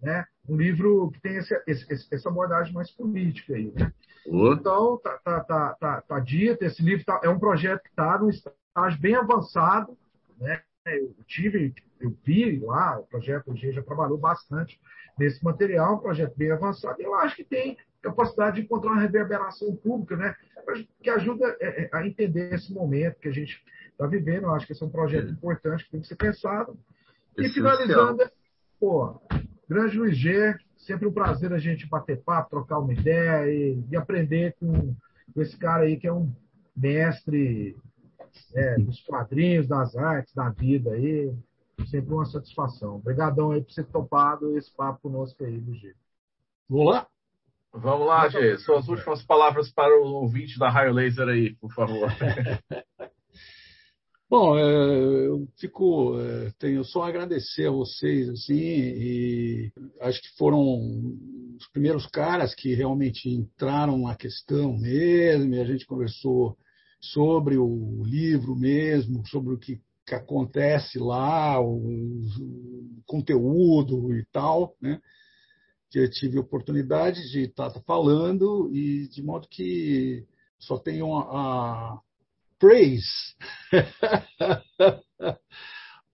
[0.01, 0.25] Né?
[0.47, 3.71] Um livro que tem esse, esse, essa abordagem mais política aí.
[3.75, 3.93] Né?
[4.25, 8.17] Então, tá, tá, tá, tá, tá dito, esse livro tá, é um projeto que está
[8.17, 9.97] num estágio bem avançado.
[10.39, 10.61] Né?
[10.85, 14.79] Eu tive eu vi lá, o projeto G já trabalhou bastante
[15.17, 19.01] nesse material, um projeto bem avançado, e eu acho que tem capacidade de encontrar uma
[19.01, 20.35] reverberação pública, né,
[21.01, 24.43] que ajuda é, é, a entender esse momento que a gente está vivendo.
[24.43, 25.31] Eu acho que esse é um projeto é.
[25.31, 26.77] importante que tem que ser pensado.
[27.37, 28.29] E finalizando,
[28.79, 29.21] pô,
[29.67, 33.95] grande Luiz G, sempre um prazer a gente bater papo, trocar uma ideia e, e
[33.95, 34.95] aprender com,
[35.33, 36.31] com esse cara aí que é um
[36.75, 37.77] mestre
[38.53, 41.33] é, dos quadrinhos, das artes, da vida aí.
[41.89, 42.97] Sempre uma satisfação.
[42.97, 45.95] Obrigadão aí por você ter topado esse papo conosco aí, do G.
[46.69, 47.07] Vamos lá?
[47.73, 48.57] Vamos lá, Gê.
[48.57, 52.09] Suas últimas palavras para o ouvinte da Raio Laser aí, por favor.
[54.29, 59.71] Bom, é, eu fico, é, tenho só a agradecer a vocês, assim, e
[60.01, 60.61] acho que foram
[61.57, 66.55] os primeiros caras que realmente entraram na questão mesmo, e a gente conversou
[67.01, 74.75] sobre o livro mesmo, sobre o que que acontece lá, o, o conteúdo e tal,
[74.81, 74.99] né?
[75.95, 80.25] Eu tive oportunidade de estar falando e de modo que
[80.59, 81.99] só tenho a, a
[82.59, 83.35] praise.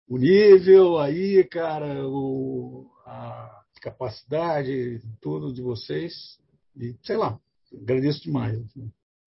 [0.08, 6.14] o nível aí, cara, o, a capacidade, tudo de vocês.
[6.76, 7.38] E sei lá,
[7.74, 8.58] agradeço demais.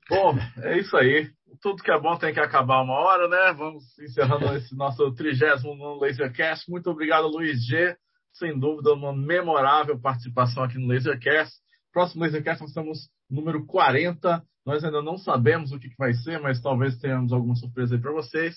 [0.08, 1.30] Bom, é isso aí.
[1.60, 3.52] Tudo que é bom tem que acabar uma hora, né?
[3.56, 6.70] Vamos encerrando esse nosso trigésimo no Lasercast.
[6.70, 7.94] Muito obrigado, Luiz G.
[8.32, 11.54] Sem dúvida, uma memorável participação aqui no Lasercast.
[11.92, 14.42] Próximo Lasercast nós estamos número 40.
[14.64, 18.12] Nós ainda não sabemos o que, vai ser, mas talvez tenhamos alguma surpresa aí para
[18.12, 18.54] vocês.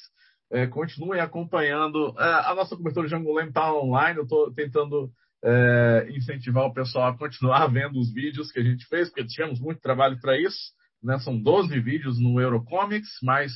[0.52, 2.14] É, continuem acompanhando.
[2.20, 4.18] É, a nossa cobertura de Angolem está online.
[4.18, 5.10] Eu estou tentando
[5.44, 9.60] é, incentivar o pessoal a continuar vendo os vídeos que a gente fez, porque tivemos
[9.60, 10.74] muito trabalho para isso.
[11.02, 11.18] Né?
[11.20, 13.52] São 12 vídeos no Eurocomics, mais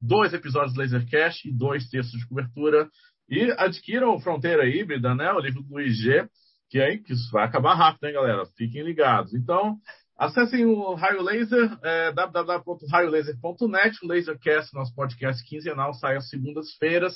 [0.00, 2.88] dois episódios do Lasercast e dois textos de cobertura.
[3.28, 5.32] E adquiram o Fronteira Híbrida, né?
[5.32, 6.28] o livro do IG,
[6.70, 8.46] que aí que vai acabar rápido, hein, galera?
[8.56, 9.34] Fiquem ligados.
[9.34, 9.76] Então,
[10.16, 13.98] acessem o Raio Laser, é, www.raiolaser.net.
[14.02, 17.14] O Lasercast, nosso podcast quinzenal, sai às segundas-feiras.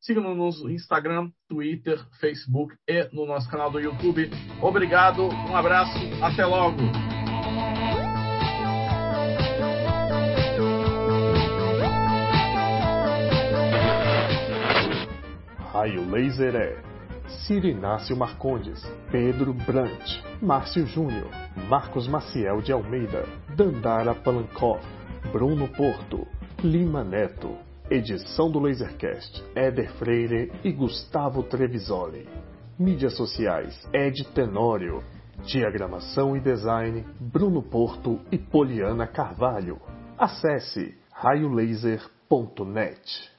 [0.00, 4.30] Sigam-nos no Instagram, Twitter, Facebook e no nosso canal do YouTube.
[4.60, 7.11] Obrigado, um abraço, até logo!
[15.82, 16.78] Raio Laser é
[17.28, 18.80] Ciro Inácio Marcondes,
[19.10, 21.28] Pedro Brant, Márcio Júnior,
[21.68, 23.24] Marcos Maciel de Almeida,
[23.56, 24.80] Dandara Palankoff,
[25.32, 26.24] Bruno Porto,
[26.62, 27.58] Lima Neto.
[27.90, 32.28] Edição do Lasercast, Éder Freire e Gustavo Trevisoli.
[32.78, 35.02] Mídias sociais, Ed Tenório.
[35.44, 39.80] Diagramação e design, Bruno Porto e Poliana Carvalho.
[40.16, 43.31] Acesse raiolaser.net.